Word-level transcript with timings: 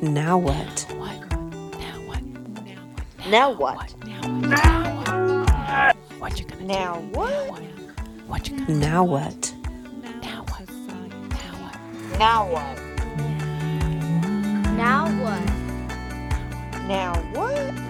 Now 0.00 0.38
what? 0.38 0.86
Now 0.90 1.98
what? 2.06 2.22
Now 3.26 3.50
what? 3.50 3.82
Now 4.06 4.30
what? 4.30 4.38
Now 4.40 4.94
what? 4.94 5.96
What 6.20 6.38
you 6.38 6.44
gonna 6.46 6.64
Now 6.64 7.00
what? 7.12 7.60
What 8.28 8.48
you 8.48 8.58
gonna 8.58 8.74
Now 8.78 9.02
what? 9.02 9.52
Now 10.22 10.44
what? 10.44 10.70
Now 11.32 11.54
what? 11.58 11.78
Now 12.16 12.46
what? 12.46 12.78
Now 14.76 15.08
what? 15.20 15.44
Now 16.86 17.12
what? 17.34 17.87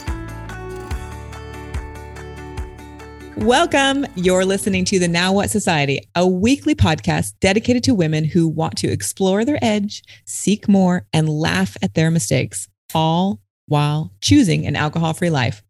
Welcome. 3.42 4.04
You're 4.16 4.44
listening 4.44 4.84
to 4.86 4.98
the 4.98 5.06
Now 5.06 5.32
What 5.32 5.48
Society, 5.48 6.00
a 6.16 6.26
weekly 6.26 6.74
podcast 6.74 7.34
dedicated 7.40 7.84
to 7.84 7.94
women 7.94 8.24
who 8.24 8.48
want 8.48 8.76
to 8.78 8.88
explore 8.88 9.44
their 9.44 9.60
edge, 9.62 10.02
seek 10.24 10.68
more, 10.68 11.06
and 11.12 11.28
laugh 11.28 11.76
at 11.80 11.94
their 11.94 12.10
mistakes, 12.10 12.68
all 12.94 13.40
while 13.66 14.12
choosing 14.20 14.66
an 14.66 14.74
alcohol 14.74 15.14
free 15.14 15.30
life. 15.30 15.62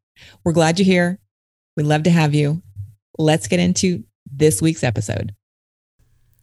We're 0.44 0.52
glad 0.52 0.78
you're 0.78 0.86
here. 0.86 1.20
We'd 1.76 1.84
love 1.84 2.04
to 2.04 2.10
have 2.10 2.34
you. 2.34 2.62
Let's 3.18 3.48
get 3.48 3.60
into 3.60 4.02
this 4.32 4.62
week's 4.62 4.82
episode. 4.82 5.34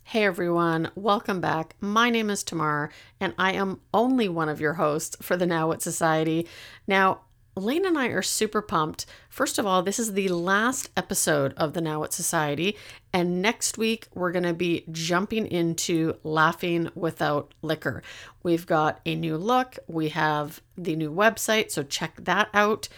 Hey 0.03 0.26
everyone, 0.26 0.92
welcome 0.94 1.42
back. 1.42 1.76
My 1.81 2.12
name 2.12 2.30
is 2.30 2.44
Tamar, 2.44 2.92
and 3.20 3.34
I 3.39 3.53
am 3.53 3.81
only 3.92 4.30
one 4.30 4.48
of 4.48 4.62
your 4.62 4.73
hosts 4.73 5.17
for 5.20 5.36
the 5.36 5.48
Now 5.48 5.70
What 5.70 5.81
Society. 5.81 6.48
Now, 6.88 7.22
Lane 7.58 7.86
and 7.86 7.98
I 7.98 8.08
are 8.08 8.22
super 8.22 8.62
pumped. 8.62 9.05
First 9.30 9.58
of 9.58 9.66
all, 9.66 9.82
this 9.82 9.98
is 9.98 10.12
the 10.12 10.27
last 10.27 10.90
episode 10.98 11.54
of 11.55 11.72
the 11.72 11.80
Now 11.80 12.02
What 12.02 12.12
Society, 12.12 12.76
and 13.14 13.41
next 13.41 13.78
week 13.78 14.08
we're 14.14 14.34
going 14.34 14.44
to 14.44 14.54
be 14.54 14.84
jumping 14.91 15.48
into 15.48 16.18
laughing 16.23 16.90
without 16.95 17.54
liquor. 17.62 18.04
We've 18.44 18.66
got 18.66 19.00
a 19.05 19.16
new 19.16 19.38
look, 19.38 19.80
we 19.88 20.09
have 20.09 20.62
the 20.78 20.98
new 20.98 21.09
website, 21.09 21.72
so 21.72 21.84
check 21.84 22.16
that 22.26 22.50
out. 22.54 22.89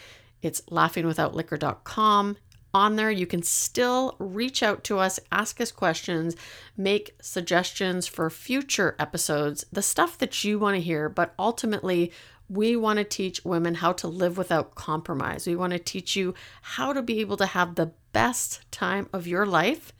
It's 0.42 0.62
laughingwithoutliquor.com. 0.62 2.38
On 2.74 2.96
there, 2.96 3.12
you 3.12 3.26
can 3.26 3.44
still 3.44 4.16
reach 4.20 4.62
out 4.62 4.84
to 4.86 5.00
us, 5.00 5.20
ask 5.32 5.62
us 5.62 5.72
questions, 5.72 6.36
make 6.76 7.16
suggestions 7.22 8.08
for 8.08 8.30
future 8.30 8.96
episodes, 9.00 9.66
the 9.72 9.82
stuff 9.82 10.18
that 10.18 10.44
you 10.44 10.60
want 10.60 10.76
to 10.76 10.82
hear, 10.82 11.10
but 11.10 11.34
ultimately, 11.40 12.12
we 12.50 12.76
want 12.76 12.98
to 12.98 13.04
teach 13.04 13.44
women 13.44 13.76
how 13.76 13.94
to 13.94 14.08
live 14.08 14.38
without 14.38 14.76
compromise. 14.76 15.48
We 15.48 15.56
want 15.56 15.74
to 15.74 15.80
teach 15.80 16.16
you 16.16 16.34
how 16.62 16.94
to 16.94 17.02
be 17.02 17.20
able 17.20 17.38
to 17.38 17.46
have 17.46 17.76
the 17.76 17.92
best 18.14 18.62
time 18.72 19.10
of 19.12 19.28
your 19.28 19.46
life 19.46 19.92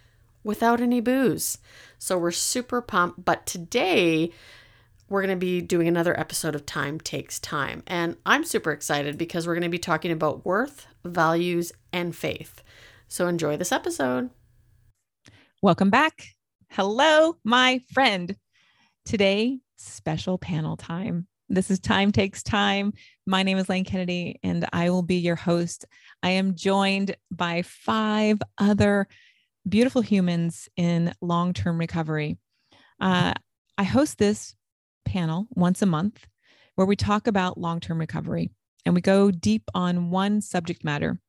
without 0.44 0.80
any 0.80 1.02
booze. 1.02 1.58
So 2.00 2.18
we're 2.18 2.32
super 2.32 2.82
pumped. 2.82 3.26
But 3.26 3.46
today, 3.46 4.32
we're 5.10 5.22
going 5.22 5.38
to 5.38 5.46
be 5.46 5.62
doing 5.62 5.88
another 5.88 6.18
episode 6.20 6.56
of 6.56 6.66
Time 6.66 7.00
Takes 7.00 7.40
Time. 7.40 7.84
And 7.88 8.18
I'm 8.26 8.44
super 8.44 8.72
excited 8.72 9.18
because 9.18 9.46
we're 9.46 9.56
going 9.56 9.64
to 9.64 9.70
be 9.70 9.78
talking 9.78 10.12
about 10.12 10.46
worth, 10.46 10.88
values, 11.04 11.72
and 11.92 12.16
faith. 12.16 12.62
So 13.08 13.28
enjoy 13.28 13.58
this 13.58 13.72
episode. 13.72 14.30
Welcome 15.62 15.90
back. 15.90 16.28
Hello, 16.70 17.38
my 17.44 17.82
friend. 17.94 18.36
Today, 19.06 19.60
special 19.78 20.38
panel 20.38 20.76
time. 20.78 21.28
This 21.50 21.72
is 21.72 21.80
Time 21.80 22.12
Takes 22.12 22.44
Time. 22.44 22.92
My 23.26 23.42
name 23.42 23.58
is 23.58 23.70
Lane 23.70 23.86
Kennedy, 23.86 24.38
and 24.44 24.68
I 24.74 24.90
will 24.90 25.02
be 25.02 25.16
your 25.16 25.38
host. 25.38 25.86
I 26.22 26.32
am 26.32 26.56
joined 26.56 27.16
by 27.32 27.62
five 27.62 28.42
other 28.58 29.08
beautiful 29.68 30.02
humans 30.02 30.68
in 30.76 31.14
long 31.22 31.54
term 31.54 31.78
recovery. 31.78 32.38
Uh, 33.00 33.34
I 33.78 33.84
host 33.84 34.18
this 34.18 34.56
panel 35.06 35.48
once 35.52 35.82
a 35.82 35.86
month 35.86 36.28
where 36.76 36.86
we 36.86 36.98
talk 36.98 37.28
about 37.28 37.58
long 37.58 37.80
term 37.80 37.98
recovery 37.98 38.52
and 38.86 38.94
we 38.94 39.00
go 39.00 39.32
deep 39.32 39.64
on 39.74 40.10
one 40.10 40.42
subject 40.42 40.84
matter. 40.84 41.22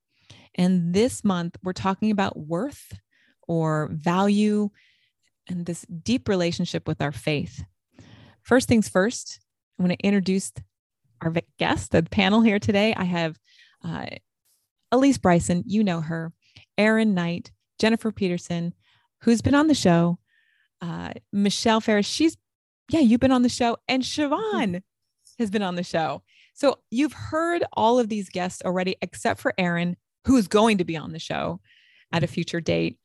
And 0.57 0.93
this 0.93 1.23
month, 1.23 1.57
we're 1.63 1.73
talking 1.73 2.11
about 2.11 2.37
worth 2.37 2.93
or 3.47 3.89
value 3.93 4.71
and 5.49 5.65
this 5.65 5.87
deep 6.03 6.29
relationship 6.29 6.89
with 6.89 7.01
our 7.01 7.13
faith. 7.13 7.63
First 8.43 8.67
things 8.67 8.89
first, 8.89 9.39
I'm 9.79 9.87
going 9.87 9.97
to 9.97 10.07
introduce 10.07 10.53
our 11.21 11.33
guest, 11.59 11.93
the 11.93 12.03
panel 12.03 12.41
here 12.43 12.59
today. 12.59 12.95
I 12.97 13.05
have 13.05 13.39
uh, 13.85 14.07
Elise 14.91 15.19
Bryson, 15.19 15.63
you 15.67 15.85
know 15.85 16.01
her, 16.01 16.33
Aaron 16.77 17.15
Knight, 17.15 17.51
Jennifer 17.79 18.11
Peterson, 18.11 18.75
who's 19.23 19.43
been 19.43 19.55
on 19.55 19.69
the 19.69 19.75
show, 19.75 20.19
uh, 20.81 21.13
Michelle 21.33 21.81
Ferris, 21.81 22.07
she's, 22.07 22.37
yeah, 22.91 23.01
you've 23.01 23.21
been 23.21 23.33
on 23.33 23.43
the 23.43 23.49
show, 23.49 23.77
and 23.89 24.03
Siobhan 24.03 24.83
has 25.39 25.51
been 25.51 25.63
on 25.63 25.77
the 25.77 25.83
show. 25.83 26.23
So 26.55 26.79
you've 26.91 27.13
heard 27.13 27.65
all 27.73 27.99
of 27.99 28.09
these 28.09 28.31
guests 28.31 28.63
already, 28.65 28.97
except 29.01 29.41
for 29.41 29.55
Aaron, 29.59 29.97
who's 30.25 30.49
going 30.49 30.79
to 30.79 30.85
be 30.85 30.97
on 30.97 31.13
the 31.13 31.19
show 31.19 31.61
at 32.13 32.25
a 32.25 32.29
future 32.29 32.61
date. 32.61 32.99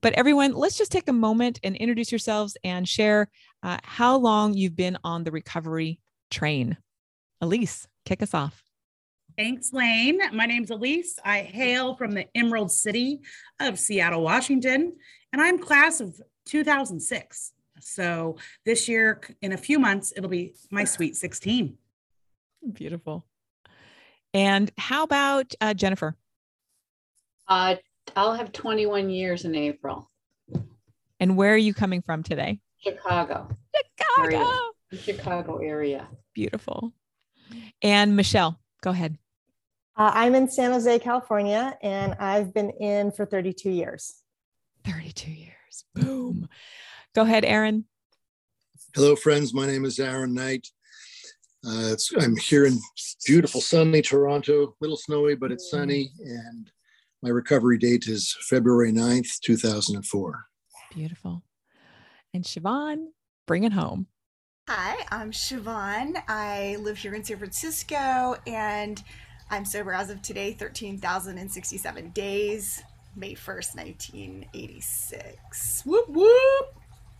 But 0.00 0.14
everyone, 0.14 0.52
let's 0.52 0.78
just 0.78 0.92
take 0.92 1.08
a 1.08 1.12
moment 1.12 1.60
and 1.62 1.76
introduce 1.76 2.10
yourselves 2.10 2.56
and 2.64 2.88
share 2.88 3.28
uh, 3.62 3.78
how 3.82 4.16
long 4.16 4.54
you've 4.54 4.76
been 4.76 4.98
on 5.04 5.24
the 5.24 5.30
recovery 5.30 6.00
train. 6.30 6.76
Elise, 7.40 7.86
kick 8.04 8.22
us 8.22 8.34
off. 8.34 8.62
Thanks, 9.36 9.72
Lane. 9.72 10.18
My 10.32 10.46
name's 10.46 10.70
Elise. 10.70 11.18
I 11.22 11.40
hail 11.40 11.94
from 11.96 12.12
the 12.12 12.26
Emerald 12.34 12.72
City 12.72 13.20
of 13.60 13.78
Seattle, 13.78 14.22
Washington, 14.22 14.94
and 15.32 15.42
I'm 15.42 15.58
class 15.58 16.00
of 16.00 16.18
2006. 16.46 17.52
So 17.80 18.36
this 18.64 18.88
year, 18.88 19.20
in 19.42 19.52
a 19.52 19.58
few 19.58 19.78
months, 19.78 20.14
it'll 20.16 20.30
be 20.30 20.54
my 20.70 20.84
sweet 20.84 21.16
16. 21.16 21.76
Beautiful. 22.72 23.26
And 24.32 24.70
how 24.78 25.02
about 25.02 25.54
uh, 25.60 25.74
Jennifer? 25.74 26.16
Uh, 27.46 27.76
I'll 28.14 28.34
have 28.34 28.52
21 28.52 29.10
years 29.10 29.44
in 29.44 29.54
April. 29.54 30.10
And 31.20 31.36
where 31.36 31.52
are 31.52 31.58
you 31.58 31.74
coming 31.74 32.02
from 32.02 32.22
today? 32.22 32.60
Chicago. 32.78 33.48
Chicago. 33.74 34.72
Area. 34.92 35.02
The 35.04 35.12
Chicago 35.12 35.58
area. 35.58 36.08
Beautiful. 36.34 36.92
And 37.82 38.16
Michelle, 38.16 38.58
go 38.82 38.90
ahead. 38.90 39.18
Uh, 39.96 40.10
I'm 40.14 40.34
in 40.34 40.48
San 40.48 40.72
Jose, 40.72 40.98
California, 40.98 41.76
and 41.82 42.14
I've 42.14 42.52
been 42.52 42.70
in 42.70 43.10
for 43.12 43.24
32 43.24 43.70
years. 43.70 44.22
32 44.84 45.30
years. 45.30 45.84
Boom. 45.94 46.48
Go 47.14 47.22
ahead, 47.22 47.44
Aaron. 47.44 47.86
Hello, 48.94 49.16
friends. 49.16 49.54
My 49.54 49.66
name 49.66 49.84
is 49.84 49.98
Aaron 49.98 50.34
Knight. 50.34 50.68
Uh, 51.66 51.90
it's, 51.92 52.12
I'm 52.20 52.36
here 52.36 52.66
in 52.66 52.78
beautiful, 53.26 53.60
sunny 53.60 54.02
Toronto, 54.02 54.64
a 54.64 54.72
little 54.80 54.96
snowy, 54.96 55.34
but 55.34 55.50
it's 55.50 55.70
sunny. 55.70 56.12
And 56.20 56.70
my 57.22 57.30
recovery 57.30 57.78
date 57.78 58.06
is 58.06 58.36
February 58.48 58.92
9th, 58.92 59.40
2004. 59.40 60.44
Beautiful. 60.94 61.42
And 62.34 62.44
Siobhan, 62.44 63.06
bring 63.46 63.64
it 63.64 63.72
home. 63.72 64.06
Hi, 64.68 64.96
I'm 65.12 65.30
Siobhan. 65.30 66.20
I 66.26 66.76
live 66.80 66.98
here 66.98 67.14
in 67.14 67.22
San 67.22 67.38
Francisco 67.38 68.34
and 68.48 69.00
I'm 69.48 69.64
sober 69.64 69.92
as 69.92 70.10
of 70.10 70.22
today, 70.22 70.54
13,067 70.54 72.10
days, 72.10 72.82
May 73.14 73.34
1st, 73.34 73.76
1986. 73.76 75.86
Whoop, 75.86 76.08
whoop. 76.08 76.74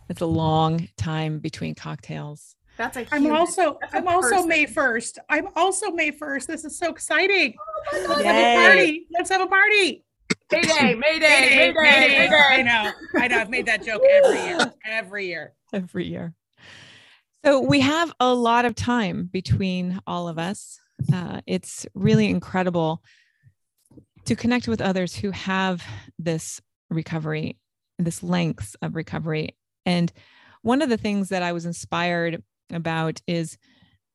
It's 0.09 0.19
a 0.19 0.25
long 0.25 0.89
time 0.97 1.39
between 1.39 1.73
cocktails. 1.73 2.57
That's 2.75 2.97
a 2.97 3.07
I'm 3.13 3.31
also 3.31 3.77
that's 3.79 3.93
a 3.93 3.97
I'm 3.99 4.09
also 4.09 4.29
person. 4.29 4.49
May 4.49 4.65
1st. 4.65 5.17
I'm 5.29 5.47
also 5.55 5.91
May 5.91 6.11
1st. 6.11 6.47
This 6.47 6.65
is 6.65 6.77
so 6.77 6.89
exciting. 6.89 7.53
Oh 7.93 8.05
Let's 8.09 8.23
have 8.23 8.35
a 8.35 8.67
party. 8.67 9.07
Let's 9.09 9.29
have 9.29 9.39
a 9.39 9.47
party. 9.47 10.03
Mayday, 10.51 10.67
Mayday, 10.73 10.95
Mayday, 10.95 11.73
Mayday, 11.73 11.73
Mayday. 11.73 12.35
I 12.35 12.61
know. 12.61 12.91
I 13.15 13.29
know. 13.29 13.39
I've 13.39 13.49
made 13.49 13.67
that 13.67 13.85
joke 13.85 14.01
every 14.05 14.41
year. 14.41 14.73
Every 14.85 15.27
year. 15.27 15.53
every 15.71 16.05
year. 16.05 16.33
So 17.47 17.61
we 17.61 17.79
have 17.79 18.13
a 18.19 18.33
lot 18.33 18.65
of 18.65 18.75
time 18.75 19.29
between 19.31 20.01
all 20.05 20.27
of 20.27 20.37
us. 20.37 20.81
Uh, 21.13 21.39
it's 21.47 21.87
really 21.93 22.29
incredible 22.29 23.01
to 24.25 24.35
connect 24.35 24.67
with 24.67 24.81
others 24.81 25.15
who 25.15 25.31
have 25.31 25.81
this 26.19 26.59
recovery, 26.89 27.57
this 27.97 28.21
length 28.21 28.75
of 28.81 28.97
recovery. 28.97 29.55
And 29.85 30.11
one 30.61 30.81
of 30.81 30.89
the 30.89 30.97
things 30.97 31.29
that 31.29 31.41
I 31.41 31.53
was 31.53 31.65
inspired 31.65 32.43
about 32.69 33.21
is 33.27 33.57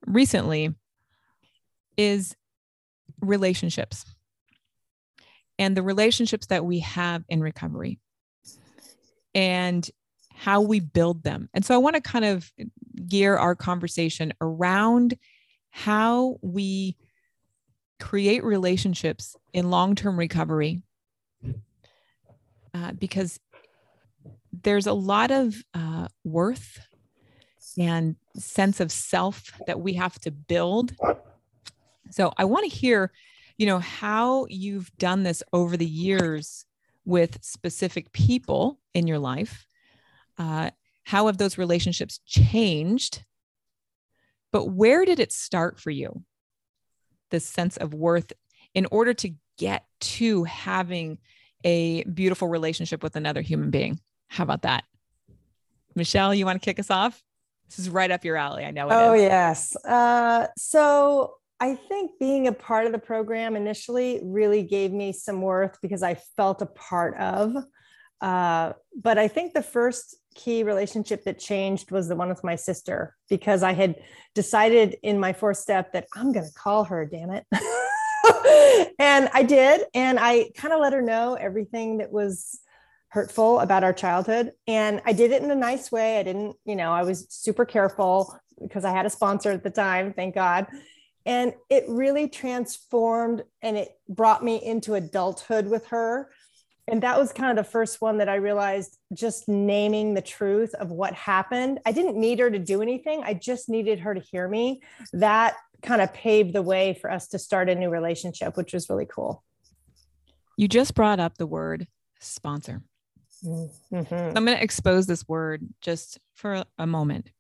recently 0.07 0.75
is 1.97 2.37
relationships 3.23 4.05
and 5.59 5.75
the 5.75 5.83
relationships 5.83 6.49
that 6.49 6.67
we 6.67 6.81
have 6.81 7.25
in 7.31 7.41
recovery. 7.41 7.99
And 9.35 9.91
how 10.43 10.61
we 10.61 10.81
build 10.81 11.23
them. 11.23 11.49
And 11.55 11.65
so 11.65 11.73
I 11.73 11.79
want 11.79 11.95
to 11.95 12.03
kind 12.03 12.25
of 12.25 12.51
gear 13.07 13.37
our 13.37 13.55
conversation 13.55 14.33
around 14.41 15.15
how 15.71 16.39
we 16.43 16.97
create 18.01 18.43
relationships 18.43 19.37
in 19.53 19.71
long 19.71 19.95
term 19.95 20.19
recovery. 20.19 20.83
Uh, 22.75 22.91
because 22.99 23.39
there's 24.65 24.89
a 24.89 24.93
lot 24.93 25.31
of 25.31 25.55
uh, 25.75 26.09
worth 26.25 26.81
and 27.79 28.17
sense 28.35 28.81
of 28.81 28.91
self 28.91 29.53
that 29.69 29.79
we 29.79 29.93
have 29.93 30.19
to 30.21 30.33
build. 30.33 30.93
So 32.11 32.33
I 32.37 32.47
want 32.47 32.69
to 32.69 32.77
hear, 32.77 33.13
you 33.59 33.67
know, 33.67 33.79
how 33.79 34.47
you've 34.49 34.91
done 34.97 35.23
this 35.23 35.45
over 35.53 35.77
the 35.77 35.87
years 35.87 36.65
with 37.05 37.39
specific 37.43 38.11
people 38.13 38.81
in 38.93 39.07
your 39.07 39.21
life. 39.21 39.67
Uh, 40.39 40.71
how 41.05 41.27
have 41.27 41.39
those 41.39 41.59
relationships 41.59 42.21
changed? 42.27 43.25
But 44.53 44.67
where 44.67 45.05
did 45.05 45.19
it 45.21 45.33
start 45.33 45.81
for 45.81 45.91
you? 45.91 46.23
This 47.31 47.45
sense 47.45 47.77
of 47.77 47.95
worth 47.95 48.33
in 48.75 48.87
order 48.91 49.15
to 49.15 49.35
get 49.59 49.85
to 50.01 50.45
having 50.45 51.19
a 51.65 52.05
beautiful 52.05 52.49
relationship 52.49 53.03
with 53.03 53.17
another 53.17 53.41
human 53.41 53.71
being. 53.71 54.01
How 54.29 54.45
about 54.45 54.63
that? 54.63 54.85
Michelle, 55.95 56.35
you 56.35 56.45
want 56.47 56.61
to 56.61 56.65
kick 56.65 56.79
us 56.79 56.91
off? 56.91 57.23
This 57.69 57.79
is 57.79 57.89
right 57.91 58.11
up 58.11 58.25
your 58.25 58.37
alley. 58.37 58.65
I 58.65 58.71
know 58.71 58.89
it 58.89 58.93
Oh, 58.95 59.13
is. 59.15 59.23
yes. 59.23 59.77
Uh, 59.85 60.47
so 60.57 61.35
I 61.61 61.75
think 61.75 62.13
being 62.19 62.49
a 62.49 62.53
part 62.53 62.87
of 62.87 62.93
the 62.93 62.99
program 62.99 63.57
initially 63.57 64.21
really 64.23 64.63
gave 64.63 64.93
me 64.93 65.13
some 65.13 65.41
worth 65.41 65.79
because 65.81 66.03
I 66.03 66.15
felt 66.37 66.61
a 66.63 66.67
part 66.67 67.17
of. 67.19 67.55
Uh, 68.23 68.73
but 68.99 69.19
I 69.19 69.29
think 69.29 69.53
the 69.53 69.63
first 69.63 70.17
key 70.35 70.63
relationship 70.63 71.25
that 71.25 71.39
changed 71.39 71.91
was 71.91 72.09
the 72.09 72.17
one 72.17 72.29
with 72.29 72.45
my 72.45 72.55
sister 72.55 73.15
because 73.29 73.63
I 73.63 73.73
had 73.73 73.97
decided 74.35 74.97
in 75.03 75.19
my 75.19 75.33
fourth 75.33 75.59
step 75.59 75.93
that 75.93 76.07
I'm 76.15 76.33
going 76.33 76.47
to 76.47 76.55
call 76.55 76.85
her, 76.85 77.05
damn 77.05 77.31
it. 77.31 77.45
and 78.99 79.29
I 79.35 79.43
did. 79.43 79.83
And 79.93 80.19
I 80.19 80.51
kind 80.57 80.73
of 80.73 80.81
let 80.81 80.93
her 80.93 81.03
know 81.03 81.35
everything 81.35 81.99
that 81.99 82.13
was 82.13 82.61
hurtful 83.09 83.61
about 83.61 83.85
our 83.85 83.93
childhood. 83.93 84.53
And 84.67 85.03
I 85.05 85.13
did 85.13 85.33
it 85.33 85.43
in 85.43 85.51
a 85.51 85.57
nice 85.57 85.93
way. 85.93 86.19
I 86.19 86.23
didn't, 86.23 86.57
you 86.65 86.77
know, 86.77 86.93
I 86.93 87.03
was 87.03 87.27
super 87.29 87.67
careful 87.67 88.39
because 88.61 88.85
I 88.85 88.93
had 88.93 89.05
a 89.05 89.11
sponsor 89.11 89.51
at 89.51 89.65
the 89.65 89.71
time, 89.71 90.15
thank 90.15 90.35
God. 90.35 90.67
And 91.27 91.53
it 91.69 91.85
really 91.89 92.29
transformed 92.29 93.43
and 93.61 93.77
it 93.77 93.91
brought 94.09 94.43
me 94.43 94.63
into 94.65 94.95
adulthood 94.95 95.67
with 95.67 95.87
her. 95.89 96.31
And 96.89 97.03
that 97.03 97.19
was 97.19 97.33
kind 97.33 97.57
of 97.57 97.65
the 97.65 97.71
first 97.71 98.01
one 98.01 98.19
that 98.19 98.29
I 98.29 98.37
realized 98.37 98.99
just 99.13 99.49
naming 99.49 100.15
the 100.15 100.23
truth 100.23 100.75
of 100.75 100.91
what 100.91 101.15
happened. 101.15 101.79
I 101.87 101.93
didn't 101.93 102.17
need 102.17 102.41
her 102.41 102.51
to 102.51 102.59
do 102.59 102.83
anything, 102.83 103.23
I 103.23 103.35
just 103.35 103.69
needed 103.69 104.01
her 104.01 104.15
to 104.15 104.21
hear 104.21 104.49
me. 104.49 104.83
That 105.13 105.55
kind 105.83 106.03
of 106.03 106.13
paved 106.13 106.55
the 106.55 106.63
way 106.63 106.95
for 106.95 107.11
us 107.11 107.29
to 107.29 107.39
start 107.39 107.69
a 107.69 107.75
new 107.75 107.91
relationship, 107.91 108.57
which 108.57 108.73
was 108.73 108.89
really 108.89 109.07
cool. 109.07 109.43
You 110.57 110.69
just 110.69 110.95
brought 110.95 111.21
up 111.21 111.39
the 111.39 111.47
word 111.47 111.87
sponsor. 112.21 112.83
Mhm. 113.45 114.37
I'm 114.37 114.45
going 114.45 114.57
to 114.57 114.63
expose 114.63 115.07
this 115.07 115.27
word 115.27 115.67
just 115.81 116.21
for 116.35 116.65
a 116.79 116.87
moment. 116.87 117.31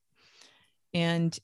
And 0.92 1.36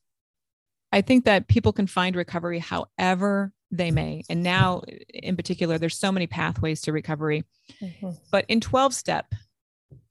I 0.90 1.00
think 1.02 1.26
that 1.26 1.48
people 1.48 1.72
can 1.72 1.86
find 1.86 2.16
recovery 2.16 2.58
however 2.58 3.52
they 3.70 3.91
may. 3.91 4.23
And 4.31 4.43
now, 4.43 4.82
in 5.12 5.37
particular, 5.37 5.79
there's 5.79 5.99
so 5.99 6.11
many 6.12 6.26
pathways 6.26 6.81
to 6.82 6.93
recovery. 6.93 7.44
Mhm. 7.81 8.19
But 8.31 8.44
in 8.49 8.61
12 8.61 8.94
step, 8.94 9.35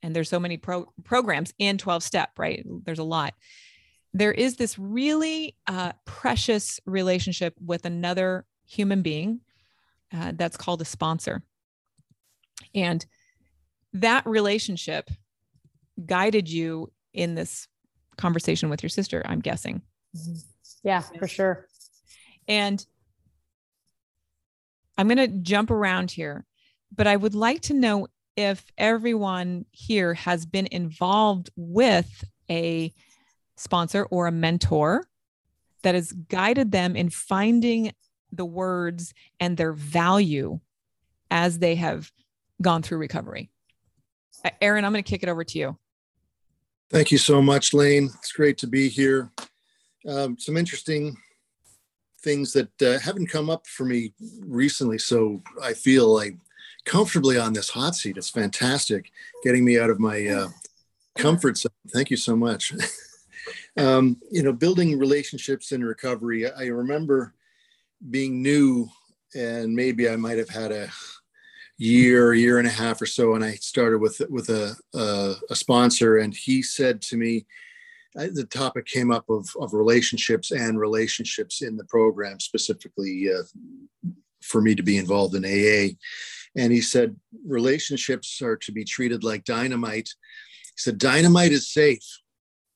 and 0.02 0.14
there's 0.14 0.28
so 0.28 0.38
many 0.40 0.56
pro- 0.56 0.92
programs 1.04 1.52
in 1.58 1.78
12 1.78 2.02
step, 2.02 2.30
right? 2.38 2.64
There's 2.84 2.98
a 3.00 3.04
lot. 3.04 3.34
There 4.14 4.32
is 4.32 4.56
this 4.56 4.78
really 4.78 5.56
uh, 5.66 5.92
precious 6.04 6.80
relationship 6.86 7.54
with 7.60 7.84
another 7.84 8.46
human 8.66 9.02
being 9.02 9.40
uh, 10.12 10.32
that's 10.34 10.56
called 10.56 10.80
a 10.80 10.84
sponsor. 10.84 11.42
And 12.74 13.04
that 13.92 14.24
relationship 14.26 15.10
guided 16.06 16.48
you 16.48 16.92
in 17.12 17.34
this 17.34 17.66
conversation 18.16 18.70
with 18.70 18.82
your 18.82 18.90
sister, 18.90 19.22
I'm 19.24 19.40
guessing. 19.40 19.82
Mhm. 20.16 20.44
Yeah, 20.84 21.00
for 21.00 21.26
sure. 21.28 21.66
And 22.46 22.84
I'm 24.98 25.06
going 25.06 25.18
to 25.18 25.28
jump 25.28 25.70
around 25.70 26.10
here, 26.10 26.44
but 26.94 27.06
I 27.06 27.16
would 27.16 27.34
like 27.34 27.62
to 27.62 27.74
know 27.74 28.08
if 28.36 28.64
everyone 28.76 29.64
here 29.70 30.14
has 30.14 30.44
been 30.44 30.68
involved 30.70 31.50
with 31.56 32.24
a 32.50 32.92
sponsor 33.56 34.04
or 34.10 34.26
a 34.26 34.32
mentor 34.32 35.06
that 35.82 35.94
has 35.94 36.12
guided 36.12 36.72
them 36.72 36.96
in 36.96 37.10
finding 37.10 37.92
the 38.32 38.44
words 38.44 39.14
and 39.38 39.56
their 39.56 39.72
value 39.72 40.58
as 41.30 41.60
they 41.60 41.76
have 41.76 42.10
gone 42.60 42.82
through 42.82 42.98
recovery. 42.98 43.50
Uh, 44.44 44.50
Aaron, 44.60 44.84
I'm 44.84 44.92
going 44.92 45.04
to 45.04 45.08
kick 45.08 45.22
it 45.22 45.28
over 45.28 45.44
to 45.44 45.58
you. 45.58 45.78
Thank 46.90 47.12
you 47.12 47.18
so 47.18 47.40
much, 47.40 47.72
Lane. 47.72 48.10
It's 48.18 48.32
great 48.32 48.58
to 48.58 48.66
be 48.66 48.88
here. 48.88 49.30
Um, 50.08 50.38
some 50.38 50.56
interesting 50.56 51.16
things 52.20 52.52
that 52.52 52.82
uh, 52.82 52.98
haven't 52.98 53.30
come 53.30 53.50
up 53.50 53.66
for 53.66 53.84
me 53.84 54.12
recently, 54.40 54.98
so 54.98 55.42
I 55.62 55.72
feel 55.72 56.12
like 56.12 56.36
comfortably 56.84 57.38
on 57.38 57.52
this 57.52 57.70
hot 57.70 57.94
seat. 57.94 58.16
It's 58.16 58.30
fantastic, 58.30 59.10
getting 59.44 59.64
me 59.64 59.78
out 59.78 59.90
of 59.90 60.00
my 60.00 60.26
uh, 60.26 60.48
comfort 61.16 61.58
zone. 61.58 61.70
Thank 61.92 62.10
you 62.10 62.16
so 62.16 62.34
much. 62.34 62.72
um, 63.76 64.16
you 64.30 64.42
know, 64.42 64.52
building 64.52 64.98
relationships 64.98 65.72
in 65.72 65.84
recovery. 65.84 66.50
I 66.50 66.66
remember 66.66 67.34
being 68.10 68.42
new, 68.42 68.88
and 69.34 69.74
maybe 69.74 70.08
I 70.08 70.16
might 70.16 70.38
have 70.38 70.48
had 70.48 70.72
a 70.72 70.90
year, 71.76 72.34
year 72.34 72.58
and 72.58 72.66
a 72.66 72.72
half 72.72 73.00
or 73.00 73.06
so, 73.06 73.34
and 73.34 73.44
I 73.44 73.54
started 73.54 73.98
with 73.98 74.20
with 74.28 74.48
a 74.48 74.76
a, 74.94 75.34
a 75.50 75.54
sponsor, 75.54 76.18
and 76.18 76.34
he 76.34 76.62
said 76.62 77.00
to 77.02 77.16
me, 77.16 77.46
the 78.14 78.46
topic 78.50 78.86
came 78.86 79.10
up 79.10 79.28
of 79.28 79.48
of 79.60 79.72
relationships 79.72 80.50
and 80.50 80.78
relationships 80.78 81.62
in 81.62 81.76
the 81.76 81.84
program, 81.84 82.40
specifically 82.40 83.28
uh, 83.32 83.42
for 84.42 84.60
me 84.60 84.74
to 84.74 84.82
be 84.82 84.96
involved 84.96 85.34
in 85.34 85.44
AA. 85.44 85.94
And 86.56 86.72
he 86.72 86.80
said 86.80 87.16
relationships 87.46 88.40
are 88.42 88.56
to 88.56 88.72
be 88.72 88.84
treated 88.84 89.24
like 89.24 89.44
dynamite. 89.44 90.08
He 90.64 90.78
said 90.78 90.98
dynamite 90.98 91.52
is 91.52 91.72
safe 91.72 92.04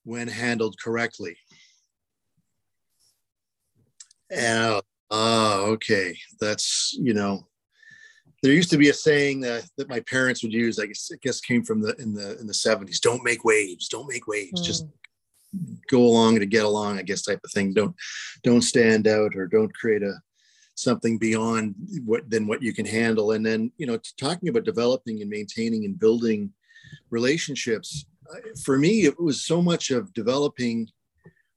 when 0.03 0.27
handled 0.27 0.75
correctly. 0.79 1.37
And 4.29 4.81
oh, 5.09 5.65
okay, 5.73 6.17
that's 6.39 6.95
you 6.99 7.13
know 7.13 7.47
there 8.43 8.51
used 8.51 8.69
to 8.69 8.77
be 8.77 8.89
a 8.89 8.93
saying 8.93 9.39
that, 9.39 9.65
that 9.77 9.89
my 9.89 10.01
parents 10.01 10.43
would 10.43 10.51
use 10.51 10.77
i 10.77 10.85
guess, 10.85 11.09
I 11.11 11.17
guess 11.21 11.39
came 11.39 11.63
from 11.63 11.81
the 11.81 11.95
in 11.95 12.13
the 12.13 12.37
in 12.39 12.45
the 12.45 12.53
70s 12.53 12.99
don't 12.99 13.23
make 13.23 13.43
waves 13.45 13.87
don't 13.87 14.07
make 14.07 14.27
waves 14.27 14.61
just 14.61 14.85
go 15.89 15.99
along 15.99 16.39
to 16.39 16.45
get 16.45 16.65
along 16.65 16.97
i 16.97 17.01
guess 17.01 17.21
type 17.21 17.41
of 17.43 17.51
thing. 17.51 17.73
Don't 17.73 17.95
don't 18.43 18.61
stand 18.61 19.07
out 19.07 19.35
or 19.35 19.47
don't 19.47 19.73
create 19.73 20.03
a 20.03 20.15
something 20.75 21.17
beyond 21.17 21.75
what 22.03 22.29
than 22.29 22.47
what 22.47 22.63
you 22.63 22.73
can 22.73 22.85
handle. 22.85 23.31
And 23.31 23.45
then 23.45 23.71
you 23.77 23.85
know 23.85 23.99
talking 24.17 24.49
about 24.49 24.65
developing 24.65 25.21
and 25.21 25.29
maintaining 25.29 25.85
and 25.85 25.99
building 25.99 26.51
relationships 27.09 28.05
uh, 28.33 28.39
for 28.63 28.77
me 28.77 29.05
it 29.05 29.19
was 29.19 29.45
so 29.45 29.61
much 29.61 29.91
of 29.91 30.13
developing 30.13 30.87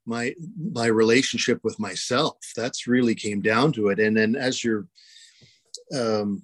my 0.05 0.33
my 0.57 0.87
relationship 0.87 1.59
with 1.63 1.79
myself. 1.79 2.37
That's 2.55 2.87
really 2.87 3.15
came 3.15 3.41
down 3.41 3.73
to 3.73 3.89
it. 3.89 3.99
And 3.99 4.15
then 4.15 4.35
as 4.35 4.63
you're 4.63 4.87
um, 5.95 6.43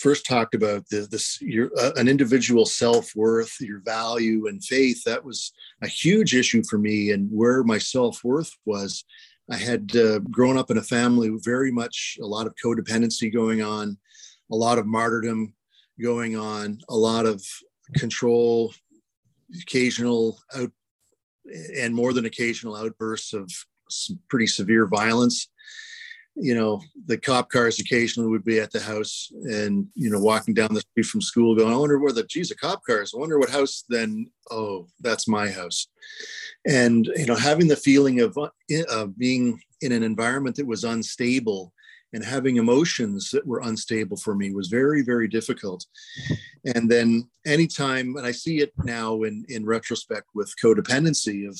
first 0.00 0.24
talked 0.24 0.54
about 0.54 0.88
the, 0.88 1.06
this 1.10 1.40
your 1.42 1.70
uh, 1.78 1.92
an 1.96 2.08
individual 2.08 2.64
self-worth 2.64 3.54
your 3.60 3.80
value 3.80 4.46
and 4.46 4.64
faith 4.64 5.04
that 5.04 5.22
was 5.22 5.52
a 5.82 5.88
huge 5.88 6.34
issue 6.34 6.62
for 6.68 6.78
me 6.78 7.10
and 7.10 7.28
where 7.30 7.62
my 7.62 7.78
self-worth 7.78 8.52
was. 8.64 9.04
I 9.50 9.56
had 9.56 9.94
uh, 9.96 10.20
grown 10.20 10.56
up 10.56 10.70
in 10.70 10.78
a 10.78 10.82
family 10.82 11.30
very 11.44 11.72
much 11.72 12.16
a 12.22 12.26
lot 12.26 12.46
of 12.46 12.54
codependency 12.64 13.32
going 13.32 13.62
on 13.62 13.98
a 14.50 14.56
lot 14.56 14.78
of 14.78 14.86
martyrdom 14.86 15.54
going 16.00 16.36
on 16.36 16.80
a 16.88 16.96
lot 16.96 17.26
of 17.26 17.44
control 17.96 18.72
occasional 19.62 20.38
out 20.56 20.70
and 21.76 21.94
more 21.94 22.12
than 22.12 22.26
occasional 22.26 22.76
outbursts 22.76 23.32
of 23.32 23.50
some 23.88 24.18
pretty 24.28 24.46
severe 24.46 24.86
violence 24.86 25.48
you 26.36 26.54
know, 26.54 26.80
the 27.06 27.18
cop 27.18 27.50
cars 27.50 27.80
occasionally 27.80 28.30
would 28.30 28.44
be 28.44 28.60
at 28.60 28.70
the 28.70 28.80
house 28.80 29.30
and, 29.44 29.86
you 29.94 30.10
know, 30.10 30.20
walking 30.20 30.54
down 30.54 30.72
the 30.72 30.80
street 30.80 31.06
from 31.06 31.20
school 31.20 31.54
going, 31.54 31.72
I 31.72 31.76
wonder 31.76 31.98
where 31.98 32.12
the, 32.12 32.24
geez, 32.24 32.48
the 32.48 32.54
cop 32.54 32.82
cars, 32.84 33.12
I 33.14 33.18
wonder 33.18 33.38
what 33.38 33.50
house 33.50 33.84
then, 33.88 34.30
oh, 34.50 34.86
that's 35.00 35.28
my 35.28 35.48
house. 35.50 35.88
And, 36.66 37.06
you 37.16 37.26
know, 37.26 37.34
having 37.34 37.68
the 37.68 37.76
feeling 37.76 38.20
of 38.20 38.38
uh, 38.38 39.06
being 39.18 39.60
in 39.80 39.92
an 39.92 40.02
environment 40.02 40.56
that 40.56 40.66
was 40.66 40.84
unstable 40.84 41.72
and 42.12 42.24
having 42.24 42.56
emotions 42.56 43.30
that 43.30 43.46
were 43.46 43.60
unstable 43.60 44.16
for 44.16 44.34
me 44.34 44.52
was 44.52 44.68
very, 44.68 45.02
very 45.02 45.28
difficult. 45.28 45.86
And 46.74 46.90
then 46.90 47.28
anytime, 47.46 48.16
and 48.16 48.26
I 48.26 48.32
see 48.32 48.58
it 48.58 48.72
now 48.84 49.22
in, 49.22 49.44
in 49.48 49.64
retrospect 49.64 50.28
with 50.34 50.54
codependency 50.62 51.48
of, 51.48 51.58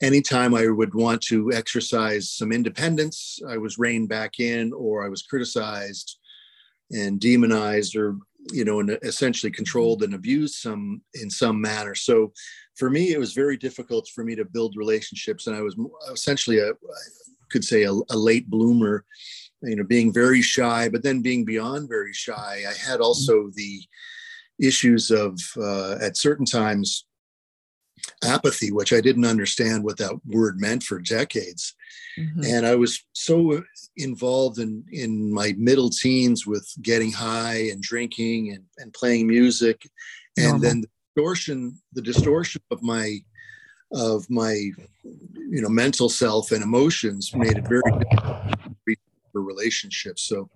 anytime 0.00 0.54
I 0.54 0.68
would 0.68 0.94
want 0.94 1.22
to 1.24 1.52
exercise 1.52 2.32
some 2.32 2.52
independence, 2.52 3.38
I 3.48 3.58
was 3.58 3.78
reined 3.78 4.08
back 4.08 4.40
in 4.40 4.72
or 4.72 5.04
I 5.04 5.08
was 5.08 5.22
criticized 5.22 6.18
and 6.90 7.20
demonized 7.20 7.96
or 7.96 8.16
you 8.50 8.64
know, 8.64 8.80
and 8.80 8.98
essentially 9.02 9.52
controlled 9.52 10.02
and 10.02 10.14
abused 10.14 10.56
some 10.56 11.02
in 11.14 11.30
some 11.30 11.60
manner. 11.60 11.94
So 11.94 12.32
for 12.76 12.90
me, 12.90 13.12
it 13.12 13.18
was 13.18 13.34
very 13.34 13.56
difficult 13.56 14.08
for 14.08 14.24
me 14.24 14.34
to 14.34 14.44
build 14.44 14.74
relationships. 14.76 15.46
And 15.46 15.54
I 15.54 15.60
was 15.60 15.76
essentially 16.12 16.58
a, 16.58 16.70
I 16.70 16.74
could 17.50 17.64
say 17.64 17.84
a, 17.84 17.92
a 17.92 18.16
late 18.16 18.48
bloomer, 18.48 19.04
you 19.62 19.76
know, 19.76 19.84
being 19.84 20.12
very 20.12 20.42
shy, 20.42 20.88
but 20.88 21.02
then 21.02 21.22
being 21.22 21.44
beyond 21.44 21.88
very 21.88 22.12
shy. 22.12 22.64
I 22.68 22.72
had 22.74 23.00
also 23.00 23.50
the 23.54 23.80
issues 24.60 25.10
of, 25.10 25.38
uh, 25.56 25.96
at 26.00 26.16
certain 26.16 26.46
times, 26.46 27.06
apathy, 28.22 28.72
which 28.72 28.92
I 28.92 29.00
didn't 29.00 29.24
understand 29.24 29.84
what 29.84 29.98
that 29.98 30.18
word 30.26 30.60
meant 30.60 30.82
for 30.82 31.00
decades. 31.00 31.74
Mm-hmm. 32.18 32.42
And 32.44 32.66
I 32.66 32.74
was 32.74 33.04
so 33.12 33.62
involved 33.96 34.58
in, 34.58 34.84
in 34.92 35.32
my 35.32 35.54
middle 35.58 35.90
teens 35.90 36.46
with 36.46 36.68
getting 36.82 37.12
high 37.12 37.68
and 37.70 37.82
drinking 37.82 38.52
and, 38.52 38.64
and 38.78 38.92
playing 38.92 39.26
music. 39.26 39.88
And 40.36 40.46
Normal. 40.46 40.60
then 40.60 40.80
the 40.82 40.88
distortion, 41.14 41.78
the 41.92 42.02
distortion 42.02 42.62
of 42.70 42.82
my 42.82 43.18
of 43.94 44.28
my 44.30 44.52
you 44.54 45.60
know 45.60 45.68
mental 45.68 46.08
self 46.08 46.50
and 46.50 46.62
emotions 46.62 47.34
made 47.34 47.58
it 47.58 47.68
very 47.68 47.82
difficult 47.84 49.06
for 49.32 49.42
relationships. 49.42 50.22
So 50.22 50.48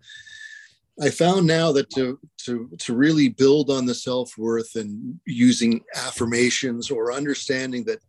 I 1.03 1.11
found 1.11 1.47
now 1.47 1.73
that 1.73 1.91
to 1.91 2.19
to 2.45 2.71
to 2.79 2.95
really 2.95 3.29
build 3.29 3.71
on 3.71 3.87
the 3.87 3.95
self 3.95 4.37
worth 4.39 4.77
and 4.77 5.19
using 5.27 5.83
affirmations 5.95 6.91
or 6.91 7.13
understanding 7.13 7.85
that 7.85 8.01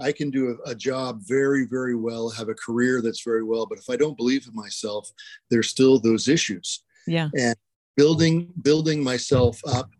I 0.00 0.12
can 0.12 0.30
do 0.30 0.58
a, 0.66 0.70
a, 0.70 0.74
job 0.74 1.22
very 1.26 1.66
very 1.66 1.96
well, 1.96 2.30
have 2.30 2.48
a 2.48 2.54
career 2.54 3.02
that's 3.02 3.24
very 3.24 3.42
well, 3.42 3.66
but 3.66 3.78
if 3.78 3.90
I 3.90 3.96
don't 3.96 4.16
believe 4.16 4.46
in 4.46 4.54
myself, 4.54 5.10
there's 5.50 5.68
still 5.68 5.98
those 5.98 6.28
issues. 6.28 6.84
Yeah. 7.06 7.30
And 7.36 7.56
building 7.96 8.52
building 8.62 9.02
myself 9.02 9.60
up 9.66 9.90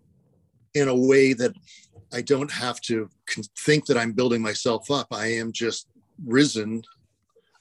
in 0.75 0.89
a 0.89 0.95
way 0.95 1.33
that 1.33 1.55
I 2.13 2.23
don't 2.23 2.53
have 2.53 2.81
to 2.83 3.09
think 3.59 3.87
that 3.87 3.99
I'm 3.99 4.13
building 4.13 4.43
myself 4.43 4.91
up. 4.91 5.09
I 5.11 5.27
am 5.27 5.51
just 5.51 5.89
risen, 6.25 6.83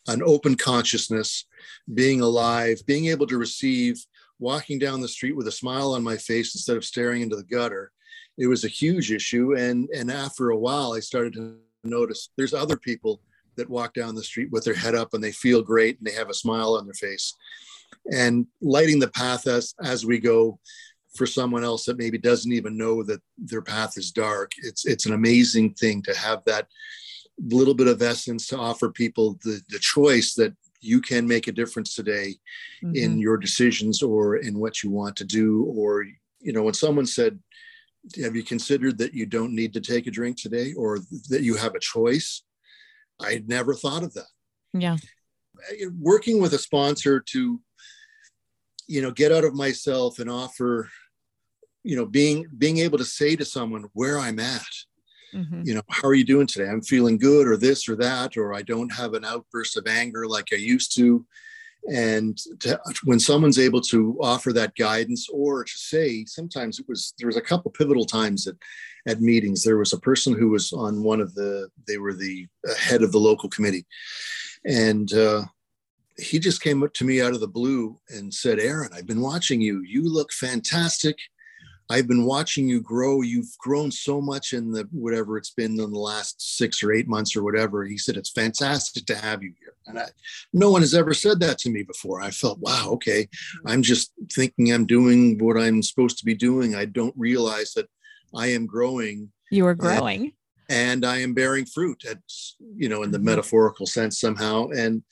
an 0.07 0.21
open 0.23 0.55
consciousness, 0.55 1.45
being 1.93 2.21
alive, 2.21 2.81
being 2.85 3.07
able 3.07 3.25
to 3.27 3.37
receive 3.37 4.05
walking 4.39 4.79
down 4.79 5.01
the 5.01 5.07
street 5.07 5.35
with 5.35 5.47
a 5.47 5.51
smile 5.51 5.93
on 5.93 6.03
my 6.03 6.17
face 6.17 6.55
instead 6.55 6.77
of 6.77 6.85
staring 6.85 7.21
into 7.21 7.35
the 7.35 7.43
gutter. 7.43 7.91
It 8.37 8.47
was 8.47 8.65
a 8.65 8.69
huge 8.69 9.11
issue. 9.11 9.55
And, 9.57 9.89
and 9.95 10.11
after 10.11 10.49
a 10.49 10.57
while, 10.57 10.93
I 10.93 10.99
started 10.99 11.33
to 11.33 11.57
notice 11.83 12.29
there's 12.35 12.53
other 12.53 12.77
people 12.77 13.21
that 13.55 13.69
walk 13.69 13.93
down 13.93 14.15
the 14.15 14.23
street 14.23 14.51
with 14.51 14.65
their 14.65 14.75
head 14.75 14.95
up 14.95 15.13
and 15.13 15.23
they 15.23 15.31
feel 15.31 15.61
great 15.61 15.97
and 15.97 16.07
they 16.07 16.13
have 16.13 16.29
a 16.29 16.33
smile 16.33 16.75
on 16.75 16.85
their 16.85 16.93
face. 16.93 17.33
And 18.11 18.45
lighting 18.61 18.99
the 18.99 19.07
path 19.07 19.47
as, 19.47 19.73
as 19.83 20.05
we 20.05 20.19
go 20.19 20.59
for 21.15 21.25
someone 21.25 21.63
else 21.63 21.85
that 21.85 21.97
maybe 21.97 22.17
doesn't 22.17 22.51
even 22.51 22.77
know 22.77 23.01
that 23.03 23.21
their 23.37 23.61
path 23.61 23.97
is 23.97 24.11
dark. 24.11 24.51
It's, 24.57 24.85
it's 24.85 25.05
an 25.05 25.13
amazing 25.13 25.73
thing 25.75 26.01
to 26.03 26.15
have 26.15 26.43
that 26.45 26.67
little 27.39 27.73
bit 27.73 27.87
of 27.87 28.01
essence 28.01 28.47
to 28.47 28.57
offer 28.57 28.89
people 28.89 29.37
the, 29.43 29.61
the 29.69 29.79
choice 29.79 30.33
that 30.35 30.53
you 30.85 31.01
can 31.01 31.27
make 31.27 31.47
a 31.47 31.51
difference 31.51 31.95
today 31.95 32.35
mm-hmm. 32.83 32.95
in 32.95 33.19
your 33.19 33.37
decisions 33.37 34.01
or 34.01 34.37
in 34.37 34.57
what 34.59 34.83
you 34.83 34.89
want 34.89 35.15
to 35.15 35.25
do 35.25 35.65
or 35.65 36.05
you 36.39 36.53
know 36.53 36.63
when 36.63 36.73
someone 36.73 37.05
said 37.05 37.39
have 38.21 38.35
you 38.35 38.43
considered 38.43 38.97
that 38.99 39.13
you 39.13 39.25
don't 39.25 39.53
need 39.53 39.73
to 39.73 39.81
take 39.81 40.07
a 40.07 40.11
drink 40.11 40.37
today 40.39 40.73
or 40.73 40.99
that 41.29 41.41
you 41.41 41.55
have 41.55 41.75
a 41.75 41.79
choice? 41.79 42.43
I'd 43.19 43.47
never 43.47 43.73
thought 43.73 44.03
of 44.03 44.13
that. 44.13 44.27
Yeah. 44.73 44.97
Working 45.99 46.41
with 46.41 46.53
a 46.53 46.59
sponsor 46.59 47.19
to 47.19 47.59
you 48.87 49.01
know 49.01 49.11
get 49.11 49.31
out 49.31 49.43
of 49.43 49.55
myself 49.55 50.19
and 50.19 50.29
offer 50.29 50.89
you 51.83 51.95
know 51.95 52.05
being 52.05 52.45
being 52.57 52.77
able 52.79 52.97
to 52.97 53.05
say 53.05 53.35
to 53.35 53.43
someone 53.43 53.85
where 53.93 54.19
i'm 54.19 54.39
at 54.39 54.61
mm-hmm. 55.33 55.61
you 55.63 55.73
know 55.73 55.81
how 55.89 56.07
are 56.07 56.13
you 56.13 56.25
doing 56.25 56.47
today? 56.47 56.69
I'm 56.69 56.81
feeling 56.81 57.17
good 57.17 57.47
or 57.47 57.57
this 57.57 57.87
or 57.89 57.95
that 57.97 58.37
or 58.37 58.53
i 58.53 58.61
don't 58.61 58.93
have 58.93 59.13
an 59.13 59.25
outburst 59.25 59.77
of 59.77 59.87
anger 59.87 60.27
like 60.27 60.49
i 60.51 60.57
used 60.57 60.95
to. 60.95 61.25
And 61.87 62.35
to, 62.61 62.79
when 63.03 63.19
someone's 63.19 63.59
able 63.59 63.81
to 63.81 64.17
offer 64.19 64.51
that 64.53 64.75
guidance 64.75 65.29
or 65.29 65.63
to 65.63 65.71
say 65.71 66.25
sometimes 66.25 66.79
it 66.79 66.85
was 66.87 67.13
there 67.19 67.27
was 67.27 67.37
a 67.37 67.41
couple 67.41 67.69
pivotal 67.71 68.05
times 68.05 68.47
at 68.47 68.55
at 69.07 69.21
meetings. 69.21 69.63
There 69.63 69.77
was 69.77 69.93
a 69.93 69.99
person 69.99 70.33
who 70.33 70.49
was 70.49 70.73
on 70.73 71.03
one 71.03 71.21
of 71.21 71.35
the 71.35 71.69
they 71.87 71.97
were 71.97 72.13
the 72.13 72.47
head 72.79 73.03
of 73.03 73.11
the 73.11 73.19
local 73.19 73.49
committee. 73.49 73.85
And 74.65 75.11
uh, 75.13 75.43
he 76.17 76.39
just 76.39 76.61
came 76.61 76.81
up 76.81 76.93
to 76.93 77.05
me 77.05 77.21
out 77.21 77.33
of 77.33 77.39
the 77.39 77.47
blue 77.47 77.99
and 78.09 78.33
said 78.33 78.57
aaron 78.57 78.89
i've 78.93 79.05
been 79.05 79.21
watching 79.21 79.61
you. 79.61 79.81
You 79.81 80.11
look 80.11 80.31
fantastic 80.31 81.17
I've 81.89 82.07
been 82.07 82.25
watching 82.25 82.67
you 82.67 82.81
grow. 82.81 83.21
You've 83.21 83.55
grown 83.59 83.91
so 83.91 84.19
much 84.19 84.53
in 84.53 84.71
the 84.71 84.87
whatever 84.91 85.37
it's 85.37 85.51
been 85.51 85.79
in 85.79 85.91
the 85.91 85.99
last 85.99 86.57
six 86.57 86.81
or 86.81 86.91
eight 86.91 87.07
months 87.07 87.35
or 87.35 87.43
whatever. 87.43 87.85
He 87.85 87.97
said, 87.97 88.17
It's 88.17 88.31
fantastic 88.31 89.05
to 89.05 89.15
have 89.15 89.43
you 89.43 89.53
here. 89.59 89.73
And 89.85 89.99
I, 89.99 90.07
no 90.51 90.71
one 90.71 90.81
has 90.81 90.95
ever 90.95 91.13
said 91.13 91.39
that 91.41 91.59
to 91.59 91.69
me 91.69 91.83
before. 91.83 92.21
I 92.21 92.31
felt, 92.31 92.59
wow, 92.59 92.89
okay. 92.93 93.27
I'm 93.65 93.83
just 93.83 94.11
thinking 94.31 94.73
I'm 94.73 94.87
doing 94.87 95.37
what 95.37 95.57
I'm 95.57 95.83
supposed 95.83 96.17
to 96.19 96.25
be 96.25 96.33
doing. 96.33 96.75
I 96.75 96.85
don't 96.85 97.13
realize 97.15 97.73
that 97.73 97.87
I 98.33 98.47
am 98.47 98.65
growing. 98.65 99.31
You 99.51 99.67
are 99.67 99.75
growing. 99.75 100.33
And, 100.69 101.03
and 101.03 101.05
I 101.05 101.19
am 101.19 101.35
bearing 101.35 101.65
fruit 101.65 102.03
at, 102.09 102.17
you 102.75 102.89
know, 102.89 103.03
in 103.03 103.11
the 103.11 103.17
mm-hmm. 103.17 103.27
metaphorical 103.27 103.85
sense 103.85 104.19
somehow. 104.19 104.69
And 104.69 105.03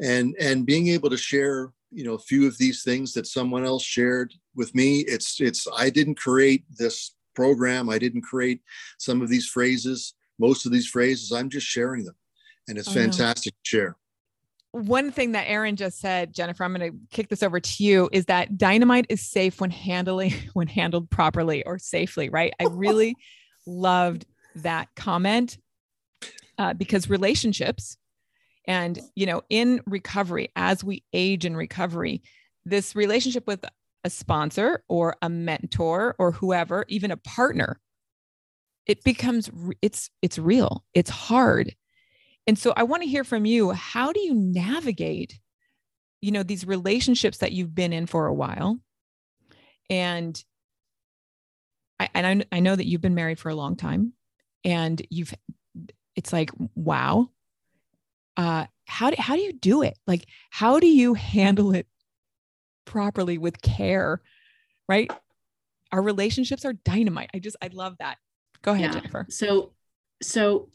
and 0.00 0.34
and 0.40 0.66
being 0.66 0.88
able 0.88 1.10
to 1.10 1.16
share 1.16 1.70
you 1.92 2.04
know 2.04 2.14
a 2.14 2.18
few 2.18 2.46
of 2.46 2.58
these 2.58 2.82
things 2.82 3.12
that 3.12 3.26
someone 3.26 3.64
else 3.64 3.82
shared 3.82 4.34
with 4.54 4.74
me. 4.74 5.00
It's 5.00 5.40
it's 5.40 5.66
i 5.76 5.90
didn't 5.90 6.16
create 6.16 6.64
this 6.70 7.14
program. 7.34 7.88
I 7.88 7.98
didn't 7.98 8.22
create 8.22 8.60
some 8.98 9.22
of 9.22 9.28
these 9.28 9.46
phrases 9.46 10.14
most 10.38 10.66
of 10.66 10.72
these 10.72 10.88
phrases. 10.88 11.32
I'm 11.32 11.48
just 11.48 11.66
sharing 11.66 12.04
them 12.04 12.16
and 12.68 12.78
it's 12.78 12.88
oh, 12.88 12.92
fantastic 12.92 13.54
to 13.54 13.68
share. 13.68 13.96
One 14.72 15.12
thing 15.12 15.32
that 15.32 15.44
Aaron 15.48 15.76
just 15.76 16.00
said, 16.00 16.34
Jennifer, 16.34 16.64
I'm 16.64 16.74
going 16.74 16.90
to 16.90 16.98
kick 17.10 17.28
this 17.28 17.42
over 17.42 17.60
to 17.60 17.84
you, 17.84 18.08
is 18.10 18.24
that 18.26 18.56
dynamite 18.56 19.06
is 19.08 19.22
safe 19.22 19.60
when 19.60 19.70
handling 19.70 20.32
when 20.54 20.66
handled 20.66 21.10
properly 21.10 21.64
or 21.64 21.78
safely, 21.78 22.28
right? 22.28 22.52
I 22.60 22.64
really 22.64 23.14
loved 23.66 24.26
that 24.56 24.88
comment 24.96 25.58
uh, 26.58 26.74
because 26.74 27.08
relationships 27.08 27.96
and, 28.66 29.00
you 29.14 29.26
know, 29.26 29.42
in 29.50 29.80
recovery, 29.86 30.50
as 30.54 30.84
we 30.84 31.04
age 31.12 31.44
in 31.44 31.56
recovery, 31.56 32.22
this 32.64 32.94
relationship 32.94 33.46
with 33.46 33.64
a 34.04 34.10
sponsor 34.10 34.84
or 34.88 35.16
a 35.22 35.28
mentor 35.28 36.14
or 36.18 36.32
whoever, 36.32 36.84
even 36.88 37.10
a 37.10 37.16
partner, 37.16 37.80
it 38.86 39.04
becomes 39.04 39.50
it's 39.80 40.10
it's 40.22 40.38
real. 40.38 40.84
It's 40.94 41.10
hard. 41.10 41.74
And 42.46 42.58
so 42.58 42.72
I 42.76 42.82
want 42.82 43.02
to 43.02 43.08
hear 43.08 43.24
from 43.24 43.44
you, 43.44 43.70
how 43.70 44.12
do 44.12 44.20
you 44.20 44.34
navigate 44.34 45.38
you 46.20 46.30
know 46.30 46.42
these 46.42 46.66
relationships 46.66 47.38
that 47.38 47.52
you've 47.52 47.74
been 47.74 47.92
in 47.92 48.06
for 48.06 48.26
a 48.26 48.34
while? 48.34 48.78
And 49.90 50.42
I 51.98 52.08
and 52.14 52.44
I, 52.52 52.56
I 52.56 52.60
know 52.60 52.74
that 52.74 52.86
you've 52.86 53.00
been 53.00 53.14
married 53.14 53.38
for 53.38 53.48
a 53.48 53.54
long 53.54 53.76
time 53.76 54.12
and 54.64 55.00
you've 55.10 55.34
it's 56.16 56.32
like 56.32 56.50
wow 56.74 57.28
uh, 58.36 58.66
how 58.86 59.10
do, 59.10 59.16
how 59.18 59.34
do 59.34 59.40
you 59.42 59.52
do 59.52 59.82
it? 59.82 59.98
Like, 60.06 60.26
how 60.50 60.78
do 60.78 60.86
you 60.86 61.14
handle 61.14 61.74
it 61.74 61.86
properly 62.84 63.38
with 63.38 63.60
care? 63.62 64.20
Right. 64.88 65.10
Our 65.92 66.02
relationships 66.02 66.64
are 66.64 66.72
dynamite. 66.72 67.30
I 67.34 67.38
just, 67.38 67.56
I 67.62 67.68
love 67.72 67.96
that. 67.98 68.18
Go 68.62 68.72
ahead, 68.72 68.92
yeah. 68.92 69.00
Jennifer. 69.00 69.26
So, 69.28 69.72
so, 70.22 70.68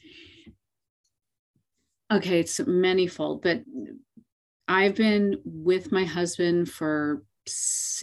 okay, 2.11 2.39
it's 2.39 2.59
manifold, 2.65 3.41
but 3.41 3.63
I've 4.67 4.95
been 4.95 5.37
with 5.45 5.91
my 5.91 6.03
husband 6.03 6.69
for 6.69 7.23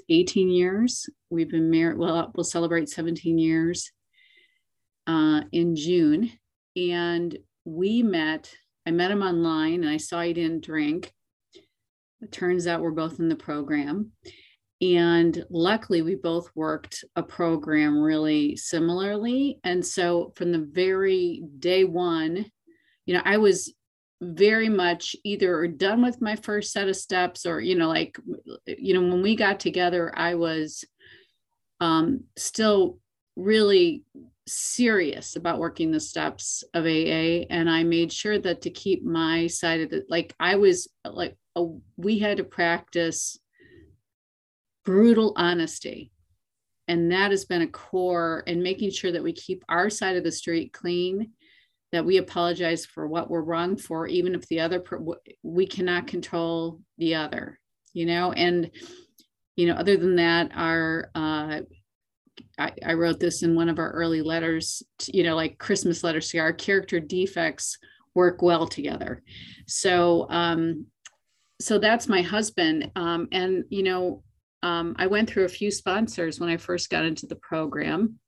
18 0.08 0.48
years. 0.48 1.08
We've 1.30 1.50
been 1.50 1.70
married, 1.70 1.98
well, 1.98 2.32
we'll 2.34 2.44
celebrate 2.44 2.88
17 2.88 3.38
years 3.38 3.92
uh, 5.06 5.42
in 5.52 5.76
June. 5.76 6.32
And 6.76 7.36
we 7.64 8.02
met 8.02 8.54
I 8.86 8.90
met 8.90 9.10
him 9.10 9.22
online 9.22 9.82
and 9.82 9.88
I 9.88 9.96
saw 9.96 10.20
he 10.20 10.32
didn't 10.32 10.64
drink. 10.64 11.12
It 12.20 12.32
turns 12.32 12.66
out 12.66 12.80
we're 12.80 12.90
both 12.90 13.18
in 13.18 13.28
the 13.28 13.36
program. 13.36 14.12
And 14.80 15.44
luckily, 15.50 16.02
we 16.02 16.16
both 16.16 16.50
worked 16.54 17.04
a 17.16 17.22
program 17.22 17.98
really 17.98 18.56
similarly. 18.56 19.60
And 19.64 19.84
so, 19.84 20.32
from 20.36 20.52
the 20.52 20.68
very 20.70 21.42
day 21.58 21.84
one, 21.84 22.46
you 23.06 23.14
know, 23.14 23.22
I 23.24 23.38
was 23.38 23.72
very 24.20 24.68
much 24.68 25.14
either 25.24 25.66
done 25.68 26.02
with 26.02 26.20
my 26.20 26.36
first 26.36 26.72
set 26.72 26.88
of 26.88 26.96
steps 26.96 27.46
or, 27.46 27.60
you 27.60 27.76
know, 27.76 27.88
like, 27.88 28.18
you 28.66 28.94
know, 28.94 29.02
when 29.02 29.22
we 29.22 29.36
got 29.36 29.60
together, 29.60 30.12
I 30.14 30.34
was 30.34 30.84
um, 31.80 32.24
still 32.36 32.98
really 33.36 34.02
serious 34.46 35.36
about 35.36 35.58
working 35.58 35.90
the 35.90 36.00
steps 36.00 36.62
of 36.74 36.84
AA 36.84 37.46
and 37.50 37.68
I 37.68 37.82
made 37.82 38.12
sure 38.12 38.38
that 38.38 38.62
to 38.62 38.70
keep 38.70 39.02
my 39.02 39.46
side 39.46 39.80
of 39.80 39.92
it 39.92 40.04
like 40.08 40.34
I 40.38 40.56
was 40.56 40.88
like 41.04 41.36
a, 41.56 41.64
we 41.96 42.18
had 42.18 42.36
to 42.36 42.44
practice 42.44 43.38
brutal 44.84 45.32
honesty 45.36 46.10
and 46.88 47.10
that 47.10 47.30
has 47.30 47.46
been 47.46 47.62
a 47.62 47.66
core 47.66 48.44
and 48.46 48.62
making 48.62 48.90
sure 48.90 49.12
that 49.12 49.22
we 49.22 49.32
keep 49.32 49.64
our 49.68 49.88
side 49.88 50.16
of 50.16 50.24
the 50.24 50.32
street 50.32 50.72
clean 50.74 51.32
that 51.92 52.04
we 52.04 52.18
apologize 52.18 52.84
for 52.84 53.06
what 53.06 53.30
we're 53.30 53.40
wrong 53.40 53.76
for 53.76 54.06
even 54.06 54.34
if 54.34 54.46
the 54.48 54.60
other 54.60 54.82
we 55.42 55.66
cannot 55.66 56.06
control 56.06 56.80
the 56.98 57.14
other 57.14 57.58
you 57.94 58.04
know? 58.04 58.32
And 58.32 58.70
you 59.56 59.68
know 59.68 59.74
other 59.74 59.96
than 59.96 60.16
that 60.16 60.50
our 60.54 61.10
uh 61.14 61.60
I, 62.58 62.72
I 62.84 62.94
wrote 62.94 63.20
this 63.20 63.42
in 63.42 63.54
one 63.54 63.68
of 63.68 63.78
our 63.78 63.90
early 63.90 64.22
letters 64.22 64.82
to, 64.98 65.16
you 65.16 65.22
know 65.22 65.36
like 65.36 65.58
christmas 65.58 66.04
letters 66.04 66.28
to 66.30 66.38
our 66.38 66.52
character 66.52 67.00
defects 67.00 67.78
work 68.14 68.42
well 68.42 68.66
together 68.66 69.22
so 69.66 70.26
um 70.30 70.86
so 71.60 71.78
that's 71.78 72.08
my 72.08 72.22
husband 72.22 72.90
um 72.96 73.28
and 73.32 73.64
you 73.70 73.82
know 73.82 74.22
um, 74.64 74.96
I 74.98 75.06
went 75.06 75.28
through 75.28 75.44
a 75.44 75.48
few 75.48 75.70
sponsors 75.70 76.40
when 76.40 76.48
I 76.48 76.56
first 76.56 76.88
got 76.88 77.04
into 77.04 77.26
the 77.26 77.36
program. 77.36 78.18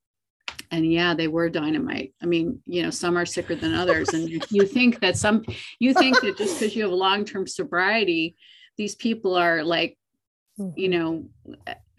And 0.69 0.89
yeah, 0.89 1.15
they 1.15 1.27
were 1.27 1.49
dynamite. 1.49 2.13
I 2.21 2.27
mean, 2.27 2.61
you 2.65 2.83
know, 2.83 2.91
some 2.91 3.17
are 3.17 3.25
sicker 3.25 3.55
than 3.55 3.73
others. 3.73 4.09
And 4.09 4.29
you 4.51 4.67
think 4.67 4.99
that 4.99 5.17
some, 5.17 5.43
you 5.79 5.95
think 5.95 6.21
that 6.21 6.37
just 6.37 6.59
because 6.59 6.75
you 6.75 6.83
have 6.83 6.91
long 6.91 7.25
term 7.25 7.47
sobriety, 7.47 8.35
these 8.77 8.93
people 8.93 9.35
are 9.35 9.63
like, 9.63 9.97
you 10.75 10.89
know, 10.89 11.25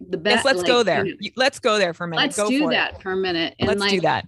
the 0.00 0.16
best. 0.16 0.36
Yes, 0.36 0.44
let's 0.44 0.58
like, 0.58 0.66
go 0.66 0.82
there. 0.82 1.04
you 1.06 1.14
know, 1.20 1.28
let's 1.36 1.58
go 1.58 1.78
there 1.78 1.92
for 1.94 2.04
a 2.04 2.08
minute. 2.08 2.22
let's 2.22 2.36
go 2.36 2.48
do 2.48 2.60
for 2.60 2.70
it. 2.70 2.74
that 2.74 3.02
for 3.02 3.12
a 3.12 3.16
minute. 3.16 3.54
And 3.58 3.68
Let's 3.68 3.80
like, 3.80 3.90
do 3.90 4.00
that. 4.02 4.26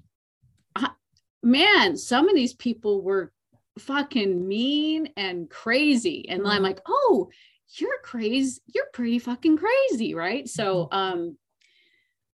man, 1.42 1.96
some 1.96 2.28
of 2.28 2.34
these 2.34 2.54
people 2.54 3.02
were 3.02 3.32
fucking 3.78 4.46
mean 4.46 5.08
and 5.16 5.48
crazy. 5.48 6.28
And 6.28 6.46
I'm 6.46 6.60
Mhm. 6.60 6.64
like, 6.64 6.80
oh, 6.86 7.30
you're 7.76 8.00
crazy. 8.02 8.60
You're 8.74 8.90
pretty 8.92 9.18
fucking 9.18 9.56
crazy, 9.56 10.14
right? 10.14 10.48
So 10.48 10.86
Mm-hmm. 10.86 10.94
um 10.94 11.38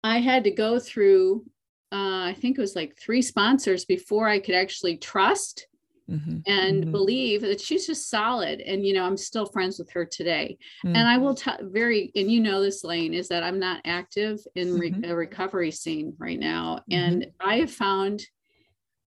I 0.03 0.19
had 0.19 0.45
to 0.45 0.51
go 0.51 0.79
through 0.79 1.45
uh 1.93 2.23
I 2.31 2.37
think 2.39 2.57
it 2.57 2.61
was 2.61 2.77
like 2.77 2.97
three 2.97 3.21
sponsors 3.23 3.85
before 3.85 4.29
I 4.29 4.39
could 4.39 4.55
actually 4.55 4.97
trust 4.97 5.67
Mhm, 6.11 6.43
and 6.47 6.85
mhm, 6.85 6.93
believe 6.93 7.41
that 7.43 7.61
she's 7.61 7.87
just 7.87 8.11
solid. 8.11 8.61
And 8.61 8.87
you 8.87 8.93
know, 8.93 9.05
I'm 9.05 9.17
still 9.17 9.47
friends 9.47 9.79
with 9.79 9.91
her 9.93 10.05
today. 10.05 10.59
mhm. 10.85 10.97
And 10.97 11.09
I 11.09 11.17
will 11.19 11.35
tell 11.35 11.59
very, 11.63 12.11
and 12.15 12.31
you 12.31 12.41
know 12.41 12.61
this, 12.63 12.85
Lane, 12.85 13.15
is 13.15 13.29
that 13.29 13.43
I'm 13.43 13.59
not 13.59 13.81
active 13.85 14.39
in 14.55 14.75
re- 14.75 14.91
Mhm. 14.91 15.11
a 15.11 15.15
recovery 15.17 15.71
scene 15.71 16.15
right 16.19 16.39
now. 16.39 16.81
Mhm. 16.91 16.99
And 16.99 17.27
I 17.41 17.57
have 17.59 17.71
found 17.71 18.23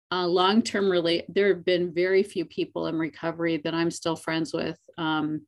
uh, 0.10 0.26
long-term 0.26 0.90
really, 0.90 1.24
There 1.28 1.50
have 1.54 1.66
been 1.66 1.94
very 1.94 2.24
few 2.24 2.46
people 2.46 2.88
in 2.88 2.98
recovery 2.98 3.58
that 3.58 3.74
I'm 3.74 3.92
still 3.92 4.16
friends 4.16 4.54
with. 4.54 4.80
Um, 4.98 5.46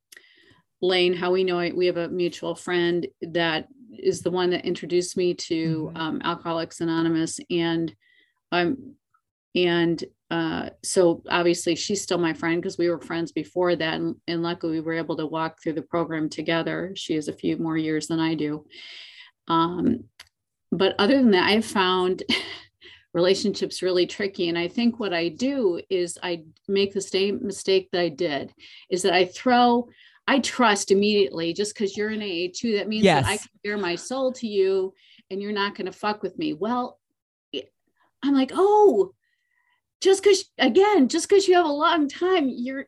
Lane, 0.82 1.14
how 1.14 1.32
we 1.32 1.46
know 1.46 1.60
it, 1.60 1.76
we 1.76 1.86
have 1.86 1.96
a 1.98 2.10
mutual 2.10 2.56
friend 2.56 3.08
that 3.22 3.70
is 3.98 4.22
the 4.22 4.32
one 4.32 4.50
that 4.50 4.66
introduced 4.66 5.16
me 5.16 5.34
to 5.34 5.92
um, 5.96 6.22
Alcoholics 6.26 6.82
Anonymous, 6.82 7.40
and 7.50 7.96
um, 8.52 8.96
and 9.56 10.04
uh, 10.32 10.70
so 10.84 11.24
obviously 11.30 11.76
she's 11.76 12.02
still 12.02 12.20
my 12.20 12.34
friend 12.34 12.62
because 12.62 12.78
we 12.78 12.90
were 12.90 13.02
friends 13.02 13.32
before 13.32 13.76
that, 13.76 13.96
and, 13.96 14.16
and 14.28 14.44
luckily 14.44 14.74
we 14.74 14.82
were 14.82 14.94
able 14.94 15.18
to 15.18 15.26
walk 15.26 15.62
through 15.62 15.74
the 15.74 15.82
program 15.82 16.30
together. 16.30 16.94
She 16.96 17.16
has 17.16 17.28
a 17.28 17.34
few 17.34 17.58
more 17.58 17.78
years 17.78 18.08
than 18.08 18.20
I 18.20 18.36
do. 18.36 18.66
Um, 19.48 20.06
but 20.72 20.96
other 21.00 21.18
than 21.18 21.32
that, 21.32 21.50
I 21.50 21.54
have 21.54 21.66
found 21.66 22.22
relationships 23.14 23.82
really 23.82 24.06
tricky. 24.06 24.50
And 24.50 24.58
I 24.58 24.68
think 24.68 25.00
what 25.00 25.14
I 25.14 25.30
do 25.30 25.82
is 25.90 26.20
I 26.22 26.44
make 26.68 26.94
the 26.94 27.02
same 27.02 27.40
mistake 27.42 27.90
that 27.92 28.02
I 28.02 28.10
did 28.10 28.54
is 28.92 29.02
that 29.02 29.14
I 29.14 29.26
throw, 29.26 29.90
I 30.28 30.40
trust 30.40 30.92
immediately 30.92 31.54
just 31.54 31.74
because 31.74 31.98
you're 31.98 32.10
an 32.10 32.22
AA 32.22 32.52
too. 32.56 32.78
That 32.78 32.88
means 32.88 33.04
that 33.06 33.26
I 33.26 33.38
can 33.38 33.48
bare 33.64 33.78
my 33.80 33.96
soul 33.96 34.32
to 34.34 34.48
you 34.48 34.94
and 35.32 35.42
you're 35.42 35.52
not 35.52 35.74
going 35.74 35.88
to 35.88 35.92
fuck 35.92 36.22
with 36.22 36.38
me. 36.38 36.54
Well, 36.54 37.00
I'm 38.24 38.34
like, 38.34 38.52
oh, 38.54 39.14
just 40.02 40.24
because 40.24 40.46
again, 40.58 41.08
just 41.08 41.28
because 41.28 41.48
you 41.48 41.56
have 41.56 41.66
a 41.66 41.70
long 41.70 42.08
time, 42.08 42.50
you're 42.50 42.86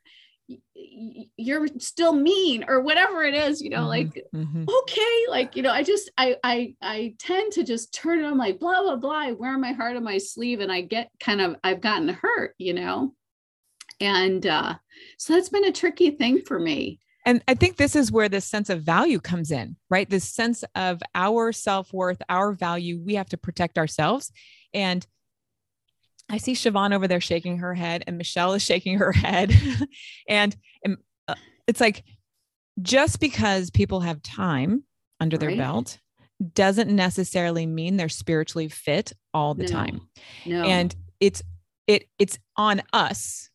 you're 1.38 1.68
still 1.80 2.14
mean 2.14 2.66
or 2.68 2.82
whatever 2.82 3.24
it 3.24 3.34
is, 3.34 3.62
you 3.62 3.70
know, 3.70 3.84
Mhm, 3.84 3.88
like 3.88 4.24
mhm. 4.36 4.68
okay 4.70 5.26
like 5.30 5.56
you 5.56 5.64
know 5.64 5.72
i 5.72 5.82
just 5.82 6.12
i 6.18 6.36
i 6.44 6.76
i 6.82 7.16
tend 7.18 7.52
to 7.54 7.64
just 7.64 7.94
turn 7.94 8.20
it 8.20 8.26
on 8.26 8.38
like 8.38 8.60
blah 8.60 8.82
blah 8.82 8.96
blah 8.96 9.18
i 9.28 9.32
wear 9.32 9.58
my 9.58 9.72
heart 9.72 9.98
on 9.98 10.04
my 10.04 10.18
sleeve 10.18 10.60
and 10.60 10.72
i 10.72 10.82
get 10.82 11.10
kind 11.20 11.42
of 11.42 11.56
i've 11.64 11.82
gotten 11.82 12.10
hurt 12.10 12.54
you 12.58 12.74
know 12.74 13.14
and 14.00 14.46
uh 14.46 14.76
so 15.18 15.34
that's 15.34 15.50
been 15.50 15.66
a 15.66 15.72
tricky 15.72 16.12
thing 16.12 16.42
for 16.42 16.60
me 16.60 17.00
And 17.26 17.44
I 17.48 17.54
think 17.56 17.78
this 17.78 17.96
is 17.96 18.12
where 18.12 18.30
this 18.30 18.46
sense 18.46 18.70
of 18.70 18.82
value 18.82 19.20
comes 19.20 19.52
in, 19.52 19.76
right? 19.90 20.10
This 20.10 20.28
sense 20.28 20.64
of 20.74 21.02
our 21.14 21.52
self 21.52 21.94
worth, 21.94 22.22
our 22.30 22.52
value. 22.52 23.00
We 23.00 23.14
have 23.16 23.30
to 23.30 23.38
protect 23.38 23.78
ourselves. 23.78 24.32
And 24.74 25.06
I 26.32 26.38
see 26.38 26.54
Siobhan 26.54 26.94
over 26.96 27.08
there 27.08 27.20
shaking 27.22 27.58
her 27.58 27.74
head, 27.76 28.04
and 28.08 28.18
Michelle 28.18 28.54
is 28.54 28.64
shaking 28.64 28.98
her 29.00 29.12
head. 29.28 29.54
and 30.28 30.56
and, 30.84 30.98
uh, 31.28 31.36
it's 31.68 31.82
like 31.82 32.04
just 32.82 33.20
because 33.20 33.70
people 33.70 34.00
have 34.00 34.22
time 34.24 34.84
under 35.20 35.38
their 35.38 35.50
Right. 35.50 35.58
belt 35.58 36.00
doesn't 36.56 36.90
necessarily 36.90 37.68
mean 37.68 37.98
they're 37.98 38.10
spiritually 38.10 38.70
fit 38.70 39.14
all 39.34 39.54
the 39.54 39.64
No. 39.64 39.70
time 39.70 40.02
no 40.46 40.64
and 40.64 40.96
it's 41.20 41.44
it 41.86 42.08
it's 42.18 42.40
on 42.58 42.82
us 42.94 43.50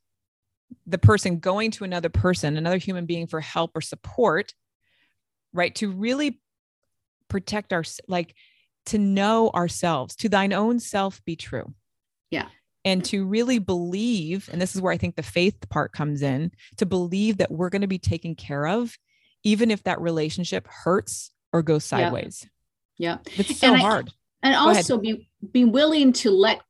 the 0.87 0.99
person 0.99 1.41
going 1.41 1.73
to 1.73 1.83
another 1.85 2.09
person 2.11 2.57
another 2.57 2.77
human 2.77 3.05
being 3.07 3.27
for 3.27 3.41
help 3.41 3.73
or 3.75 3.81
support 3.81 4.55
right 5.53 5.75
to 5.75 5.91
really 5.91 6.41
protect 7.29 7.73
our 7.73 7.83
like 8.07 8.35
to 8.85 8.99
know 8.99 9.51
ourselves 9.51 10.15
to 10.15 10.29
thine 10.29 10.53
own 10.53 10.79
self 10.79 11.25
be 11.25 11.35
true 11.35 11.75
Yeah. 12.31 12.49
And 12.87 13.05
to 13.05 13.27
really 13.27 13.59
believe 13.59 14.49
and 14.51 14.63
this 14.63 14.75
is 14.75 14.81
where 14.81 14.93
i 14.93 14.97
think 14.97 15.17
the 15.17 15.23
faith 15.23 15.57
part 15.69 15.93
comes 15.93 16.23
in 16.23 16.51
to 16.79 16.87
believe 16.87 17.37
that 17.39 17.51
we're 17.51 17.69
going 17.69 17.83
to 17.83 17.87
be 17.89 17.99
taken 17.99 18.35
care 18.35 18.67
of 18.67 18.97
even 19.43 19.71
if 19.71 19.83
that 19.83 20.01
relationship 20.01 20.67
hurts 20.69 21.31
or 21.53 21.63
goes 21.63 21.85
sideways 21.85 22.49
yeah 22.97 23.19
it's 23.37 23.59
so 23.59 23.67
And 23.67 23.77
I- 23.77 23.81
hard 23.81 24.11
and 24.43 24.55
Go 24.55 24.65
ahead. 24.71 24.77
also 24.79 24.97
be 24.99 25.29
be 25.53 25.65
willing 25.65 26.13
to 26.15 26.31
let 26.31 26.61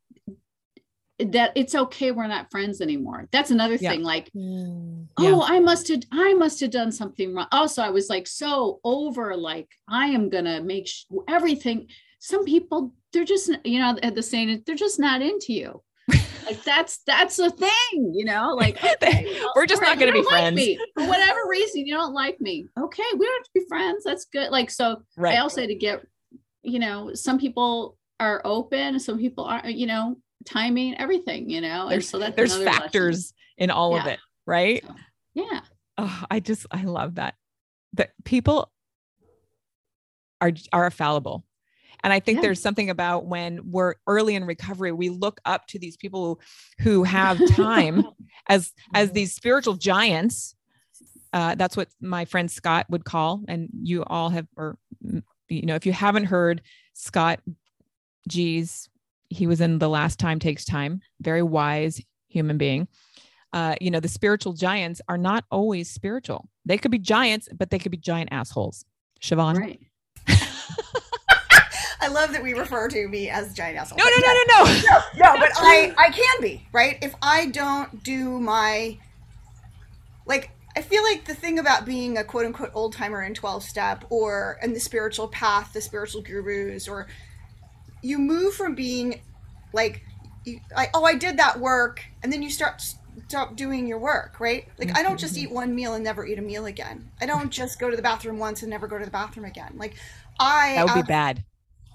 that 1.19 1.53
it's 1.55 1.75
okay 1.75 2.11
we're 2.11 2.27
not 2.27 2.51
friends 2.51 2.81
anymore 2.83 3.27
that's 3.33 3.51
another 3.51 3.77
Yeah. 3.77 3.91
thing 3.91 4.03
like 4.03 4.31
Mm. 4.33 5.07
Yeah. 5.19 5.31
oh 5.31 5.43
i 5.47 5.61
must 5.61 5.89
have 5.89 6.03
i 6.13 6.35
must 6.35 6.61
have 6.61 6.71
done 6.71 6.93
something 6.93 7.35
wrong 7.35 7.47
also 7.53 7.81
i 7.83 7.89
was 7.91 8.11
like 8.11 8.27
so 8.27 8.81
over 8.85 9.35
like 9.37 9.69
i 9.89 10.07
am 10.09 10.29
gonna 10.29 10.63
make 10.63 10.87
sh- 10.89 11.05
everything 11.27 11.89
some 12.19 12.45
people 12.45 12.93
they're 13.13 13.25
just 13.25 13.51
you 13.65 13.79
know 13.79 13.97
at 14.03 14.15
the 14.15 14.23
saying 14.23 14.63
they're 14.67 14.75
just 14.75 14.99
not 15.01 15.23
into 15.23 15.55
you 15.55 15.83
like 16.47 16.63
that's 16.65 16.99
that's 17.07 17.37
the 17.37 17.51
thing 17.51 18.13
you 18.15 18.25
know 18.25 18.55
like 18.55 18.83
okay, 19.03 19.37
We're 19.55 19.67
just 19.67 19.83
not 19.83 19.99
gonna 19.99 20.13
be 20.13 20.19
don't 20.23 20.33
like 20.33 20.43
friends. 20.43 20.57
me. 20.57 20.79
for 20.95 21.07
whatever 21.07 21.41
reason 21.49 21.87
you 21.87 21.95
don't 21.95 22.15
like 22.15 22.41
me 22.41 22.67
okay 22.79 23.03
we 23.19 23.27
don't 23.27 23.39
have 23.39 23.45
to 23.45 23.51
be 23.55 23.65
friends 23.69 24.05
that's 24.05 24.25
good 24.27 24.51
like 24.51 24.71
so 24.71 25.03
right 25.17 25.37
I 25.37 25.41
also 25.41 25.67
to 25.67 25.75
get, 25.75 26.05
you 26.63 26.79
know, 26.79 27.13
some 27.15 27.39
people 27.39 27.97
are 28.21 28.41
open, 28.45 28.99
some 28.99 29.19
people 29.19 29.45
aren't, 29.45 29.75
you 29.75 29.87
know, 29.87 30.17
timing, 30.45 30.97
everything, 30.99 31.51
you 31.51 31.61
know. 31.61 31.89
And 31.89 32.03
so 32.05 32.19
that 32.21 32.35
there's 32.37 32.55
another 32.55 32.67
lesson. 32.71 32.83
factors 32.83 33.35
in 33.59 33.71
all 33.71 33.97
of 33.97 34.07
it 34.07 34.19
right 34.47 34.85
So, 34.87 34.95
yeah. 35.35 35.61
oh 35.99 36.25
i 36.31 36.41
just 36.41 36.67
i 36.71 36.83
love 36.83 37.15
that 37.17 37.35
that 37.95 38.11
people 38.25 38.71
are 40.41 40.53
are 40.73 40.91
fallible 40.91 41.46
and 42.07 42.13
i 42.13 42.21
think 42.21 42.37
Yeah. 42.37 42.43
there's 42.43 42.63
something 42.63 42.89
about 42.89 43.27
when 43.27 43.61
we're 43.69 43.95
early 44.07 44.37
in 44.37 44.45
recovery 44.45 44.93
we 44.93 45.09
look 45.09 45.41
up 45.45 45.67
to 45.67 45.79
these 45.79 45.97
people 45.97 46.41
who 46.79 47.03
have 47.03 47.37
time 47.51 48.05
as 48.49 48.73
as 48.95 49.11
these 49.11 49.35
spiritual 49.35 49.75
giants 49.75 50.55
uh, 51.33 51.57
that's 51.57 51.77
what 51.77 51.89
my 52.01 52.25
friend 52.25 52.49
scott 52.49 52.87
would 52.89 53.05
call 53.05 53.43
and 53.49 53.69
you 53.83 54.05
all 54.05 54.31
have 54.31 54.47
or 54.57 54.79
mm, 55.05 55.21
you 55.49 55.67
know 55.67 55.75
if 55.75 55.85
you 55.85 55.93
haven't 55.93 56.25
heard 56.27 56.63
scott 56.95 57.41
g's 58.29 58.89
he 59.29 59.49
was 59.49 59.61
in 59.61 59.79
the 59.81 59.89
last 59.89 60.21
time 60.21 60.39
takes 60.39 60.65
time 60.65 61.01
very 61.21 61.43
wise 61.43 62.01
human 62.29 62.57
being 62.57 62.87
uh, 63.53 63.75
you 63.81 63.91
know, 63.91 64.01
the 64.01 64.09
spiritual 64.09 64.53
giants 64.53 65.01
are 65.09 65.17
not 65.17 65.45
always 65.51 65.89
spiritual. 65.89 66.47
They 66.67 66.77
could 66.77 66.91
be 66.91 66.99
giants, 66.99 67.49
but 67.57 67.71
they 67.71 67.79
could 67.79 67.93
be 67.93 67.97
giant 67.97 68.29
assholes. 68.31 68.85
Siobhan. 69.23 69.57
Right. 69.57 69.81
I 72.01 72.09
love 72.09 72.33
that 72.33 72.43
we 72.43 72.55
refer 72.55 72.89
to 72.89 73.09
me 73.09 73.31
as 73.31 73.55
giant 73.55 73.79
asshole. 73.79 73.99
No, 73.99 74.05
no, 74.05 74.17
no, 74.19 74.33
no, 74.33 74.65
no. 74.65 74.81
no, 74.91 75.35
no, 75.35 75.41
but 75.41 75.51
I 75.57 75.95
I 75.97 76.11
can 76.11 76.41
be 76.41 76.67
right 76.73 76.99
if 77.03 77.15
I 77.23 77.47
don't 77.47 78.03
do 78.03 78.41
my 78.41 78.99
like. 80.27 80.51
I 80.77 80.83
feel 80.83 81.03
like 81.03 81.25
the 81.25 81.35
thing 81.35 81.59
about 81.59 81.87
being 81.87 82.19
a 82.19 82.25
quote 82.25 82.45
unquote 82.45 82.71
old 82.75 82.93
timer 82.93 83.23
in 83.23 83.33
12 83.33 83.63
step 83.63 84.05
or 84.11 84.59
in 84.63 84.75
the 84.75 84.81
spiritual 84.81 85.27
path, 85.27 85.73
the 85.73 85.81
spiritual 85.81 86.21
gurus, 86.21 86.87
or 86.87 87.07
you 88.03 88.19
move 88.19 88.53
from 88.53 88.75
being 88.75 89.23
like, 89.73 90.05
you, 90.45 90.61
I, 90.77 90.89
oh, 90.93 91.05
I 91.05 91.15
did 91.15 91.39
that 91.39 91.59
work, 91.59 92.05
and 92.23 92.31
then 92.31 92.43
you 92.43 92.51
start 92.51 92.83
stop 93.29 93.57
doing 93.57 93.87
your 93.87 93.99
work, 93.99 94.39
right? 94.39 94.69
Like, 94.79 94.97
I 94.97 95.03
don't 95.03 95.19
just 95.19 95.35
mm-hmm. 95.35 95.45
eat 95.45 95.51
one 95.51 95.75
meal 95.75 95.95
and 95.95 96.05
never 96.05 96.27
eat 96.27 96.39
a 96.39 96.43
meal 96.43 96.67
again. 96.67 97.11
I 97.21 97.27
don't 97.27 97.51
just 97.51 97.79
go 97.79 97.91
to 97.91 97.97
the 97.97 98.03
bathroom 98.03 98.39
once 98.39 98.63
and 98.63 98.71
never 98.71 98.87
go 98.87 98.99
to 98.99 99.05
the 99.05 99.11
bathroom 99.11 99.47
again. 99.47 99.73
Like, 99.77 99.95
I 100.39 100.75
That 100.75 100.87
would 100.87 100.95
be 100.95 101.03
bad. 101.03 101.45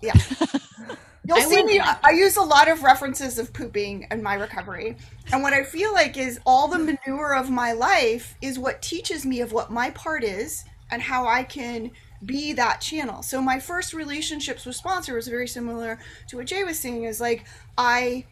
Yeah. 0.02 0.14
You'll 1.24 1.38
I 1.38 1.42
see 1.42 1.64
me. 1.64 1.80
I 1.80 1.98
I 2.04 2.12
use 2.12 2.36
a 2.38 2.42
lot 2.42 2.68
of 2.68 2.84
references 2.84 3.38
of 3.38 3.54
pooping 3.54 4.08
in 4.10 4.24
my 4.24 4.34
recovery. 4.36 4.98
And 5.32 5.44
what 5.44 5.54
I 5.54 5.64
feel 5.64 5.94
like 5.94 6.18
is 6.18 6.40
all 6.46 6.68
the 6.68 6.80
manure 6.80 7.36
of 7.36 7.50
my 7.50 7.74
life 7.74 8.36
is 8.42 8.58
what 8.58 8.82
teaches 8.82 9.26
me 9.26 9.42
of 9.42 9.52
what 9.52 9.72
my 9.72 9.92
part 9.92 10.24
is 10.24 10.66
and 10.90 11.02
how 11.02 11.28
I 11.28 11.44
can 11.44 11.92
be 12.26 12.54
that 12.54 12.82
channel. 12.82 13.24
So 13.24 13.42
my 13.42 13.60
first 13.60 13.94
relationships 13.94 14.66
with 14.66 14.76
sponsor 14.76 15.16
was 15.16 15.28
very 15.28 15.48
similar 15.48 16.00
to 16.28 16.38
what 16.38 16.48
Jay 16.48 16.64
was 16.64 16.78
saying 16.80 17.04
is 17.06 17.22
like 17.22 17.46
I 17.78 18.26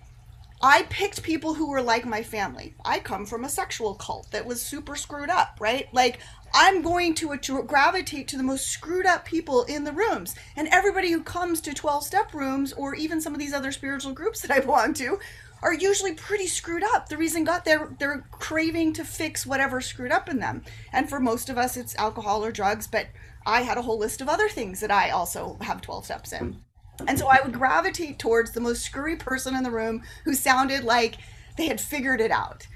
I 0.61 0.83
picked 0.89 1.23
people 1.23 1.53
who 1.53 1.69
were 1.69 1.81
like 1.81 2.05
my 2.05 2.21
family. 2.21 2.75
I 2.83 2.99
come 2.99 3.25
from 3.25 3.45
a 3.45 3.49
sexual 3.49 3.95
cult 3.95 4.29
that 4.31 4.45
was 4.45 4.61
super 4.61 4.97
screwed 4.97 5.29
up, 5.29 5.57
right? 5.61 5.87
Like, 5.93 6.19
I'm 6.53 6.81
going 6.81 7.13
to 7.15 7.37
gravitate 7.67 8.27
to 8.29 8.37
the 8.37 8.43
most 8.43 8.67
screwed 8.67 9.05
up 9.05 9.25
people 9.25 9.63
in 9.63 9.83
the 9.83 9.91
rooms. 9.91 10.35
And 10.55 10.67
everybody 10.69 11.11
who 11.11 11.23
comes 11.23 11.61
to 11.61 11.73
12 11.73 12.03
step 12.03 12.33
rooms 12.33 12.73
or 12.73 12.95
even 12.95 13.21
some 13.21 13.33
of 13.33 13.39
these 13.39 13.53
other 13.53 13.71
spiritual 13.71 14.13
groups 14.13 14.41
that 14.41 14.51
I 14.51 14.59
belong 14.59 14.93
to 14.95 15.19
are 15.61 15.73
usually 15.73 16.13
pretty 16.13 16.47
screwed 16.47 16.83
up. 16.83 17.09
The 17.09 17.17
reason 17.17 17.43
got 17.43 17.65
they're 17.65 17.89
they're 17.99 18.25
craving 18.31 18.93
to 18.93 19.03
fix 19.03 19.45
whatever's 19.45 19.85
screwed 19.85 20.11
up 20.11 20.29
in 20.29 20.39
them. 20.39 20.63
And 20.93 21.09
for 21.09 21.19
most 21.19 21.49
of 21.49 21.57
us 21.57 21.75
it's 21.77 21.97
alcohol 21.97 22.43
or 22.43 22.51
drugs, 22.51 22.87
but 22.87 23.07
I 23.45 23.61
had 23.61 23.77
a 23.77 23.81
whole 23.81 23.97
list 23.97 24.21
of 24.21 24.29
other 24.29 24.49
things 24.49 24.79
that 24.79 24.91
I 24.91 25.09
also 25.09 25.57
have 25.61 25.81
12 25.81 26.05
steps 26.05 26.33
in. 26.33 26.61
And 27.07 27.17
so 27.17 27.27
I 27.27 27.41
would 27.41 27.53
gravitate 27.53 28.19
towards 28.19 28.51
the 28.51 28.61
most 28.61 28.83
screwy 28.83 29.15
person 29.15 29.55
in 29.55 29.63
the 29.63 29.71
room 29.71 30.03
who 30.25 30.33
sounded 30.33 30.83
like 30.83 31.17
they 31.57 31.67
had 31.67 31.79
figured 31.79 32.21
it 32.21 32.31
out. 32.31 32.67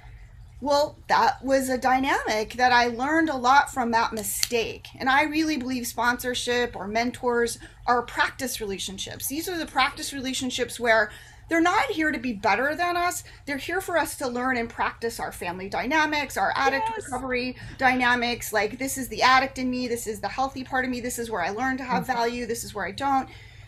Well, 0.64 0.96
that 1.10 1.44
was 1.44 1.68
a 1.68 1.78
dynamic 1.78 2.54
that 2.54 2.72
I 2.72 2.88
learned 2.88 3.28
a 3.28 3.36
lot 3.36 3.74
from 3.74 3.92
that 3.92 4.14
mistake. 4.14 4.88
And 4.98 5.10
I 5.10 5.24
really 5.24 5.58
believe 5.58 5.86
sponsorship 5.86 6.74
or 6.74 6.88
mentors 6.88 7.60
are 7.86 8.02
practice 8.04 8.62
relationships. 8.62 9.28
These 9.28 9.50
are 9.50 9.58
the 9.58 9.66
practice 9.66 10.14
relationships 10.14 10.80
where 10.80 11.12
they're 11.50 11.60
not 11.60 11.88
here 11.88 12.14
to 12.14 12.18
be 12.18 12.32
better 12.32 12.78
than 12.78 12.96
us. 12.96 13.26
They're 13.46 13.58
here 13.58 13.82
for 13.82 13.98
us 13.98 14.16
to 14.20 14.28
learn 14.30 14.56
and 14.56 14.70
practice 14.70 15.20
our 15.20 15.34
family 15.34 15.68
dynamics, 15.68 16.38
our 16.38 16.54
addict 16.56 16.96
recovery 16.96 17.58
dynamics. 17.78 18.54
Like, 18.54 18.80
this 18.80 18.98
is 18.98 19.10
the 19.10 19.22
addict 19.22 19.60
in 19.60 19.70
me, 19.70 19.90
this 19.90 20.08
is 20.08 20.22
the 20.22 20.30
healthy 20.30 20.64
part 20.64 20.86
of 20.86 20.92
me, 20.92 21.02
this 21.02 21.20
is 21.20 21.30
where 21.30 21.42
I 21.42 21.50
learn 21.50 21.76
to 21.76 21.84
have 21.84 22.04
mm-hmm. 22.04 22.14
value, 22.14 22.46
this 22.46 22.64
is 22.64 22.74
where 22.74 22.88
I 22.88 22.92
don't. 22.92 23.28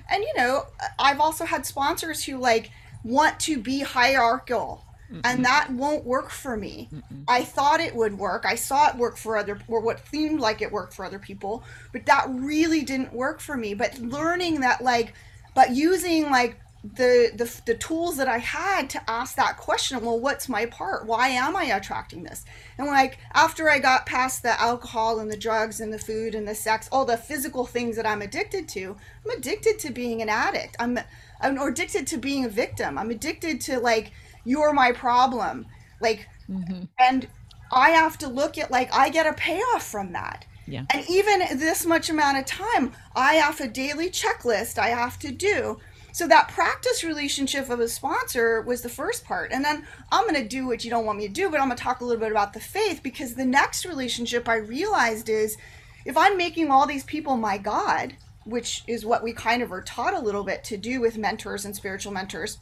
And, 0.09 0.23
you 0.23 0.33
know, 0.37 0.67
I've 0.97 1.19
also 1.19 1.43
had 1.43 1.65
sponsors 1.65 2.23
who, 2.23 2.37
like, 2.37 2.71
want 3.03 3.37
to 3.41 3.59
be 3.59 3.81
hierarchical 3.81 4.84
and 5.23 5.45
that 5.45 5.71
won't 5.71 6.05
work 6.05 6.29
for 6.29 6.57
me. 6.57 6.89
I 7.27 7.43
thought 7.43 7.79
it 7.79 7.95
would 7.95 8.17
work. 8.17 8.45
I 8.45 8.55
saw 8.55 8.89
it 8.89 8.95
work 8.95 9.17
for 9.17 9.37
other, 9.37 9.59
or 9.67 9.79
what 9.79 10.05
seemed 10.07 10.39
like 10.39 10.61
it 10.61 10.71
worked 10.71 10.93
for 10.93 11.05
other 11.05 11.19
people, 11.19 11.63
but 11.91 12.05
that 12.05 12.25
really 12.29 12.83
didn't 12.83 13.13
work 13.13 13.39
for 13.39 13.55
me. 13.55 13.73
But 13.73 13.99
learning 13.99 14.61
that, 14.61 14.83
like, 14.83 15.13
but 15.53 15.71
using 15.71 16.29
like 16.31 16.59
the 16.93 17.31
the 17.35 17.61
the 17.65 17.75
tools 17.75 18.17
that 18.17 18.27
I 18.27 18.37
had 18.37 18.89
to 18.91 19.09
ask 19.09 19.35
that 19.35 19.57
question. 19.57 20.01
Well, 20.01 20.19
what's 20.19 20.47
my 20.47 20.67
part? 20.67 21.05
Why 21.05 21.29
am 21.29 21.55
I 21.55 21.63
attracting 21.63 22.23
this? 22.23 22.45
And 22.77 22.87
like 22.87 23.17
after 23.33 23.69
I 23.69 23.79
got 23.79 24.05
past 24.05 24.43
the 24.43 24.59
alcohol 24.61 25.19
and 25.19 25.31
the 25.31 25.37
drugs 25.37 25.79
and 25.79 25.91
the 25.91 25.97
food 25.97 26.35
and 26.35 26.47
the 26.47 26.53
sex, 26.53 26.87
all 26.91 27.05
the 27.05 27.17
physical 27.17 27.65
things 27.65 27.95
that 27.95 28.05
I'm 28.05 28.21
addicted 28.21 28.67
to, 28.69 28.95
I'm 29.23 29.37
addicted 29.37 29.79
to 29.79 29.91
being 29.91 30.21
an 30.21 30.29
addict. 30.29 30.75
I'm 30.79 30.99
I'm 31.41 31.57
addicted 31.57 32.05
to 32.07 32.17
being 32.17 32.45
a 32.45 32.49
victim. 32.49 32.97
I'm 32.97 33.09
addicted 33.09 33.61
to 33.61 33.79
like 33.79 34.11
you're 34.45 34.73
my 34.73 34.91
problem. 34.91 35.65
Like 36.01 36.27
mm-hmm. 36.49 36.83
and 36.99 37.27
I 37.71 37.89
have 37.91 38.17
to 38.19 38.27
look 38.27 38.57
at 38.57 38.71
like 38.71 38.93
I 38.93 39.09
get 39.09 39.27
a 39.27 39.33
payoff 39.33 39.85
from 39.85 40.13
that. 40.13 40.45
Yeah. 40.67 40.85
And 40.89 41.07
even 41.09 41.39
this 41.59 41.85
much 41.85 42.09
amount 42.09 42.39
of 42.39 42.45
time, 42.45 42.93
I 43.15 43.35
have 43.35 43.59
a 43.59 43.67
daily 43.67 44.09
checklist 44.09 44.79
I 44.79 44.89
have 44.89 45.19
to 45.19 45.31
do. 45.31 45.79
So 46.11 46.27
that 46.27 46.47
practice 46.47 47.03
relationship 47.03 47.69
of 47.69 47.81
a 47.81 47.89
sponsor 47.89 48.61
was 48.61 48.81
the 48.81 48.89
first 48.89 49.25
part. 49.25 49.51
And 49.51 49.63
then 49.63 49.85
I'm 50.13 50.23
going 50.23 50.41
to 50.41 50.47
do 50.47 50.65
what 50.65 50.83
you 50.85 50.89
don't 50.89 51.05
want 51.05 51.17
me 51.17 51.27
to 51.27 51.33
do, 51.33 51.49
but 51.49 51.59
I'm 51.59 51.67
going 51.67 51.77
to 51.77 51.83
talk 51.83 51.99
a 51.99 52.05
little 52.05 52.21
bit 52.21 52.31
about 52.31 52.53
the 52.53 52.59
faith 52.61 53.01
because 53.03 53.35
the 53.35 53.45
next 53.45 53.85
relationship 53.85 54.47
I 54.47 54.55
realized 54.55 55.27
is 55.27 55.57
if 56.05 56.15
I'm 56.15 56.37
making 56.37 56.71
all 56.71 56.87
these 56.87 57.03
people 57.03 57.35
my 57.35 57.57
God, 57.57 58.15
which 58.45 58.83
is 58.87 59.05
what 59.05 59.23
we 59.23 59.33
kind 59.33 59.61
of 59.61 59.73
are 59.73 59.81
taught 59.81 60.13
a 60.13 60.19
little 60.21 60.45
bit 60.45 60.63
to 60.65 60.77
do 60.77 61.01
with 61.01 61.17
mentors 61.17 61.65
and 61.65 61.75
spiritual 61.75 62.13
mentors, 62.13 62.59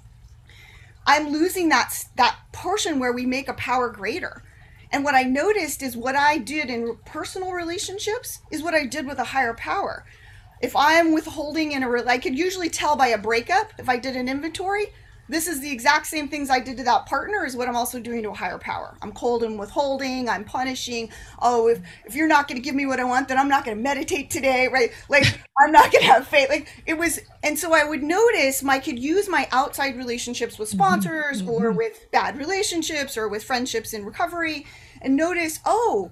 I'm 1.06 1.30
losing 1.30 1.70
that 1.70 2.06
that 2.16 2.38
portion 2.52 3.00
where 3.00 3.14
we 3.14 3.26
make 3.26 3.48
a 3.48 3.54
power 3.54 3.90
greater. 3.90 4.44
And 4.92 5.04
what 5.04 5.16
I 5.16 5.24
noticed 5.24 5.82
is 5.82 5.98
what 5.98 6.16
I 6.16 6.38
did 6.38 6.70
in 6.70 6.98
personal 7.06 7.52
relationships 7.52 8.40
is 8.52 8.62
what 8.62 8.76
I 8.76 8.86
did 8.86 9.08
with 9.08 9.18
a 9.18 9.24
higher 9.24 9.56
power. 9.56 10.06
If 10.62 10.76
I'm 10.76 11.14
withholding 11.14 11.72
in 11.72 11.84
a, 11.84 12.08
I 12.08 12.20
could 12.20 12.38
usually 12.38 12.70
tell 12.70 12.96
by 12.96 13.08
a 13.08 13.18
breakup 13.18 13.74
if 13.78 13.90
I 13.90 13.98
did 13.98 14.16
an 14.16 14.30
inventory. 14.30 14.94
This 15.30 15.48
is 15.48 15.62
the 15.62 15.72
exact 15.72 16.08
same 16.08 16.28
things 16.28 16.50
I 16.50 16.60
did 16.60 16.76
to 16.78 16.84
that 16.84 17.06
partner 17.06 17.46
is 17.46 17.56
what 17.56 17.70
I'm 17.70 17.78
also 17.78 18.00
doing 18.00 18.24
to 18.24 18.32
a 18.32 18.34
higher 18.34 18.58
power. 18.58 18.98
I'm 19.02 19.14
cold 19.14 19.44
and 19.44 19.58
withholding. 19.58 20.28
I'm 20.28 20.44
punishing. 20.44 21.10
Oh, 21.42 21.68
if 21.68 21.80
if 22.06 22.14
you're 22.14 22.28
not 22.28 22.48
going 22.48 22.62
to 22.62 22.62
give 22.62 22.76
me 22.76 22.86
what 22.86 23.00
I 23.00 23.06
want, 23.06 23.30
then 23.30 23.38
I'm 23.38 23.48
not 23.48 23.64
going 23.64 23.78
to 23.78 23.82
meditate 23.82 24.30
today, 24.30 24.68
right? 24.68 24.92
Like 25.08 25.24
I'm 25.60 25.72
not 25.72 25.92
going 25.92 26.04
to 26.04 26.12
have 26.12 26.28
faith. 26.28 26.50
Like 26.50 26.68
it 26.86 26.98
was, 26.98 27.22
and 27.42 27.58
so 27.58 27.74
I 27.74 27.86
would 27.86 28.04
notice 28.04 28.64
I 28.66 28.80
could 28.80 29.00
use 29.00 29.30
my 29.30 29.48
outside 29.52 29.96
relationships 29.96 30.60
with 30.60 30.70
mm-hmm. 30.70 30.80
sponsors 30.80 31.42
or 31.44 31.70
mm-hmm. 31.70 31.78
with 31.78 32.12
bad 32.12 32.38
relationships 32.38 33.18
or 33.18 33.30
with 33.30 33.44
friendships 33.44 33.94
in 33.94 34.04
recovery, 34.04 34.66
and 35.02 35.16
notice, 35.16 35.60
oh, 35.66 36.12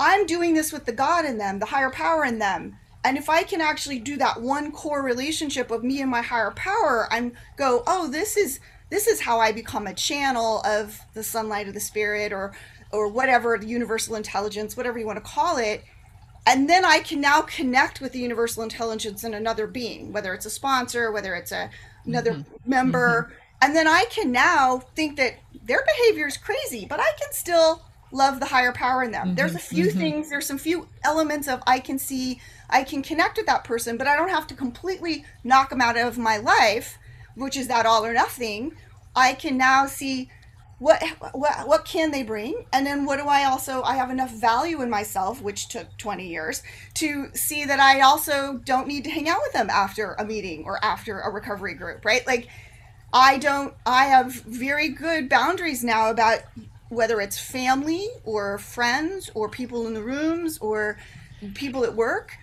I'm 0.00 0.26
doing 0.26 0.54
this 0.54 0.72
with 0.72 0.84
the 0.86 0.92
God 0.92 1.24
in 1.24 1.38
them, 1.38 1.60
the 1.60 1.66
higher 1.66 1.90
power 1.90 2.24
in 2.24 2.40
them. 2.40 2.78
And 3.04 3.18
if 3.18 3.28
I 3.28 3.42
can 3.42 3.60
actually 3.60 3.98
do 3.98 4.16
that 4.18 4.40
one 4.40 4.70
core 4.70 5.02
relationship 5.02 5.70
of 5.70 5.82
me 5.82 6.00
and 6.00 6.10
my 6.10 6.22
higher 6.22 6.52
power, 6.52 7.08
I'm 7.10 7.32
go, 7.56 7.82
oh, 7.86 8.08
this 8.08 8.36
is 8.36 8.60
this 8.90 9.06
is 9.06 9.20
how 9.20 9.40
I 9.40 9.52
become 9.52 9.86
a 9.86 9.94
channel 9.94 10.60
of 10.66 11.00
the 11.14 11.22
sunlight 11.22 11.66
of 11.66 11.74
the 11.74 11.80
spirit 11.80 12.32
or 12.32 12.52
or 12.92 13.08
whatever, 13.08 13.58
the 13.58 13.66
universal 13.66 14.14
intelligence, 14.16 14.76
whatever 14.76 14.98
you 14.98 15.06
want 15.06 15.16
to 15.16 15.30
call 15.30 15.56
it. 15.56 15.84
And 16.46 16.68
then 16.68 16.84
I 16.84 16.98
can 17.00 17.20
now 17.20 17.42
connect 17.42 18.00
with 18.00 18.12
the 18.12 18.18
universal 18.18 18.62
intelligence 18.62 19.24
in 19.24 19.32
another 19.32 19.66
being, 19.66 20.12
whether 20.12 20.34
it's 20.34 20.46
a 20.46 20.50
sponsor, 20.50 21.10
whether 21.10 21.34
it's 21.34 21.52
a 21.52 21.70
another 22.04 22.32
mm-hmm. 22.32 22.70
member. 22.70 23.22
Mm-hmm. 23.22 23.34
And 23.62 23.76
then 23.76 23.86
I 23.86 24.04
can 24.10 24.32
now 24.32 24.78
think 24.96 25.16
that 25.16 25.36
their 25.64 25.84
behavior 25.86 26.26
is 26.26 26.36
crazy, 26.36 26.84
but 26.84 26.98
I 27.00 27.10
can 27.18 27.32
still 27.32 27.82
love 28.10 28.40
the 28.40 28.46
higher 28.46 28.72
power 28.72 29.04
in 29.04 29.12
them. 29.12 29.28
Mm-hmm. 29.28 29.34
There's 29.36 29.54
a 29.54 29.60
few 29.60 29.90
things, 29.90 30.30
there's 30.30 30.46
some 30.46 30.58
few 30.58 30.88
elements 31.04 31.48
of 31.48 31.62
I 31.66 31.78
can 31.78 31.98
see, 31.98 32.40
I 32.72 32.84
can 32.84 33.02
connect 33.02 33.36
with 33.36 33.46
that 33.46 33.64
person, 33.64 33.96
but 33.96 34.06
I 34.06 34.16
don't 34.16 34.30
have 34.30 34.46
to 34.48 34.54
completely 34.54 35.24
knock 35.44 35.70
them 35.70 35.80
out 35.80 35.98
of 35.98 36.18
my 36.18 36.38
life, 36.38 36.98
which 37.36 37.56
is 37.56 37.68
that 37.68 37.86
all 37.86 38.04
or 38.04 38.12
nothing. 38.12 38.76
I 39.14 39.34
can 39.34 39.56
now 39.56 39.86
see 39.86 40.30
what 40.82 41.00
what 41.32 41.68
what 41.68 41.84
can 41.84 42.10
they 42.10 42.24
bring? 42.24 42.66
And 42.72 42.84
then 42.84 43.04
what 43.04 43.18
do 43.18 43.26
i 43.28 43.44
also 43.44 43.82
i 43.82 43.94
have 43.94 44.10
enough 44.10 44.32
value 44.32 44.82
in 44.82 44.90
myself 44.90 45.40
which 45.40 45.68
took 45.68 45.96
20 45.96 46.26
years 46.26 46.62
to 46.94 47.28
see 47.34 47.64
that 47.64 47.78
i 47.78 48.00
also 48.00 48.60
don't 48.64 48.88
need 48.88 49.04
to 49.04 49.10
hang 49.10 49.28
out 49.28 49.38
with 49.42 49.52
them 49.52 49.70
after 49.70 50.14
a 50.14 50.24
meeting 50.24 50.64
or 50.64 50.84
after 50.84 51.20
a 51.20 51.30
recovery 51.30 51.74
group 51.74 52.04
right? 52.04 52.26
Like 52.26 52.48
i 53.12 53.38
don't 53.38 53.74
i 53.86 54.06
have 54.06 54.32
very 54.32 54.88
good 54.88 55.28
boundaries 55.28 55.84
now 55.84 56.10
about 56.10 56.40
whether 56.88 57.20
it's 57.20 57.38
family 57.38 58.08
or 58.24 58.58
friends 58.58 59.30
or 59.34 59.48
people 59.48 59.86
in 59.86 59.94
the 59.94 60.02
rooms 60.02 60.58
or 60.58 60.98
people 61.54 61.84
at 61.84 61.94
work 61.94 62.36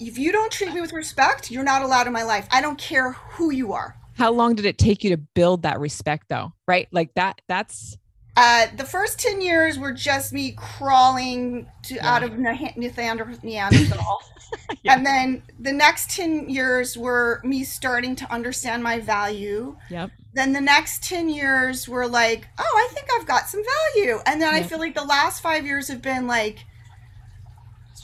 if 0.00 0.18
you 0.18 0.32
don't 0.32 0.52
treat 0.52 0.72
me 0.72 0.80
with 0.80 0.92
respect 0.92 1.50
you're 1.50 1.64
not 1.64 1.82
allowed 1.82 2.06
in 2.06 2.12
my 2.12 2.22
life 2.22 2.46
i 2.50 2.60
don't 2.60 2.78
care 2.78 3.12
who 3.12 3.50
you 3.50 3.72
are 3.72 3.96
How 4.16 4.30
long 4.32 4.54
did 4.54 4.64
it 4.64 4.78
take 4.78 5.02
you 5.02 5.10
to 5.10 5.16
build 5.16 5.62
that 5.62 5.80
respect 5.80 6.28
though? 6.28 6.52
Right? 6.68 6.86
Like 6.92 7.14
that 7.14 7.40
that's 7.48 7.96
Uh, 8.36 8.66
the 8.76 8.84
first 8.84 9.18
10 9.18 9.40
years 9.40 9.78
were 9.78 9.92
just 9.92 10.32
me 10.32 10.52
crawling 10.56 11.66
to 11.84 11.98
out 11.98 12.22
of 12.22 12.38
Neanderthal. 12.38 14.22
And 14.86 15.04
then 15.04 15.42
the 15.58 15.72
next 15.72 16.10
10 16.10 16.48
years 16.48 16.96
were 16.96 17.40
me 17.42 17.64
starting 17.64 18.14
to 18.16 18.32
understand 18.32 18.82
my 18.84 19.00
value. 19.00 19.76
Yep. 19.90 20.10
Then 20.32 20.52
the 20.52 20.60
next 20.60 21.02
10 21.02 21.28
years 21.28 21.88
were 21.88 22.06
like, 22.06 22.46
oh, 22.58 22.62
I 22.62 22.92
think 22.92 23.08
I've 23.16 23.26
got 23.26 23.48
some 23.48 23.62
value. 23.94 24.18
And 24.26 24.40
then 24.40 24.54
I 24.54 24.62
feel 24.62 24.78
like 24.78 24.94
the 24.94 25.04
last 25.04 25.40
five 25.40 25.66
years 25.66 25.88
have 25.88 26.02
been 26.02 26.26
like, 26.28 26.64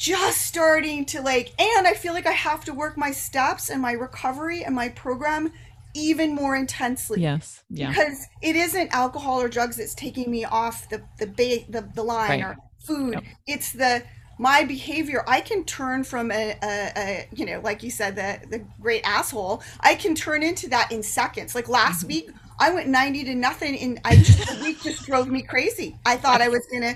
just 0.00 0.46
starting 0.46 1.04
to 1.04 1.20
like, 1.20 1.52
and 1.60 1.86
I 1.86 1.92
feel 1.92 2.14
like 2.14 2.26
I 2.26 2.32
have 2.32 2.64
to 2.64 2.72
work 2.72 2.96
my 2.96 3.10
steps 3.10 3.68
and 3.68 3.82
my 3.82 3.92
recovery 3.92 4.64
and 4.64 4.74
my 4.74 4.88
program 4.88 5.52
even 5.92 6.34
more 6.34 6.56
intensely 6.56 7.20
Yes. 7.20 7.62
Yeah. 7.68 7.90
because 7.90 8.26
it 8.40 8.56
isn't 8.56 8.94
alcohol 8.94 9.40
or 9.42 9.48
drugs 9.48 9.76
that's 9.76 9.94
taking 9.94 10.30
me 10.30 10.44
off 10.44 10.88
the 10.88 11.02
the 11.18 11.26
ba- 11.26 11.64
the, 11.68 11.86
the 11.94 12.02
line 12.02 12.30
Right. 12.30 12.44
or 12.44 12.56
food 12.78 13.14
Yep. 13.14 13.24
it's 13.48 13.72
the 13.72 14.02
my 14.38 14.62
behavior 14.64 15.22
i 15.26 15.40
can 15.40 15.64
turn 15.64 16.04
from 16.04 16.30
a, 16.30 16.56
a, 16.62 16.92
a 16.96 17.28
you 17.34 17.44
know 17.44 17.60
like 17.64 17.82
you 17.82 17.90
said 17.90 18.14
the 18.14 18.38
the 18.48 18.64
great 18.80 19.02
asshole 19.04 19.62
i 19.80 19.96
can 19.96 20.14
turn 20.14 20.42
into 20.44 20.68
that 20.70 20.90
in 20.92 21.02
seconds 21.02 21.54
like 21.56 21.68
last 21.68 21.98
Mm-hmm. 22.06 22.06
week 22.08 22.30
i 22.60 22.70
went 22.72 22.86
90 22.88 23.24
to 23.24 23.34
nothing 23.34 23.76
and 23.76 24.00
i 24.04 24.14
just 24.14 24.38
the 24.48 24.62
week 24.64 24.80
just 24.82 25.04
drove 25.04 25.26
me 25.28 25.42
crazy 25.42 25.96
i 26.06 26.16
thought 26.16 26.40
i 26.40 26.48
was 26.48 26.64
gonna 26.72 26.94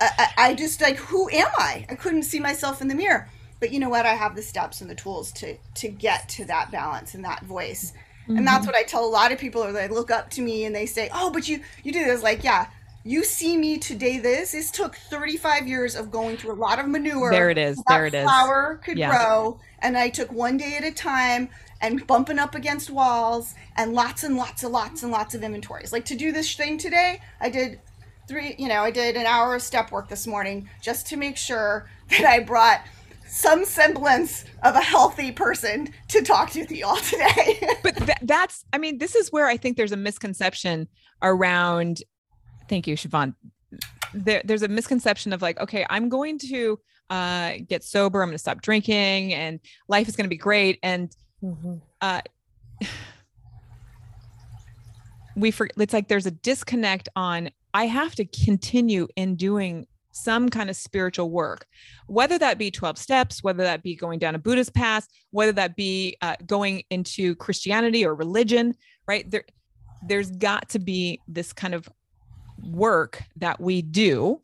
I, 0.00 0.28
I 0.38 0.54
just 0.54 0.80
like 0.80 0.96
who 0.96 1.28
am 1.30 1.50
i 1.58 1.84
i 1.88 1.94
couldn't 1.94 2.22
see 2.22 2.40
myself 2.40 2.80
in 2.80 2.88
the 2.88 2.94
mirror 2.94 3.28
but 3.60 3.72
you 3.72 3.78
know 3.78 3.90
what? 3.90 4.06
I 4.06 4.14
have 4.14 4.34
the 4.34 4.42
steps 4.42 4.80
and 4.80 4.90
the 4.90 4.94
tools 4.94 5.30
to 5.32 5.56
to 5.74 5.88
get 5.88 6.28
to 6.30 6.46
that 6.46 6.72
balance 6.72 7.14
and 7.14 7.24
that 7.24 7.44
voice. 7.44 7.92
Mm-hmm. 8.22 8.38
And 8.38 8.46
that's 8.46 8.66
what 8.66 8.74
I 8.74 8.82
tell 8.82 9.04
a 9.04 9.06
lot 9.08 9.32
of 9.32 9.38
people 9.38 9.62
or 9.62 9.72
they 9.72 9.88
look 9.88 10.10
up 10.10 10.30
to 10.30 10.42
me 10.42 10.64
and 10.64 10.74
they 10.74 10.86
say, 10.86 11.10
"Oh, 11.12 11.30
but 11.30 11.46
you 11.46 11.60
you 11.84 11.92
do 11.92 12.04
this." 12.04 12.22
Like, 12.22 12.42
yeah, 12.42 12.68
you 13.04 13.22
see 13.22 13.56
me 13.56 13.78
today. 13.78 14.18
This 14.18 14.52
this 14.52 14.70
took 14.70 14.96
35 14.96 15.68
years 15.68 15.94
of 15.94 16.10
going 16.10 16.38
through 16.38 16.52
a 16.52 16.60
lot 16.60 16.78
of 16.78 16.88
manure. 16.88 17.30
There 17.30 17.50
it 17.50 17.58
is. 17.58 17.80
There 17.86 18.06
it 18.06 18.14
is. 18.14 18.24
Flower 18.24 18.80
could 18.82 18.98
Yeah. 18.98 19.10
grow, 19.10 19.60
and 19.80 19.96
I 19.96 20.08
took 20.08 20.32
one 20.32 20.56
day 20.56 20.76
at 20.78 20.84
a 20.84 20.90
time 20.90 21.50
and 21.82 22.06
bumping 22.06 22.38
up 22.38 22.54
against 22.54 22.90
walls 22.90 23.54
and 23.76 23.94
lots 23.94 24.22
and 24.22 24.36
lots 24.36 24.62
and 24.62 24.72
lots 24.72 25.02
and 25.02 25.12
lots 25.12 25.34
of 25.34 25.42
inventories. 25.42 25.92
Like 25.92 26.06
to 26.06 26.14
do 26.14 26.32
this 26.32 26.54
thing 26.54 26.78
today, 26.78 27.20
I 27.40 27.50
did 27.50 27.80
three. 28.30 28.54
You 28.58 28.68
know, 28.68 28.82
I 28.82 28.90
did 28.92 29.16
an 29.16 29.26
hour 29.26 29.56
of 29.56 29.60
step 29.60 29.90
work 29.90 30.08
this 30.08 30.26
morning 30.26 30.70
just 30.80 31.06
to 31.08 31.16
make 31.16 31.36
sure 31.36 31.90
that 32.10 32.24
I 32.24 32.38
brought 32.38 32.80
some 33.26 33.64
semblance 33.64 34.44
of 34.62 34.74
a 34.76 34.80
healthy 34.80 35.32
person 35.32 35.92
to 36.08 36.22
talk 36.22 36.50
to 36.50 36.74
you 36.74 36.86
all 36.86 36.96
today. 36.96 37.60
but 37.82 37.94
tha- 37.96 38.16
that's 38.22 38.64
i 38.72 38.78
mean 38.78 38.98
this 38.98 39.14
is 39.14 39.30
where 39.30 39.46
i 39.46 39.56
think 39.56 39.76
there's 39.76 39.92
a 39.92 39.96
misconception 39.96 40.88
around 41.22 42.02
thank 42.68 42.88
you 42.88 42.96
siobhan 42.96 43.32
there, 44.12 44.42
there's 44.44 44.64
a 44.64 44.68
misconception 44.68 45.32
of 45.32 45.42
like 45.42 45.60
okay 45.60 45.86
i'm 45.90 46.08
going 46.08 46.38
to 46.38 46.76
uh, 47.08 47.52
get 47.68 47.84
sober 47.84 48.20
i'm 48.20 48.28
going 48.28 48.34
to 48.34 48.38
stop 48.38 48.62
drinking 48.62 49.32
and 49.32 49.60
life 49.86 50.08
is 50.08 50.16
going 50.16 50.24
to 50.24 50.28
be 50.28 50.36
great 50.36 50.80
and 50.82 51.14
uh, 52.00 52.20
we 55.36 55.52
for 55.52 55.68
it's 55.78 55.92
like 55.92 56.08
there's 56.08 56.26
a 56.26 56.32
disconnect 56.32 57.08
on 57.14 57.50
i 57.74 57.86
have 57.86 58.14
to 58.14 58.24
continue 58.24 59.06
in 59.16 59.36
doing 59.36 59.86
some 60.12 60.48
kind 60.48 60.68
of 60.68 60.76
spiritual 60.76 61.30
work 61.30 61.66
whether 62.08 62.36
that 62.38 62.58
be 62.58 62.70
12 62.70 62.98
steps 62.98 63.42
whether 63.44 63.62
that 63.62 63.82
be 63.82 63.94
going 63.94 64.18
down 64.18 64.34
a 64.34 64.38
buddhist 64.38 64.74
path 64.74 65.06
whether 65.30 65.52
that 65.52 65.76
be 65.76 66.16
uh, 66.20 66.34
going 66.46 66.82
into 66.90 67.34
christianity 67.36 68.04
or 68.04 68.14
religion 68.14 68.74
right? 69.10 69.28
There 69.28 69.44
there's 70.06 70.30
got 70.30 70.68
to 70.70 70.78
be 70.78 71.20
this 71.26 71.52
kind 71.52 71.74
of 71.74 71.88
work 72.62 73.24
that 73.36 73.60
we 73.60 73.82
do 73.82 74.40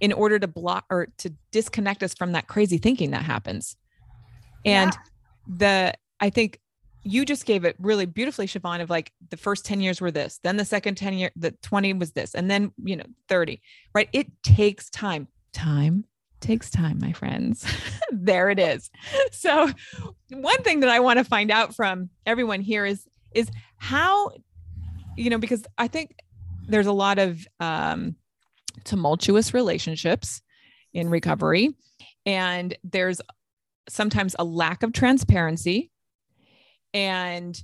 in 0.00 0.12
order 0.12 0.38
to 0.38 0.46
block 0.46 0.84
or 0.90 1.08
to 1.18 1.32
disconnect 1.50 2.02
us 2.02 2.14
from 2.14 2.32
that 2.32 2.46
crazy 2.46 2.76
thinking 2.76 3.10
that 3.12 3.22
happens. 3.22 3.76
And 4.66 4.92
the 5.46 5.94
i 6.20 6.28
think 6.28 6.60
you 7.02 7.24
just 7.24 7.46
gave 7.46 7.64
it 7.64 7.76
really 7.78 8.06
beautifully 8.06 8.46
siobhan 8.46 8.80
of 8.80 8.90
like 8.90 9.12
the 9.30 9.36
first 9.36 9.64
10 9.64 9.80
years 9.80 10.00
were 10.00 10.10
this 10.10 10.38
then 10.42 10.56
the 10.56 10.64
second 10.64 10.96
10 10.96 11.14
year 11.14 11.30
the 11.36 11.52
20 11.62 11.94
was 11.94 12.12
this 12.12 12.34
and 12.34 12.50
then 12.50 12.72
you 12.82 12.96
know 12.96 13.06
30 13.28 13.60
right? 13.94 14.08
It 14.12 14.28
takes 14.42 14.90
time. 14.90 15.28
Time 15.52 16.04
takes 16.40 16.70
time 16.70 16.98
my 17.00 17.12
friends. 17.12 17.66
There 18.12 18.50
it 18.50 18.58
is. 18.58 18.90
So 19.30 19.70
one 20.30 20.62
thing 20.62 20.80
that 20.80 20.88
i 20.88 21.00
want 21.00 21.18
to 21.18 21.24
find 21.24 21.50
out 21.50 21.74
from 21.74 22.10
everyone 22.26 22.60
here 22.60 22.84
is 22.84 23.06
is 23.34 23.50
how 23.76 24.30
you 25.16 25.30
know 25.30 25.38
because 25.38 25.64
i 25.78 25.88
think 25.88 26.16
there's 26.66 26.86
a 26.86 26.92
lot 26.92 27.18
of 27.18 27.46
um 27.60 28.16
tumultuous 28.84 29.54
relationships 29.54 30.42
in 30.92 31.08
recovery 31.08 31.74
and 32.26 32.76
there's 32.84 33.20
sometimes 33.88 34.36
a 34.38 34.44
lack 34.44 34.82
of 34.82 34.92
transparency 34.92 35.90
and 36.92 37.62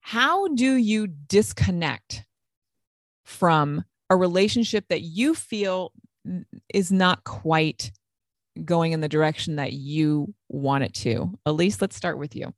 how 0.00 0.48
do 0.48 0.74
you 0.74 1.06
disconnect 1.06 2.24
from 3.24 3.84
a 4.10 4.16
relationship 4.16 4.86
that 4.88 5.02
you 5.02 5.34
feel 5.34 5.92
is 6.72 6.92
not 6.92 7.24
quite 7.24 7.92
going 8.64 8.92
in 8.92 9.00
the 9.00 9.08
direction 9.08 9.56
that 9.56 9.72
you 9.72 10.34
want 10.48 10.84
it 10.84 10.94
to? 10.94 11.38
Elise 11.46 11.80
let's 11.80 11.96
start 11.96 12.18
with 12.18 12.36
you. 12.36 12.52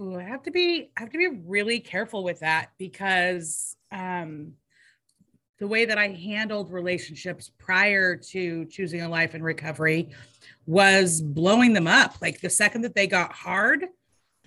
Ooh, 0.00 0.16
I 0.18 0.22
have 0.22 0.42
to 0.44 0.50
be 0.50 0.90
I 0.96 1.00
have 1.00 1.10
to 1.10 1.18
be 1.18 1.28
really 1.46 1.80
careful 1.80 2.24
with 2.24 2.40
that 2.40 2.70
because 2.78 3.76
um 3.90 4.54
the 5.58 5.66
way 5.66 5.84
that 5.84 5.98
I 5.98 6.08
handled 6.08 6.72
relationships 6.72 7.50
prior 7.58 8.16
to 8.16 8.64
choosing 8.66 9.02
a 9.02 9.08
life 9.08 9.34
in 9.34 9.42
recovery 9.42 10.10
was 10.66 11.20
blowing 11.20 11.72
them 11.72 11.86
up. 11.86 12.16
Like 12.20 12.40
the 12.40 12.50
second 12.50 12.82
that 12.82 12.94
they 12.94 13.06
got 13.06 13.32
hard 13.32 13.86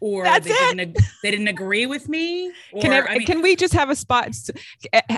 or 0.01 0.25
That's 0.25 0.45
they 0.45 0.51
it. 0.51 0.57
didn't 0.75 0.79
ag- 0.97 1.05
they 1.23 1.31
didn't 1.31 1.47
agree 1.47 1.85
with 1.85 2.09
me 2.09 2.51
or 2.73 2.81
can, 2.81 2.91
ev- 2.91 3.05
I 3.09 3.17
mean, 3.17 3.25
can 3.25 3.41
we 3.41 3.55
just 3.55 3.73
have 3.73 3.89
a 3.89 3.95
spot 3.95 4.35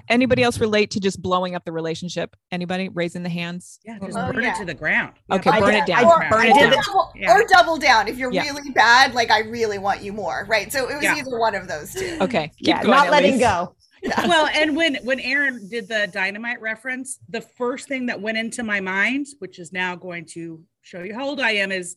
anybody 0.07 0.43
else 0.43 0.59
relate 0.59 0.91
to 0.91 0.99
just 0.99 1.19
blowing 1.19 1.55
up 1.55 1.65
the 1.65 1.71
relationship 1.71 2.35
anybody 2.51 2.87
raising 2.89 3.23
the 3.23 3.29
hands 3.29 3.79
yeah, 3.83 3.97
just 3.97 4.15
Oh, 4.15 4.31
burn 4.31 4.43
yeah. 4.43 4.53
it 4.55 4.59
to 4.59 4.65
the 4.65 4.75
ground. 4.75 5.13
Okay, 5.31 5.49
Yeah, 5.49 5.59
burn 5.59 5.65
burn 5.71 5.75
it 5.77 5.85
down. 5.87 6.05
Or, 6.05 6.29
Burn 6.29 6.45
it 6.45 6.53
down. 6.59 6.71
double, 6.85 7.11
Yeah. 7.15 7.35
or 7.35 7.43
double 7.49 7.77
down. 7.77 8.07
If 8.07 8.19
you're 8.19 8.31
Yeah. 8.31 8.43
really 8.43 8.69
bad, 8.69 9.15
like 9.15 9.31
I 9.31 9.39
really 9.39 9.79
want 9.79 10.03
you 10.03 10.13
more, 10.13 10.45
right? 10.47 10.71
So 10.71 10.87
it 10.87 10.93
was 10.93 11.03
Yeah. 11.03 11.15
either 11.15 11.39
one 11.39 11.55
of 11.55 11.67
those 11.67 11.91
two. 11.95 12.19
okay 12.21 12.51
keep 12.57 12.67
yeah, 12.67 12.83
going, 12.83 12.91
not 12.91 13.09
letting 13.09 13.31
Elise. 13.31 13.41
go. 13.41 13.75
Well, 14.03 14.47
and 14.47 14.75
when 14.75 14.95
when 15.03 15.19
Aaron 15.19 15.67
did 15.69 15.87
the 15.87 16.09
dynamite 16.11 16.61
reference, 16.61 17.19
the 17.29 17.41
first 17.41 17.87
thing 17.87 18.05
that 18.07 18.21
went 18.21 18.37
into 18.37 18.63
my 18.63 18.79
mind, 18.79 19.27
which 19.39 19.59
is 19.59 19.73
now 19.73 19.95
going 19.95 20.25
to 20.33 20.63
show 20.81 21.03
you 21.03 21.13
how 21.13 21.25
old 21.25 21.39
I 21.39 21.51
am, 21.51 21.71
is 21.71 21.95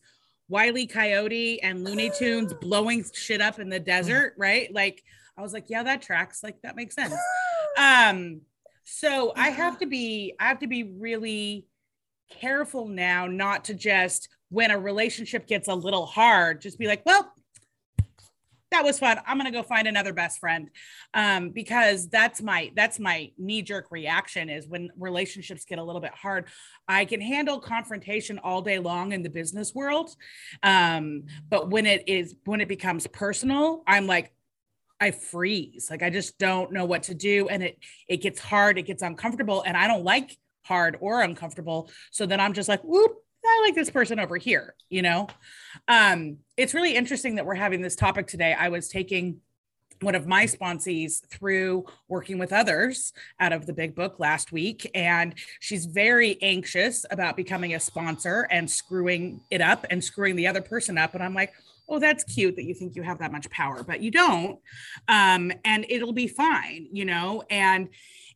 Wiley 0.48 0.86
Coyote 0.86 1.62
and 1.62 1.84
Looney 1.84 2.10
Tunes 2.10 2.52
blowing 2.54 3.04
shit 3.14 3.40
up 3.40 3.58
in 3.58 3.68
the 3.68 3.80
desert, 3.80 4.34
right? 4.36 4.72
Like 4.72 5.02
I 5.36 5.42
was 5.42 5.52
like, 5.52 5.66
yeah, 5.68 5.82
that 5.82 6.02
tracks. 6.02 6.42
Like 6.42 6.60
that 6.62 6.76
makes 6.76 6.94
sense. 6.94 7.14
Um, 7.78 8.40
so 8.82 9.32
I 9.36 9.50
have 9.50 9.78
to 9.78 9.86
be, 9.86 10.34
I 10.40 10.48
have 10.48 10.58
to 10.58 10.66
be 10.66 10.82
really 10.82 11.66
careful 12.30 12.88
now 12.88 13.26
not 13.26 13.64
to 13.66 13.74
just 13.74 14.28
when 14.50 14.72
a 14.72 14.78
relationship 14.78 15.46
gets 15.46 15.68
a 15.68 15.74
little 15.74 16.04
hard, 16.04 16.60
just 16.60 16.78
be 16.78 16.88
like, 16.88 17.06
well, 17.06 17.32
that 18.70 18.84
was 18.84 18.98
fun. 18.98 19.18
I'm 19.26 19.36
gonna 19.36 19.50
go 19.50 19.62
find 19.62 19.88
another 19.88 20.12
best 20.12 20.38
friend 20.38 20.70
um, 21.14 21.50
because 21.50 22.08
that's 22.08 22.40
my 22.40 22.70
that's 22.74 22.98
my 22.98 23.30
knee 23.36 23.62
jerk 23.62 23.86
reaction 23.90 24.48
is 24.48 24.66
when 24.68 24.90
relationships 24.98 25.64
get 25.64 25.78
a 25.78 25.82
little 25.82 26.00
bit 26.00 26.12
hard. 26.14 26.46
I 26.88 27.04
can 27.04 27.20
handle 27.20 27.60
confrontation 27.60 28.38
all 28.38 28.62
day 28.62 28.78
long 28.78 29.12
in 29.12 29.22
the 29.22 29.30
business 29.30 29.74
world, 29.74 30.14
um, 30.62 31.24
but 31.48 31.70
when 31.70 31.86
it 31.86 32.08
is 32.08 32.36
when 32.44 32.60
it 32.60 32.68
becomes 32.68 33.06
personal, 33.06 33.82
I'm 33.86 34.06
like. 34.06 34.32
I 35.02 35.12
freeze. 35.12 35.88
Like 35.90 36.02
I 36.02 36.10
just 36.10 36.38
don't 36.38 36.72
know 36.72 36.84
what 36.84 37.04
to 37.04 37.14
do 37.14 37.48
and 37.48 37.62
it 37.62 37.78
it 38.06 38.18
gets 38.18 38.38
hard, 38.38 38.76
it 38.76 38.82
gets 38.82 39.02
uncomfortable 39.02 39.62
and 39.62 39.74
I 39.74 39.86
don't 39.86 40.04
like 40.04 40.36
hard 40.62 40.98
or 41.00 41.22
uncomfortable. 41.22 41.90
So 42.10 42.26
then 42.26 42.38
I'm 42.38 42.52
just 42.52 42.68
like, 42.68 42.82
whoop, 42.82 43.16
I 43.44 43.62
like 43.64 43.74
this 43.74 43.90
person 43.90 44.20
over 44.20 44.36
here, 44.36 44.74
you 44.88 45.02
know? 45.02 45.28
Um, 45.88 46.38
it's 46.56 46.74
really 46.74 46.94
interesting 46.94 47.36
that 47.36 47.46
we're 47.46 47.54
having 47.54 47.82
this 47.82 47.96
topic 47.96 48.26
today. 48.26 48.54
I 48.58 48.68
was 48.68 48.88
taking 48.88 49.40
one 50.00 50.14
of 50.14 50.26
my 50.26 50.46
sponsees 50.46 51.26
through 51.26 51.84
working 52.08 52.38
with 52.38 52.52
others 52.52 53.12
out 53.38 53.52
of 53.52 53.66
the 53.66 53.72
big 53.72 53.94
book 53.94 54.18
last 54.18 54.50
week. 54.50 54.90
And 54.94 55.34
she's 55.60 55.84
very 55.84 56.38
anxious 56.42 57.04
about 57.10 57.36
becoming 57.36 57.74
a 57.74 57.80
sponsor 57.80 58.46
and 58.50 58.70
screwing 58.70 59.40
it 59.50 59.60
up 59.60 59.84
and 59.90 60.02
screwing 60.02 60.36
the 60.36 60.46
other 60.46 60.62
person 60.62 60.96
up. 60.96 61.14
And 61.14 61.22
I'm 61.22 61.34
like, 61.34 61.52
oh, 61.88 61.98
that's 61.98 62.24
cute 62.24 62.56
that 62.56 62.64
you 62.64 62.74
think 62.74 62.94
you 62.94 63.02
have 63.02 63.18
that 63.18 63.32
much 63.32 63.50
power, 63.50 63.82
but 63.82 64.00
you 64.00 64.10
don't. 64.10 64.58
Um, 65.08 65.52
and 65.64 65.84
it'll 65.88 66.12
be 66.12 66.28
fine, 66.28 66.88
you 66.92 67.04
know? 67.04 67.42
And 67.50 67.88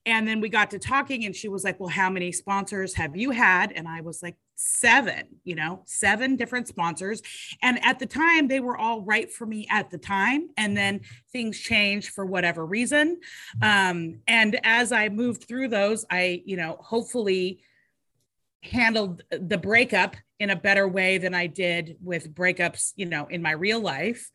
and 0.07 0.29
then 0.29 0.41
we 0.41 0.51
got 0.51 0.71
to 0.73 0.79
talking, 0.79 1.25
and 1.25 1.35
she 1.35 1.49
was 1.49 1.65
like, 1.65 1.81
Well, 1.81 1.89
how 1.89 2.11
many 2.11 2.31
sponsors 2.31 2.95
have 2.95 3.17
you 3.17 3.31
had? 3.31 3.73
And 3.73 3.89
I 3.89 4.03
was 4.03 4.23
like, 4.23 4.37
Seven, 4.57 5.27
you 5.43 5.55
know, 5.55 5.83
seven 5.85 6.37
different 6.37 6.69
sponsors. 6.69 7.23
And 7.63 7.85
at 7.85 7.99
the 7.99 8.07
time, 8.07 8.49
they 8.49 8.61
were 8.61 8.77
all 8.77 9.03
right 9.03 9.31
for 9.33 9.47
me 9.47 9.67
at 9.71 9.91
the 9.91 9.99
time. 9.99 10.49
And 10.57 10.77
then 10.77 11.01
things 11.33 11.59
changed 11.59 12.11
for 12.11 12.25
whatever 12.25 12.65
reason. 12.65 13.21
Um, 13.61 14.21
and 14.29 14.61
as 14.63 14.93
I 14.93 15.09
moved 15.09 15.45
through 15.45 15.69
those, 15.69 16.07
I, 16.11 16.43
you 16.45 16.57
know, 16.57 16.77
hopefully 16.81 17.61
handled 18.63 19.23
the 19.31 19.59
breakup 19.59 20.17
in 20.41 20.51
a 20.51 20.57
better 20.57 20.89
way 20.89 21.19
than 21.19 21.35
I 21.35 21.47
did 21.47 21.97
with 22.03 22.35
breakups, 22.35 22.93
you 22.97 23.07
know, 23.07 23.27
in 23.27 23.43
my 23.43 23.53
real 23.53 23.81
life. 23.81 24.31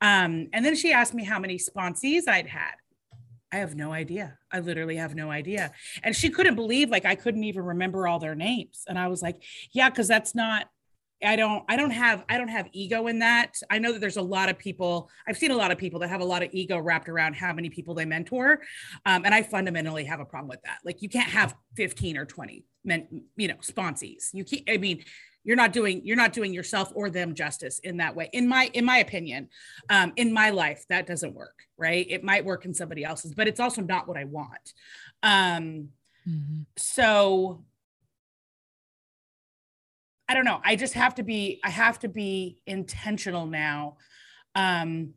Um, 0.00 0.48
and 0.52 0.64
then 0.64 0.76
she 0.76 0.92
asked 0.92 1.14
me 1.14 1.24
how 1.24 1.38
many 1.38 1.58
sponsees 1.58 2.28
I'd 2.28 2.46
had. 2.46 2.74
I 3.52 3.56
have 3.56 3.74
no 3.74 3.92
idea. 3.92 4.38
I 4.52 4.60
literally 4.60 4.96
have 4.96 5.14
no 5.14 5.30
idea. 5.30 5.72
And 6.02 6.14
she 6.14 6.30
couldn't 6.30 6.54
believe 6.54 6.88
like 6.88 7.04
I 7.04 7.14
couldn't 7.14 7.44
even 7.44 7.62
remember 7.62 8.06
all 8.06 8.18
their 8.18 8.34
names. 8.34 8.84
And 8.88 8.98
I 8.98 9.08
was 9.08 9.22
like, 9.22 9.42
yeah, 9.72 9.90
cuz 9.90 10.06
that's 10.08 10.34
not 10.34 10.68
I 11.22 11.36
don't 11.36 11.64
I 11.68 11.76
don't 11.76 11.90
have 11.90 12.24
I 12.28 12.38
don't 12.38 12.48
have 12.48 12.68
ego 12.72 13.06
in 13.06 13.18
that. 13.18 13.56
I 13.68 13.78
know 13.78 13.92
that 13.92 14.00
there's 14.00 14.16
a 14.16 14.22
lot 14.22 14.48
of 14.48 14.58
people. 14.58 15.10
I've 15.28 15.36
seen 15.36 15.50
a 15.50 15.56
lot 15.56 15.70
of 15.70 15.78
people 15.78 16.00
that 16.00 16.08
have 16.08 16.20
a 16.20 16.24
lot 16.24 16.42
of 16.42 16.50
ego 16.52 16.78
wrapped 16.78 17.08
around 17.08 17.34
how 17.34 17.52
many 17.52 17.68
people 17.68 17.94
they 17.94 18.04
mentor. 18.04 18.62
Um, 19.04 19.24
and 19.24 19.34
I 19.34 19.42
fundamentally 19.42 20.04
have 20.04 20.20
a 20.20 20.24
problem 20.24 20.48
with 20.48 20.62
that. 20.62 20.78
Like 20.84 21.02
you 21.02 21.08
can't 21.08 21.28
have 21.30 21.54
15 21.76 22.16
or 22.16 22.24
20 22.24 22.64
men, 22.84 23.24
you 23.36 23.48
know, 23.48 23.56
sponsees. 23.56 24.32
You 24.32 24.44
can't 24.44 24.62
I 24.68 24.78
mean, 24.78 25.04
you're 25.44 25.56
not 25.56 25.72
doing 25.72 26.02
you're 26.04 26.16
not 26.16 26.32
doing 26.32 26.52
yourself 26.52 26.92
or 26.94 27.10
them 27.10 27.34
justice 27.34 27.78
in 27.80 27.96
that 27.96 28.14
way 28.14 28.28
in 28.32 28.46
my 28.46 28.70
in 28.74 28.84
my 28.84 28.98
opinion 28.98 29.48
um, 29.88 30.12
in 30.16 30.32
my 30.32 30.50
life 30.50 30.84
that 30.88 31.06
doesn't 31.06 31.34
work 31.34 31.60
right 31.78 32.06
it 32.10 32.22
might 32.22 32.44
work 32.44 32.64
in 32.64 32.74
somebody 32.74 33.04
else's 33.04 33.34
but 33.34 33.48
it's 33.48 33.60
also 33.60 33.80
not 33.82 34.06
what 34.06 34.16
i 34.16 34.24
want 34.24 34.74
um, 35.22 35.88
Mhm. 36.28 36.66
so 36.76 37.64
I 40.28 40.34
don't 40.34 40.44
know. 40.44 40.60
I 40.64 40.76
just 40.76 40.94
have 40.94 41.16
to 41.16 41.24
be, 41.24 41.60
I 41.64 41.70
have 41.70 41.98
to 42.00 42.08
be 42.08 42.62
intentional 42.64 43.46
now. 43.46 43.96
Um, 44.54 45.14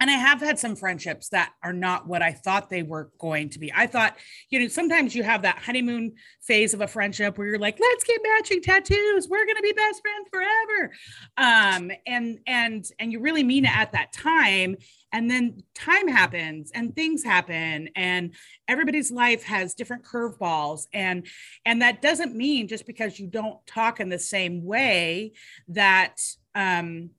and 0.00 0.10
I 0.10 0.14
have 0.14 0.40
had 0.40 0.58
some 0.58 0.76
friendships 0.76 1.28
that 1.28 1.52
are 1.62 1.74
not 1.74 2.08
what 2.08 2.22
I 2.22 2.32
thought 2.32 2.70
they 2.70 2.82
were 2.82 3.10
going 3.18 3.50
to 3.50 3.58
be. 3.58 3.70
I 3.72 3.86
thought, 3.86 4.16
you 4.48 4.58
know, 4.58 4.68
sometimes 4.68 5.14
you 5.14 5.22
have 5.22 5.42
that 5.42 5.58
honeymoon 5.58 6.14
phase 6.40 6.72
of 6.72 6.80
a 6.80 6.86
friendship 6.86 7.36
where 7.36 7.46
you're 7.46 7.58
like, 7.58 7.78
let's 7.78 8.04
get 8.04 8.20
matching 8.22 8.62
tattoos. 8.62 9.28
We're 9.28 9.46
gonna 9.46 9.60
be 9.60 9.72
best 9.72 10.00
friends 10.00 10.28
forever. 10.32 10.92
Um, 11.36 11.90
and 12.06 12.38
and 12.46 12.84
and 12.98 13.12
you 13.12 13.20
really 13.20 13.42
mean 13.42 13.66
it 13.66 13.76
at 13.76 13.92
that 13.92 14.12
time. 14.14 14.76
And 15.12 15.30
then 15.30 15.64
time 15.74 16.08
happens 16.08 16.70
and 16.74 16.94
things 16.94 17.22
happen, 17.22 17.90
and 17.94 18.34
everybody's 18.68 19.10
life 19.10 19.42
has 19.44 19.74
different 19.74 20.04
curveballs. 20.04 20.86
And 20.94 21.26
and 21.66 21.82
that 21.82 22.00
doesn't 22.00 22.34
mean 22.34 22.68
just 22.68 22.86
because 22.86 23.20
you 23.20 23.26
don't 23.26 23.64
talk 23.66 24.00
in 24.00 24.08
the 24.08 24.18
same 24.18 24.64
way 24.64 25.32
that 25.68 26.16
um 26.54 27.10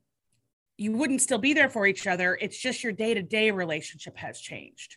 you 0.82 0.92
wouldn't 0.92 1.22
still 1.22 1.38
be 1.38 1.54
there 1.54 1.68
for 1.68 1.86
each 1.86 2.06
other. 2.06 2.36
It's 2.40 2.58
just 2.58 2.82
your 2.82 2.92
day 2.92 3.14
to 3.14 3.22
day 3.22 3.50
relationship 3.50 4.16
has 4.18 4.40
changed, 4.40 4.96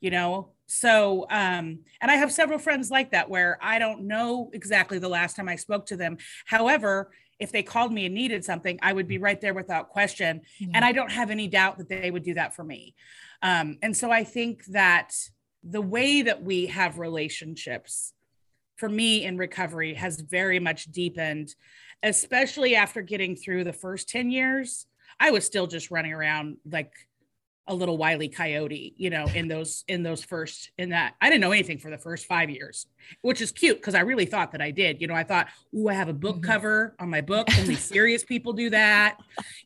you 0.00 0.10
know? 0.10 0.50
So, 0.66 1.26
um, 1.30 1.80
and 2.00 2.10
I 2.10 2.16
have 2.16 2.32
several 2.32 2.58
friends 2.58 2.90
like 2.90 3.12
that 3.12 3.30
where 3.30 3.58
I 3.62 3.78
don't 3.78 4.02
know 4.02 4.50
exactly 4.52 4.98
the 4.98 5.08
last 5.08 5.36
time 5.36 5.48
I 5.48 5.56
spoke 5.56 5.86
to 5.86 5.96
them. 5.96 6.18
However, 6.46 7.12
if 7.38 7.52
they 7.52 7.62
called 7.62 7.92
me 7.92 8.04
and 8.06 8.14
needed 8.14 8.44
something, 8.44 8.78
I 8.82 8.92
would 8.92 9.08
be 9.08 9.18
right 9.18 9.40
there 9.40 9.54
without 9.54 9.88
question. 9.88 10.42
And 10.74 10.84
I 10.84 10.92
don't 10.92 11.10
have 11.10 11.30
any 11.30 11.48
doubt 11.48 11.78
that 11.78 11.88
they 11.88 12.10
would 12.10 12.22
do 12.22 12.34
that 12.34 12.54
for 12.54 12.62
me. 12.62 12.94
Um, 13.42 13.78
and 13.82 13.96
so 13.96 14.10
I 14.10 14.24
think 14.24 14.64
that 14.66 15.14
the 15.62 15.80
way 15.80 16.22
that 16.22 16.42
we 16.42 16.66
have 16.66 16.98
relationships 16.98 18.12
for 18.76 18.88
me 18.88 19.24
in 19.24 19.36
recovery 19.36 19.94
has 19.94 20.20
very 20.20 20.58
much 20.58 20.86
deepened, 20.86 21.54
especially 22.02 22.74
after 22.76 23.02
getting 23.02 23.36
through 23.36 23.64
the 23.64 23.72
first 23.72 24.08
10 24.08 24.30
years. 24.30 24.86
I 25.20 25.30
was 25.30 25.44
still 25.44 25.66
just 25.66 25.90
running 25.90 26.12
around 26.12 26.56
like 26.68 26.92
a 27.66 27.74
little 27.74 27.96
wily 27.96 28.28
coyote, 28.28 28.94
you 28.96 29.10
know, 29.10 29.26
in 29.26 29.46
those 29.46 29.84
in 29.86 30.02
those 30.02 30.24
first 30.24 30.72
in 30.76 30.90
that 30.90 31.14
I 31.20 31.28
didn't 31.28 31.42
know 31.42 31.52
anything 31.52 31.78
for 31.78 31.88
the 31.88 31.98
first 31.98 32.26
five 32.26 32.50
years, 32.50 32.86
which 33.22 33.40
is 33.40 33.52
cute 33.52 33.76
because 33.76 33.94
I 33.94 34.00
really 34.00 34.26
thought 34.26 34.52
that 34.52 34.60
I 34.60 34.72
did. 34.72 35.00
You 35.00 35.06
know, 35.06 35.14
I 35.14 35.22
thought, 35.22 35.48
oh, 35.76 35.88
I 35.88 35.94
have 35.94 36.08
a 36.08 36.14
book 36.14 36.42
cover 36.42 36.96
on 36.98 37.10
my 37.10 37.20
book. 37.20 37.46
Only 37.58 37.76
serious 37.76 38.24
people 38.24 38.54
do 38.54 38.70
that. 38.70 39.18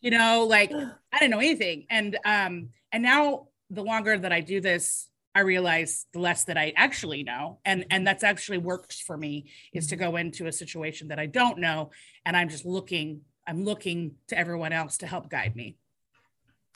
You 0.03 0.11
know, 0.11 0.45
like 0.47 0.71
I 1.13 1.19
didn't 1.19 1.31
know 1.31 1.39
anything. 1.39 1.87
And 1.89 2.19
um, 2.27 2.69
and 2.93 3.03
now 3.03 3.49
the 3.71 3.83
longer 3.83 4.19
that 4.19 4.33
I 4.33 4.41
do 4.41 4.61
this, 4.61 5.09
I 5.35 5.41
realize 5.41 6.05
the 6.13 6.21
less 6.21 6.45
that 6.45 6.59
I 6.59 6.75
actually 6.77 7.23
know. 7.23 7.61
And 7.65 7.87
and 7.91 8.07
that's 8.07 8.23
actually 8.23 8.59
works 8.59 9.01
for 9.01 9.17
me 9.17 9.47
is 9.73 9.87
to 9.87 9.97
go 9.97 10.17
into 10.17 10.47
a 10.47 10.53
situation 10.53 11.09
that 11.09 11.19
I 11.19 11.27
don't 11.27 11.59
know 11.59 11.91
and 12.27 12.37
I'm 12.37 12.51
just 12.51 12.67
looking 12.67 13.23
I'm 13.47 13.65
looking 13.65 14.17
to 14.29 14.39
everyone 14.39 14.73
else 14.73 14.99
to 14.99 15.07
help 15.07 15.29
guide 15.29 15.55
me. 15.57 15.77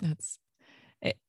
That's 0.01 0.39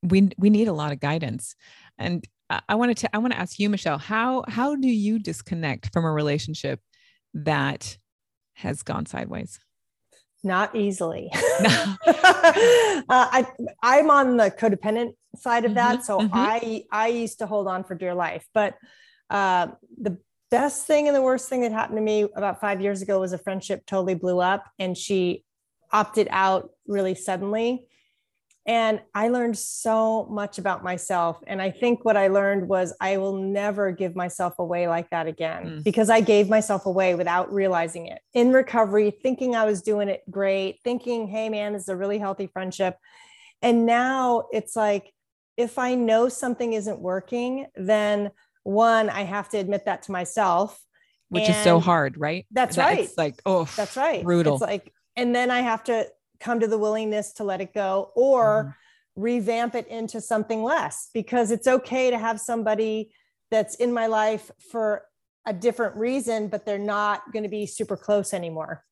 we 0.02 0.30
we 0.36 0.50
need 0.50 0.68
a 0.68 0.72
lot 0.72 0.92
of 0.92 1.00
guidance, 1.00 1.54
and 1.98 2.26
I, 2.48 2.60
I 2.70 2.74
wanted 2.74 2.96
to 2.98 3.14
I 3.14 3.18
want 3.18 3.32
to 3.32 3.38
ask 3.38 3.58
you, 3.58 3.70
Michelle, 3.70 3.98
how 3.98 4.44
how 4.48 4.76
do 4.76 4.88
you 4.88 5.18
disconnect 5.18 5.92
from 5.92 6.04
a 6.04 6.12
relationship 6.12 6.80
that 7.34 7.98
has 8.54 8.82
gone 8.82 9.06
sideways? 9.06 9.60
Not 10.42 10.74
easily. 10.74 11.30
uh, 11.62 11.92
I 12.06 13.46
I'm 13.82 14.10
on 14.10 14.36
the 14.36 14.50
codependent 14.50 15.14
side 15.36 15.64
of 15.64 15.74
that, 15.74 16.00
Mhm, 16.00 16.04
so 16.04 16.20
mhm. 16.20 16.30
I 16.32 16.84
I 16.90 17.08
used 17.08 17.38
to 17.38 17.46
hold 17.46 17.68
on 17.68 17.84
for 17.84 17.94
dear 17.94 18.14
life. 18.14 18.46
But 18.54 18.74
uh, 19.28 19.68
the 20.00 20.18
best 20.50 20.86
thing 20.86 21.06
and 21.06 21.16
the 21.16 21.22
worst 21.22 21.48
thing 21.48 21.60
that 21.62 21.72
happened 21.72 21.96
to 21.98 22.02
me 22.02 22.26
about 22.34 22.60
five 22.60 22.80
years 22.80 23.02
ago 23.02 23.20
was 23.20 23.32
a 23.32 23.38
friendship 23.38 23.86
totally 23.86 24.14
blew 24.14 24.40
up, 24.40 24.64
and 24.78 24.96
she 24.96 25.44
opted 25.92 26.28
out 26.30 26.70
really 26.86 27.14
suddenly. 27.14 27.86
And 28.66 29.00
I 29.14 29.28
learned 29.28 29.56
so 29.58 30.26
much 30.30 30.58
about 30.58 30.84
myself. 30.84 31.42
And 31.46 31.62
I 31.62 31.70
think 31.70 32.04
what 32.04 32.16
I 32.16 32.28
learned 32.28 32.68
was 32.68 32.94
I 33.00 33.16
will 33.16 33.32
never 33.36 33.90
give 33.90 34.14
myself 34.14 34.58
away 34.58 34.86
like 34.86 35.08
that 35.10 35.26
again 35.26 35.64
Mm. 35.64 35.84
because 35.84 36.10
I 36.10 36.20
gave 36.20 36.48
myself 36.48 36.84
away 36.86 37.14
without 37.14 37.52
realizing 37.52 38.06
it 38.06 38.20
in 38.34 38.52
recovery, 38.52 39.10
thinking 39.10 39.56
I 39.56 39.64
was 39.64 39.82
doing 39.82 40.08
it 40.08 40.22
great, 40.30 40.80
thinking, 40.84 41.26
hey, 41.26 41.48
man, 41.48 41.72
this 41.72 41.82
is 41.84 41.88
a 41.88 41.96
really 41.96 42.18
healthy 42.18 42.46
friendship. 42.46 42.96
And 43.62 43.86
now 43.86 44.44
it's 44.52 44.76
like, 44.76 45.12
if 45.56 45.78
I 45.78 45.94
know 45.94 46.28
something 46.28 46.74
isn't 46.74 47.00
working, 47.00 47.66
then 47.76 48.30
one, 48.62 49.08
I 49.10 49.22
have 49.22 49.48
to 49.50 49.58
admit 49.58 49.84
that 49.86 50.02
to 50.04 50.12
myself. 50.12 50.78
Which 51.28 51.48
is 51.48 51.56
so 51.56 51.78
hard, 51.80 52.18
right? 52.18 52.46
That's 52.50 52.76
That- 52.76 52.86
right. 52.88 53.00
It's 53.04 53.16
like 53.16 53.40
oh, 53.46 53.68
That's 53.76 53.96
right. 53.96 54.22
brutal. 54.24 54.54
It's 54.54 54.62
like, 54.62 54.92
and 55.16 55.34
then 55.34 55.50
I 55.50 55.60
have 55.60 55.84
to 55.84 56.06
come 56.40 56.60
to 56.60 56.66
the 56.66 56.78
willingness 56.78 57.32
to 57.34 57.44
let 57.44 57.60
it 57.60 57.72
go 57.72 58.10
or 58.16 58.64
Mm-hmm. 58.64 59.22
revamp 59.22 59.74
it 59.74 59.86
into 59.88 60.20
something 60.20 60.62
less 60.62 61.08
because 61.14 61.50
it's 61.50 61.66
okay 61.68 62.10
to 62.10 62.18
have 62.18 62.40
somebody 62.40 63.12
that's 63.50 63.74
in 63.76 63.92
my 63.92 64.06
life 64.06 64.50
for 64.70 65.04
a 65.46 65.52
different 65.52 65.96
reason, 65.96 66.48
but 66.48 66.64
they're 66.66 66.78
not 66.78 67.32
going 67.32 67.42
to 67.42 67.48
be 67.48 67.66
super 67.66 67.96
close 67.96 68.32
anymore. 68.34 68.84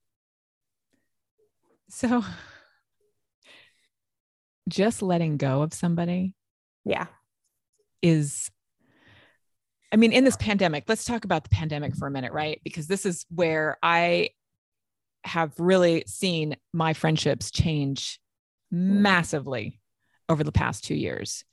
So 1.91 2.25
just 4.69 5.01
letting 5.03 5.37
go 5.39 5.63
of 5.63 5.73
somebody 5.73 6.35
Yeah. 6.85 7.07
is 8.03 8.51
I 9.91 9.97
mean, 9.97 10.13
in 10.13 10.25
this 10.25 10.37
pandemic, 10.37 10.85
let's 10.87 11.05
talk 11.05 11.25
about 11.25 11.45
the 11.45 11.51
pandemic 11.51 11.97
for 11.97 12.07
a 12.07 12.11
minute, 12.11 12.33
right? 12.33 12.61
Because 12.63 12.87
this 12.87 13.07
is 13.07 13.25
where 13.35 13.79
I 13.83 14.31
have 15.25 15.53
really 15.59 16.05
seen 16.07 16.57
my 16.73 16.93
friendships 16.93 17.51
change 17.51 18.21
massively 18.71 19.81
over 20.29 20.45
the 20.45 20.53
past 20.53 20.85
two 20.85 20.95
years. 20.95 21.45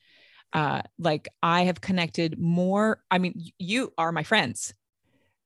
Uh, 0.54 0.82
like 1.00 1.28
I 1.42 1.64
have 1.64 1.82
connected 1.82 2.40
more. 2.40 3.02
I 3.10 3.18
mean, 3.18 3.52
you 3.58 3.94
are 3.98 4.12
my 4.12 4.24
friends, 4.24 4.74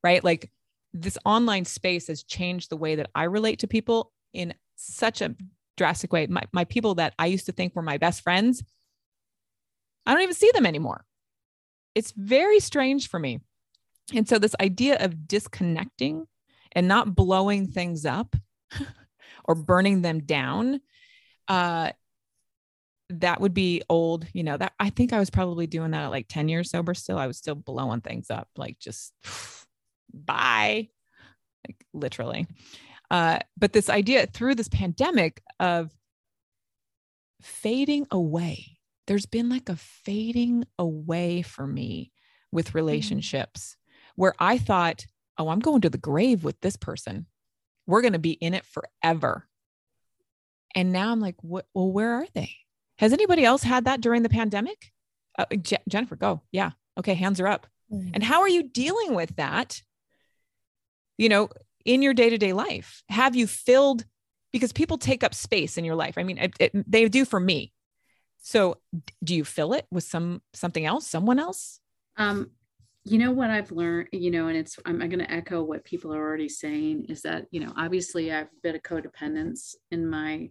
right? 0.02 0.22
Like 0.22 0.50
this 0.92 1.18
online 1.24 1.64
space 1.64 2.08
has 2.08 2.24
changed 2.24 2.70
the 2.70 2.76
way 2.76 2.96
that 2.96 3.10
I 3.14 3.24
relate 3.24 3.60
to 3.60 3.68
people 3.68 4.12
in 4.32 4.54
such 4.76 5.20
a 5.20 5.34
drastic 5.76 6.12
way. 6.12 6.26
My, 6.26 6.42
my 6.52 6.64
people 6.64 6.96
that 6.96 7.14
I 7.18 7.26
used 7.26 7.46
to 7.46 7.52
think 7.52 7.74
were 7.74 7.82
my 7.82 7.98
best 7.98 8.22
friends, 8.22 8.62
I 10.06 10.12
don't 10.12 10.22
even 10.22 10.34
see 10.34 10.50
them 10.54 10.66
anymore. 10.66 11.04
It's 11.94 12.12
very 12.12 12.60
strange 12.60 13.08
for 13.08 13.18
me. 13.18 13.40
And 14.14 14.28
so, 14.28 14.38
this 14.38 14.54
idea 14.60 14.96
of 14.98 15.28
disconnecting 15.28 16.26
and 16.72 16.88
not 16.88 17.14
blowing 17.14 17.68
things 17.68 18.04
up 18.04 18.36
or 19.44 19.54
burning 19.54 20.02
them 20.02 20.20
down, 20.20 20.80
uh, 21.48 21.92
that 23.10 23.40
would 23.40 23.54
be 23.54 23.82
old. 23.88 24.26
You 24.32 24.42
know, 24.44 24.56
that 24.56 24.72
I 24.78 24.90
think 24.90 25.12
I 25.12 25.18
was 25.18 25.30
probably 25.30 25.66
doing 25.66 25.92
that 25.92 26.04
at 26.04 26.10
like 26.10 26.26
10 26.28 26.48
years 26.48 26.70
sober 26.70 26.94
still. 26.94 27.18
I 27.18 27.26
was 27.26 27.38
still 27.38 27.54
blowing 27.54 28.00
things 28.00 28.30
up, 28.30 28.48
like 28.56 28.78
just 28.78 29.12
bye, 30.12 30.88
like 31.66 31.76
literally. 31.92 32.46
Uh, 33.10 33.40
but 33.56 33.72
this 33.72 33.90
idea 33.90 34.26
through 34.26 34.54
this 34.54 34.68
pandemic 34.68 35.42
of 35.58 35.90
fading 37.42 38.06
away, 38.10 38.78
there's 39.10 39.26
been 39.26 39.48
like 39.48 39.68
a 39.68 39.74
fading 39.74 40.64
away 40.78 41.42
for 41.42 41.66
me 41.66 42.12
with 42.52 42.76
relationships 42.76 43.76
where 44.14 44.34
I 44.38 44.56
thought, 44.56 45.04
oh, 45.36 45.48
I'm 45.48 45.58
going 45.58 45.80
to 45.80 45.90
the 45.90 45.98
grave 45.98 46.44
with 46.44 46.60
this 46.60 46.76
person. 46.76 47.26
We're 47.88 48.02
going 48.02 48.12
to 48.12 48.20
be 48.20 48.30
in 48.30 48.54
it 48.54 48.64
forever. 48.64 49.48
And 50.76 50.92
now 50.92 51.10
I'm 51.10 51.18
like, 51.18 51.34
what, 51.40 51.66
well, 51.74 51.90
where 51.90 52.12
are 52.12 52.26
they? 52.34 52.52
Has 52.98 53.12
anybody 53.12 53.44
else 53.44 53.64
had 53.64 53.86
that 53.86 54.00
during 54.00 54.22
the 54.22 54.28
pandemic? 54.28 54.92
Uh, 55.36 55.46
Je- 55.60 55.78
Jennifer, 55.88 56.14
go. 56.14 56.42
Yeah. 56.52 56.70
Okay. 56.96 57.14
Hands 57.14 57.40
are 57.40 57.48
up. 57.48 57.66
And 58.14 58.22
how 58.22 58.42
are 58.42 58.48
you 58.48 58.62
dealing 58.62 59.16
with 59.16 59.34
that? 59.34 59.82
You 61.18 61.30
know, 61.30 61.48
in 61.84 62.00
your 62.00 62.14
day 62.14 62.30
to 62.30 62.38
day 62.38 62.52
life? 62.52 63.02
Have 63.08 63.34
you 63.34 63.48
filled, 63.48 64.04
because 64.52 64.72
people 64.72 64.98
take 64.98 65.24
up 65.24 65.34
space 65.34 65.76
in 65.76 65.84
your 65.84 65.96
life. 65.96 66.14
I 66.16 66.22
mean, 66.22 66.38
it, 66.38 66.54
it, 66.60 66.72
they 66.88 67.08
do 67.08 67.24
for 67.24 67.40
me. 67.40 67.72
So 68.40 68.78
do 69.22 69.34
you 69.34 69.44
fill 69.44 69.74
it 69.74 69.86
with 69.90 70.04
some 70.04 70.42
something 70.52 70.84
else, 70.84 71.06
someone 71.06 71.38
else? 71.38 71.80
Um, 72.16 72.50
you 73.04 73.18
know 73.18 73.30
what 73.30 73.50
I've 73.50 73.70
learned, 73.70 74.08
you 74.12 74.30
know, 74.30 74.48
and 74.48 74.56
it's 74.56 74.78
I'm, 74.84 75.00
I'm 75.00 75.08
going 75.08 75.24
to 75.24 75.30
echo 75.30 75.62
what 75.62 75.84
people 75.84 76.14
are 76.14 76.20
already 76.20 76.48
saying 76.48 77.06
is 77.08 77.22
that 77.22 77.46
you 77.50 77.60
know 77.60 77.72
obviously 77.76 78.32
I 78.32 78.38
have 78.38 78.46
a 78.46 78.60
bit 78.62 78.74
of 78.74 78.82
codependence 78.82 79.74
in 79.90 80.08
my, 80.08 80.50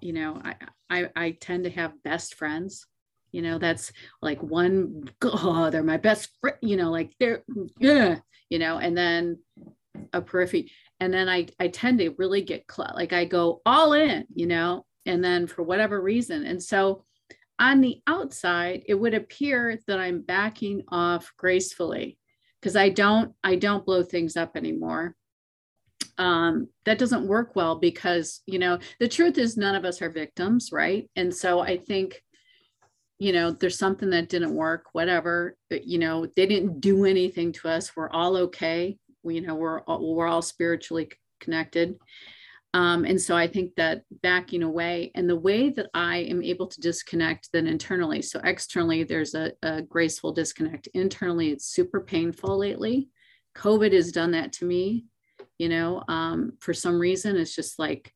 you 0.00 0.12
know, 0.12 0.40
I 0.42 0.54
I, 0.88 1.08
I 1.16 1.30
tend 1.32 1.64
to 1.64 1.70
have 1.70 2.02
best 2.02 2.34
friends. 2.34 2.86
You 3.32 3.42
know, 3.42 3.58
that's 3.58 3.92
like 4.20 4.42
one, 4.42 5.04
oh, 5.22 5.70
they're 5.70 5.84
my 5.84 5.98
best 5.98 6.30
friend. 6.40 6.56
You 6.62 6.76
know, 6.76 6.90
like 6.90 7.12
they're 7.20 7.44
yeah, 7.78 8.18
you 8.48 8.58
know, 8.58 8.78
and 8.78 8.96
then 8.96 9.38
a 10.12 10.20
periphery, 10.20 10.72
and 10.98 11.12
then 11.12 11.28
I 11.28 11.48
I 11.58 11.68
tend 11.68 11.98
to 12.00 12.14
really 12.18 12.42
get 12.42 12.64
cl- 12.70 12.92
like 12.94 13.12
I 13.12 13.24
go 13.24 13.62
all 13.64 13.92
in, 13.92 14.26
you 14.34 14.46
know, 14.46 14.84
and 15.06 15.22
then 15.24 15.46
for 15.46 15.62
whatever 15.62 16.00
reason, 16.00 16.44
and 16.44 16.62
so 16.62 17.04
on 17.60 17.82
the 17.82 18.00
outside 18.06 18.82
it 18.86 18.94
would 18.94 19.14
appear 19.14 19.78
that 19.86 20.00
i'm 20.00 20.22
backing 20.22 20.82
off 20.88 21.32
gracefully 21.36 22.18
because 22.58 22.74
i 22.74 22.88
don't 22.88 23.34
i 23.44 23.54
don't 23.54 23.84
blow 23.84 24.02
things 24.02 24.36
up 24.36 24.56
anymore. 24.56 25.14
Um, 26.18 26.68
that 26.84 26.98
doesn't 26.98 27.28
work 27.28 27.56
well 27.56 27.78
because 27.78 28.42
you 28.44 28.58
know 28.58 28.78
the 28.98 29.08
truth 29.08 29.38
is 29.38 29.56
none 29.56 29.74
of 29.74 29.84
us 29.84 30.02
are 30.02 30.10
victims 30.10 30.70
right? 30.72 31.08
And 31.16 31.34
so 31.34 31.60
i 31.60 31.76
think 31.76 32.22
you 33.18 33.32
know 33.32 33.52
there's 33.52 33.78
something 33.78 34.10
that 34.10 34.28
didn't 34.28 34.54
work 34.54 34.86
whatever 34.92 35.56
but, 35.68 35.84
you 35.84 35.98
know 35.98 36.26
they 36.36 36.46
didn't 36.46 36.80
do 36.80 37.04
anything 37.04 37.52
to 37.52 37.68
us. 37.68 37.94
We're 37.94 38.10
all 38.10 38.36
okay. 38.36 38.98
We, 39.22 39.36
you 39.36 39.40
know 39.42 39.54
we're 39.54 39.80
all, 39.82 40.14
we're 40.14 40.26
all 40.26 40.42
spiritually 40.42 41.10
connected 41.40 41.96
um, 42.74 43.04
and 43.04 43.20
so 43.20 43.36
i 43.36 43.46
think 43.46 43.74
that 43.76 44.02
backing 44.22 44.62
away 44.62 45.10
and 45.14 45.28
the 45.28 45.38
way 45.38 45.70
that 45.70 45.88
i 45.94 46.18
am 46.18 46.42
able 46.42 46.66
to 46.66 46.80
disconnect 46.80 47.48
then 47.52 47.66
internally 47.66 48.22
so 48.22 48.40
externally 48.44 49.02
there's 49.04 49.34
a, 49.34 49.52
a 49.62 49.82
graceful 49.82 50.32
disconnect. 50.32 50.88
Internally 50.94 51.50
it's 51.50 51.66
super 51.66 52.00
painful 52.00 52.58
lately. 52.58 53.08
Covid 53.56 53.92
has 53.92 54.12
done 54.12 54.32
that 54.32 54.52
to 54.54 54.64
me 54.64 55.04
you 55.58 55.68
know 55.68 56.02
um, 56.08 56.52
for 56.60 56.72
some 56.72 56.98
reason 56.98 57.36
it's 57.36 57.54
just 57.54 57.78
like 57.78 58.12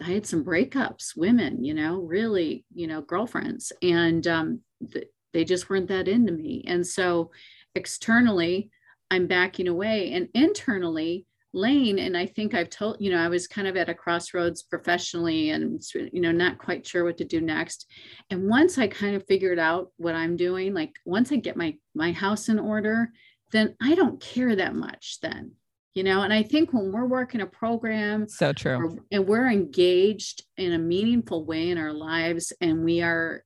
i 0.00 0.04
had 0.04 0.26
some 0.26 0.44
breakups 0.44 1.16
women 1.16 1.64
you 1.64 1.72
know 1.74 2.00
really 2.00 2.64
you 2.74 2.86
know 2.86 3.00
girlfriends 3.00 3.72
and 3.82 4.26
um, 4.26 4.60
th- 4.92 5.08
they 5.32 5.44
just 5.44 5.68
weren't 5.68 5.88
that 5.88 6.06
into 6.06 6.32
me. 6.32 6.62
And 6.66 6.86
so 6.86 7.32
externally 7.74 8.70
i'm 9.10 9.26
backing 9.26 9.68
away 9.68 10.12
and 10.12 10.28
internally 10.34 11.26
lane 11.54 11.98
and 11.98 12.16
i 12.16 12.26
think 12.26 12.52
i've 12.54 12.68
told 12.68 12.96
you 13.00 13.10
know 13.10 13.18
i 13.18 13.28
was 13.28 13.46
kind 13.46 13.68
of 13.68 13.76
at 13.76 13.88
a 13.88 13.94
crossroads 13.94 14.62
professionally 14.62 15.50
and 15.50 15.80
you 16.12 16.20
know 16.20 16.32
not 16.32 16.58
quite 16.58 16.86
sure 16.86 17.04
what 17.04 17.16
to 17.16 17.24
do 17.24 17.40
next 17.40 17.86
and 18.30 18.48
once 18.48 18.76
i 18.76 18.86
kind 18.86 19.14
of 19.14 19.24
figured 19.26 19.58
out 19.58 19.90
what 19.96 20.14
i'm 20.14 20.36
doing 20.36 20.74
like 20.74 20.92
once 21.04 21.30
i 21.32 21.36
get 21.36 21.56
my 21.56 21.74
my 21.94 22.10
house 22.12 22.48
in 22.48 22.58
order 22.58 23.10
then 23.52 23.74
i 23.80 23.94
don't 23.94 24.20
care 24.20 24.56
that 24.56 24.74
much 24.74 25.18
then 25.22 25.52
you 25.94 26.02
know 26.02 26.22
and 26.22 26.32
i 26.32 26.42
think 26.42 26.72
when 26.72 26.90
we're 26.90 27.06
working 27.06 27.40
a 27.40 27.46
program 27.46 28.26
So 28.28 28.52
true. 28.52 28.76
or- 28.76 28.98
and 29.12 29.26
we're 29.26 29.48
engaged 29.48 30.42
in 30.56 30.72
a 30.72 30.78
meaningful 30.78 31.44
way 31.44 31.70
in 31.70 31.78
our 31.78 31.92
lives 31.92 32.52
and 32.60 32.84
we 32.84 33.00
are 33.00 33.44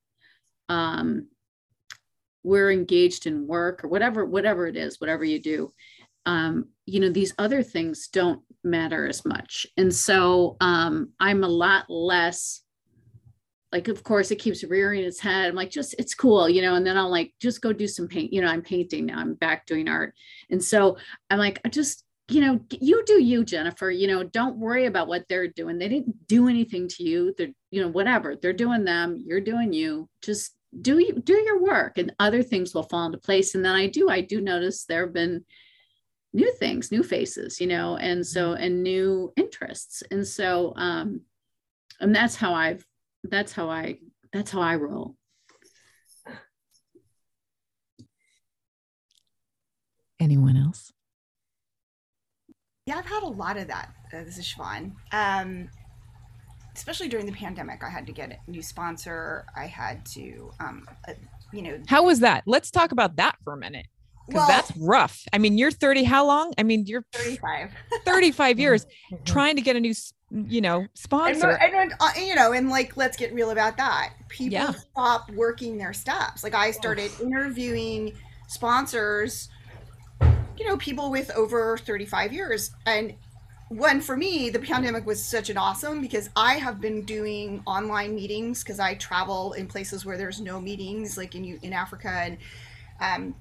um 0.71 1.29
we're 2.45 2.71
engaged 2.71 3.27
in 3.27 3.47
work 3.47 3.85
or 3.85 3.89
whatever 3.89 4.25
whatever 4.25 4.67
it 4.67 4.77
is 4.77 5.01
whatever 5.01 5.25
you 5.25 5.41
do 5.41 5.73
um 6.29 6.67
you 6.85 7.01
know 7.01 7.09
these 7.09 7.35
other 7.39 7.63
things 7.63 8.09
don't 8.09 8.43
matter 8.63 9.07
as 9.07 9.25
much. 9.25 9.67
And 9.77 9.93
so 9.93 10.57
um 10.61 11.11
i'm 11.19 11.43
a 11.43 11.49
lot 11.49 11.89
less 11.89 12.63
like 13.73 13.89
of 13.89 14.03
course 14.03 14.31
it 14.31 14.37
keeps 14.37 14.63
rearing 14.63 15.05
its 15.05 15.21
head. 15.21 15.49
I'm 15.49 15.55
like 15.55 15.71
just 15.71 15.95
it's 15.99 16.15
cool 16.15 16.49
you 16.49 16.63
know 16.63 16.75
and 16.75 16.87
then 16.87 16.97
i'll 16.97 17.11
like 17.11 17.33
just 17.41 17.63
go 17.63 17.73
do 17.73 17.89
some 17.89 18.09
paint 18.09 18.33
you 18.33 18.43
know 18.43 18.49
i'm 18.49 18.63
painting 18.63 19.07
now 19.07 19.19
i'm 19.19 19.35
back 19.35 19.67
doing 19.67 19.89
art. 19.89 20.15
And 20.51 20.63
so 20.63 20.99
i'm 21.31 21.39
like 21.39 21.61
i 21.65 21.69
just 21.69 22.05
you 22.31 22.43
know 22.43 22.61
you 22.69 23.03
do 23.07 23.23
you 23.23 23.43
jennifer 23.43 23.91
you 23.91 24.07
know 24.07 24.23
don't 24.23 24.59
worry 24.59 24.85
about 24.85 25.09
what 25.09 25.27
they're 25.29 25.49
doing. 25.49 25.79
They 25.79 25.89
didn't 25.89 26.27
do 26.27 26.49
anything 26.49 26.89
to 26.89 27.03
you. 27.03 27.35
They're 27.39 27.55
you 27.71 27.81
know 27.83 27.89
whatever 27.89 28.37
they're 28.37 28.53
doing 28.53 28.85
them 28.85 29.23
you're 29.25 29.41
doing 29.41 29.73
you. 29.73 30.11
Just 30.21 30.57
do 30.83 30.99
you 30.99 31.15
do 31.15 31.33
your 31.33 31.63
work 31.63 31.97
and 31.97 32.15
other 32.19 32.43
things 32.43 32.75
will 32.75 32.83
fall 32.83 33.07
into 33.07 33.17
place. 33.17 33.55
And 33.55 33.65
then 33.65 33.75
i 33.75 33.87
do 33.87 34.11
i 34.11 34.21
do 34.21 34.43
notice 34.43 34.85
there 34.85 35.07
have 35.07 35.15
been 35.15 35.45
new 36.33 36.53
things 36.55 36.93
new 36.93 37.03
faces 37.03 37.61
you 37.61 37.67
know 37.67 37.97
and 37.97 38.27
so 38.27 38.53
and 38.53 38.83
new 38.83 39.33
interests 39.37 40.03
and 40.11 40.27
so 40.27 40.73
um 40.77 41.21
and 42.01 42.15
that's 42.15 42.37
how 42.37 42.53
i've 42.53 42.85
that's 43.25 43.53
how 43.53 43.69
i 43.71 43.97
that's 44.33 44.51
how 44.51 44.61
i 44.61 44.75
roll 44.75 45.17
Anyone 50.21 50.57
else? 50.57 50.93
Yeah, 52.87 52.97
I've 52.99 53.07
had 53.07 53.23
a 53.23 53.29
lot 53.29 53.57
of 53.57 53.69
that. 53.69 53.91
Uh, 54.13 54.25
this 54.25 54.39
is 54.39 54.45
Siobhan. 54.45 54.93
Um, 55.13 55.69
especially 56.75 57.09
during 57.09 57.27
the 57.27 57.33
pandemic, 57.33 57.85
I 57.85 57.91
had 57.91 58.07
to 58.07 58.13
get 58.13 58.33
a 58.33 58.51
new 58.51 58.63
sponsor. 58.63 59.45
I 59.57 59.67
had 59.67 60.05
to, 60.07 60.51
um, 60.59 60.87
uh, 61.07 61.13
you 61.53 61.63
know, 61.63 61.79
How 61.87 62.05
was 62.05 62.21
that? 62.21 62.45
Let's 62.47 62.71
talk 62.71 62.93
about 62.93 63.17
that 63.17 63.37
for 63.45 63.53
a 63.53 63.57
minute. 63.57 63.87
Because 64.29 64.47
Well- 64.47 64.49
that's 64.49 64.73
rough. 64.77 65.23
I 65.33 65.39
mean, 65.39 65.57
you're 65.59 65.71
30, 65.71 66.05
how 66.05 66.27
long? 66.27 66.53
I 66.59 66.63
mean, 66.63 66.85
you're 66.87 67.05
35. 67.15 67.71
35 68.05 68.59
years 68.61 68.87
trying 69.25 69.57
to 69.57 69.63
get 69.63 69.75
a 69.75 69.81
new, 69.81 69.95
you 70.31 70.61
know, 70.61 70.87
sponsor. 70.95 71.51
and, 71.53 71.75
and, 71.75 71.95
uh, 71.99 72.11
you 72.17 72.35
know, 72.35 72.53
and 72.53 72.69
like, 72.69 72.97
let's 72.97 73.17
get 73.17 73.33
real 73.33 73.51
about 73.51 73.77
that. 73.79 74.13
People 74.29 74.53
Yeah. 74.53 74.73
stop 74.73 75.31
working 75.33 75.79
their 75.79 75.93
steps. 75.95 76.45
Like, 76.45 76.55
I 76.55 76.71
started 76.73 77.11
interviewing 77.23 78.13
sponsors, 78.49 79.49
you 80.59 80.67
know, 80.67 80.77
people 80.77 81.11
with 81.11 81.31
over 81.31 81.79
35 81.79 82.33
years. 82.33 82.71
And 82.85 83.15
one 83.71 84.01
for 84.01 84.17
me, 84.17 84.51
the 84.51 84.59
pandemic 84.59 85.07
was 85.07 85.23
such 85.25 85.49
an 85.51 85.57
awesome 85.57 86.01
because 86.03 86.29
I 86.37 86.55
have 86.55 86.81
been 86.81 87.05
doing 87.05 87.63
online 87.67 88.15
meetings 88.15 88.63
because 88.63 88.81
I 88.81 88.95
travel 88.95 89.53
in 89.55 89.67
places 89.67 90.05
where 90.05 90.17
there's 90.19 90.41
no 90.41 90.61
meetings, 90.61 91.17
like 91.17 91.35
in 91.35 91.45
in 91.63 91.73
Africa, 91.73 92.09
and 92.11 92.39
um, 93.01 93.35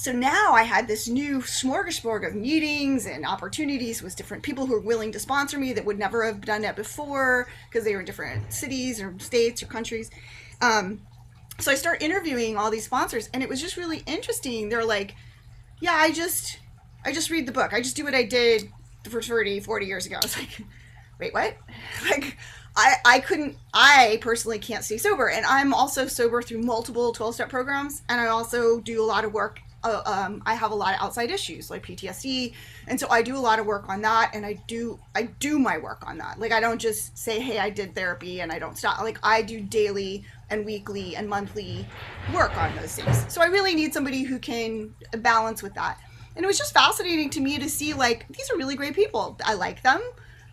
so 0.00 0.12
now 0.12 0.54
I 0.54 0.62
had 0.62 0.88
this 0.88 1.08
new 1.08 1.40
smorgasbord 1.40 2.26
of 2.26 2.34
meetings 2.34 3.04
and 3.04 3.26
opportunities 3.26 4.02
with 4.02 4.16
different 4.16 4.42
people 4.42 4.64
who 4.64 4.72
were 4.72 4.80
willing 4.80 5.12
to 5.12 5.18
sponsor 5.18 5.58
me 5.58 5.74
that 5.74 5.84
would 5.84 5.98
never 5.98 6.24
have 6.24 6.40
done 6.40 6.62
that 6.62 6.74
before 6.74 7.48
because 7.68 7.84
they 7.84 7.92
were 7.92 8.00
in 8.00 8.06
different 8.06 8.50
cities 8.50 8.98
or 8.98 9.14
states 9.18 9.62
or 9.62 9.66
countries. 9.66 10.10
Um, 10.62 11.02
so 11.58 11.70
I 11.70 11.74
start 11.74 12.00
interviewing 12.00 12.56
all 12.56 12.70
these 12.70 12.86
sponsors, 12.86 13.28
and 13.34 13.42
it 13.42 13.48
was 13.50 13.60
just 13.60 13.76
really 13.76 14.02
interesting. 14.06 14.70
They're 14.70 14.86
like, 14.86 15.14
"Yeah, 15.80 15.92
I 15.92 16.12
just, 16.12 16.58
I 17.04 17.12
just 17.12 17.28
read 17.28 17.44
the 17.44 17.52
book. 17.52 17.74
I 17.74 17.82
just 17.82 17.94
do 17.94 18.04
what 18.04 18.14
I 18.14 18.22
did 18.22 18.70
for 19.04 19.20
30, 19.20 19.60
40 19.60 19.84
years 19.84 20.06
ago." 20.06 20.16
I 20.22 20.24
was 20.24 20.38
like, 20.38 20.62
"Wait, 21.18 21.34
what?" 21.34 21.56
Like, 22.10 22.38
I, 22.74 22.94
I 23.04 23.20
couldn't. 23.20 23.58
I 23.74 24.18
personally 24.22 24.58
can't 24.58 24.82
stay 24.82 24.96
sober, 24.96 25.28
and 25.28 25.44
I'm 25.44 25.74
also 25.74 26.06
sober 26.06 26.40
through 26.40 26.62
multiple 26.62 27.12
12-step 27.12 27.50
programs, 27.50 28.00
and 28.08 28.18
I 28.18 28.28
also 28.28 28.80
do 28.80 29.02
a 29.02 29.04
lot 29.04 29.26
of 29.26 29.34
work. 29.34 29.60
Uh, 29.82 30.02
um, 30.04 30.42
I 30.44 30.54
have 30.54 30.72
a 30.72 30.74
lot 30.74 30.94
of 30.94 31.00
outside 31.00 31.30
issues 31.30 31.70
like 31.70 31.84
PTSD, 31.84 32.54
and 32.86 33.00
so 33.00 33.08
I 33.10 33.22
do 33.22 33.36
a 33.36 33.40
lot 33.40 33.58
of 33.58 33.66
work 33.66 33.88
on 33.88 34.02
that, 34.02 34.32
and 34.34 34.44
I 34.44 34.54
do 34.66 34.98
I 35.14 35.22
do 35.22 35.58
my 35.58 35.78
work 35.78 36.06
on 36.06 36.18
that. 36.18 36.38
Like 36.38 36.52
I 36.52 36.60
don't 36.60 36.78
just 36.78 37.16
say, 37.16 37.40
"Hey, 37.40 37.58
I 37.58 37.70
did 37.70 37.94
therapy," 37.94 38.40
and 38.40 38.52
I 38.52 38.58
don't 38.58 38.76
stop. 38.76 39.00
Like 39.00 39.18
I 39.22 39.42
do 39.42 39.60
daily 39.60 40.24
and 40.50 40.66
weekly 40.66 41.16
and 41.16 41.28
monthly 41.28 41.86
work 42.34 42.56
on 42.56 42.74
those 42.76 42.96
things. 42.96 43.24
So 43.32 43.40
I 43.40 43.46
really 43.46 43.74
need 43.74 43.94
somebody 43.94 44.22
who 44.22 44.38
can 44.38 44.94
balance 45.18 45.62
with 45.62 45.74
that. 45.74 45.98
And 46.36 46.44
it 46.44 46.46
was 46.46 46.58
just 46.58 46.74
fascinating 46.74 47.30
to 47.30 47.40
me 47.40 47.58
to 47.58 47.68
see 47.68 47.94
like 47.94 48.26
these 48.28 48.50
are 48.50 48.56
really 48.56 48.76
great 48.76 48.94
people. 48.94 49.38
I 49.44 49.54
like 49.54 49.82
them, 49.82 50.00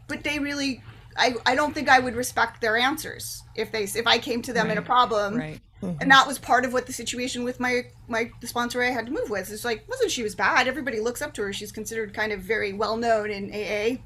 but 0.07 0.23
they 0.23 0.39
really 0.39 0.82
I, 1.17 1.36
I 1.45 1.55
don't 1.55 1.73
think 1.73 1.89
I 1.89 1.99
would 1.99 2.15
respect 2.15 2.61
their 2.61 2.78
answers 2.78 3.43
if 3.55 3.71
they 3.71 3.84
if 3.84 4.05
I 4.07 4.19
came 4.19 4.41
to 4.43 4.53
them 4.53 4.69
in 4.69 4.78
a 4.78 4.82
problem 4.82 5.38
right. 5.38 5.59
And 5.82 6.09
that 6.09 6.25
was 6.28 6.39
part 6.39 6.65
of 6.65 6.73
what 6.73 6.86
the 6.86 6.93
situation 6.93 7.43
with 7.43 7.59
my 7.59 7.84
my 8.07 8.30
the 8.41 8.47
sponsor 8.47 8.82
I 8.82 8.89
had 8.89 9.05
to 9.05 9.11
move 9.11 9.30
with. 9.30 9.51
It's 9.51 9.65
like 9.65 9.88
wasn't 9.88 10.11
she 10.11 10.23
was 10.23 10.36
bad. 10.36 10.67
Everybody 10.67 10.99
looks 10.99 11.21
up 11.21 11.34
to 11.36 11.43
her. 11.43 11.53
She's 11.53 11.71
considered 11.71 12.13
kind 12.13 12.32
of 12.32 12.41
very 12.41 12.73
well 12.73 12.97
known 12.97 13.30
in 13.30 13.51
AA. 13.51 14.01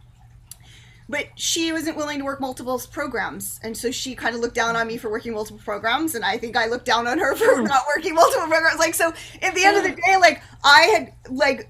But 1.09 1.28
she 1.36 1.74
wasn't 1.74 1.97
willing 1.97 2.19
to 2.19 2.26
work 2.26 2.39
multiple 2.39 2.82
programs, 2.89 3.59
and 3.63 3.76
so 3.76 3.91
she 3.91 4.15
kind 4.15 4.34
of 4.34 4.39
looked 4.39 4.55
down 4.55 4.78
on 4.78 4.88
me 4.88 4.95
for 4.95 5.11
working 5.11 5.34
multiple 5.34 5.59
programs, 5.61 6.15
and 6.15 6.24
I 6.24 6.38
think 6.38 6.55
I 6.55 6.67
looked 6.67 6.86
down 6.86 7.05
on 7.05 7.19
her 7.19 7.36
for 7.38 7.61
not 7.61 7.84
working 7.93 8.15
multiple 8.15 8.47
programs. 8.47 8.80
Like 8.80 8.93
so, 8.93 9.11
at 9.41 9.53
the 9.53 9.65
end 9.65 9.76
of 9.76 9.84
the 9.84 9.89
day, 9.89 10.15
like 10.19 10.41
I 10.63 10.84
had 10.84 11.13
like 11.30 11.69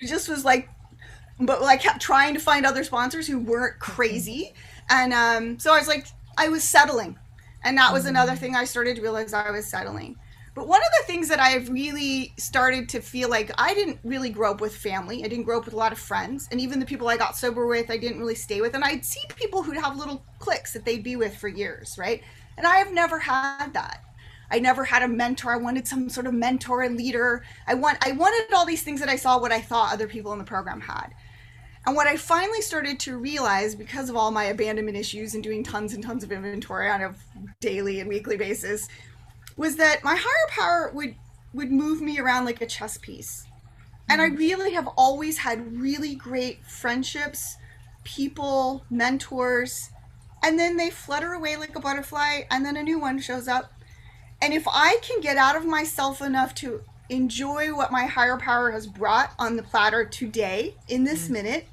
just 0.00 0.28
was 0.28 0.44
like 0.44 0.68
but 1.40 1.60
like 1.60 1.80
kept 1.80 2.00
trying 2.00 2.34
to 2.34 2.40
find 2.40 2.64
other 2.64 2.84
sponsors 2.84 3.26
who 3.26 3.38
weren't 3.38 3.78
crazy 3.78 4.54
and 4.88 5.12
um, 5.12 5.58
so 5.58 5.72
i 5.72 5.78
was 5.78 5.88
like 5.88 6.06
i 6.38 6.48
was 6.48 6.62
settling 6.64 7.18
and 7.66 7.76
that 7.76 7.92
was 7.92 8.02
mm-hmm. 8.02 8.10
another 8.10 8.36
thing 8.36 8.54
i 8.54 8.64
started 8.64 8.96
to 8.96 9.02
realize 9.02 9.32
i 9.32 9.50
was 9.50 9.66
settling. 9.66 10.16
But 10.54 10.68
one 10.68 10.80
of 10.80 10.88
the 10.98 11.06
things 11.06 11.28
that 11.28 11.40
i've 11.40 11.68
really 11.68 12.32
started 12.38 12.88
to 12.90 13.00
feel 13.00 13.28
like 13.28 13.50
i 13.58 13.74
didn't 13.74 13.98
really 14.04 14.30
grow 14.30 14.52
up 14.52 14.60
with 14.60 14.74
family. 14.74 15.22
I 15.24 15.28
didn't 15.28 15.44
grow 15.44 15.58
up 15.58 15.66
with 15.66 15.74
a 15.74 15.76
lot 15.84 15.92
of 15.92 15.98
friends. 15.98 16.48
And 16.50 16.60
even 16.60 16.80
the 16.80 16.86
people 16.86 17.08
i 17.08 17.16
got 17.16 17.36
sober 17.36 17.66
with 17.66 17.90
i 17.90 17.98
didn't 17.98 18.20
really 18.20 18.34
stay 18.34 18.60
with. 18.60 18.74
And 18.74 18.84
i'd 18.84 19.04
see 19.04 19.20
people 19.36 19.62
who'd 19.62 19.76
have 19.76 19.98
little 19.98 20.24
cliques 20.38 20.72
that 20.72 20.84
they'd 20.84 21.02
be 21.02 21.16
with 21.16 21.36
for 21.36 21.48
years 21.48 21.96
right? 21.98 22.22
And 22.56 22.66
i 22.66 22.76
have 22.76 22.92
never 22.92 23.18
had 23.18 23.74
that. 23.74 24.02
I 24.50 24.60
never 24.60 24.84
had 24.84 25.02
a 25.02 25.08
mentor. 25.08 25.52
I 25.52 25.56
wanted 25.56 25.88
some 25.88 26.08
sort 26.08 26.26
of 26.26 26.32
mentor 26.32 26.82
and 26.82 26.96
leader. 26.96 27.44
I 27.66 27.74
want 27.74 27.98
I 28.06 28.12
wanted 28.12 28.54
all 28.54 28.64
these 28.64 28.82
things 28.82 29.00
that 29.00 29.08
I 29.08 29.16
saw 29.16 29.40
what 29.40 29.52
I 29.52 29.60
thought 29.60 29.92
other 29.92 30.06
people 30.06 30.32
in 30.32 30.38
the 30.38 30.44
program 30.44 30.80
had. 30.80 31.08
And 31.86 31.94
what 31.94 32.08
I 32.08 32.16
finally 32.16 32.60
started 32.60 32.98
to 33.00 33.16
realize 33.16 33.76
because 33.76 34.10
of 34.10 34.16
all 34.16 34.32
my 34.32 34.44
abandonment 34.44 34.96
issues 34.96 35.34
and 35.34 35.42
doing 35.42 35.62
tons 35.62 35.94
and 35.94 36.02
tons 36.02 36.24
of 36.24 36.32
inventory 36.32 36.90
on 36.90 37.00
a 37.00 37.14
daily 37.60 38.00
and 38.00 38.08
weekly 38.08 38.36
basis 38.36 38.88
was 39.56 39.76
that 39.76 40.02
my 40.02 40.16
higher 40.16 40.48
power 40.50 40.90
would 40.92 41.14
would 41.54 41.70
move 41.70 42.02
me 42.02 42.18
around 42.18 42.44
like 42.44 42.60
a 42.60 42.66
chess 42.66 42.98
piece. 42.98 43.46
And 44.08 44.20
I 44.20 44.28
mm. 44.28 44.36
really 44.36 44.72
have 44.72 44.88
always 44.88 45.38
had 45.38 45.80
really 45.80 46.14
great 46.14 46.64
friendships, 46.66 47.56
people, 48.04 48.84
mentors, 48.90 49.90
and 50.42 50.58
then 50.58 50.76
they 50.76 50.90
flutter 50.90 51.32
away 51.32 51.56
like 51.56 51.74
a 51.76 51.80
butterfly 51.80 52.42
and 52.50 52.64
then 52.64 52.76
a 52.76 52.82
new 52.82 52.98
one 52.98 53.20
shows 53.20 53.48
up. 53.48 53.72
And 54.42 54.52
if 54.52 54.66
I 54.68 54.98
can 55.02 55.20
get 55.20 55.38
out 55.38 55.56
of 55.56 55.64
myself 55.64 56.20
enough 56.20 56.54
to 56.56 56.82
enjoy 57.08 57.74
what 57.74 57.90
my 57.90 58.04
higher 58.04 58.36
power 58.36 58.72
has 58.72 58.86
brought 58.86 59.32
on 59.38 59.56
the 59.56 59.62
platter 59.62 60.04
today, 60.04 60.74
in 60.88 61.04
this 61.04 61.28
mm. 61.28 61.30
minute, 61.30 61.66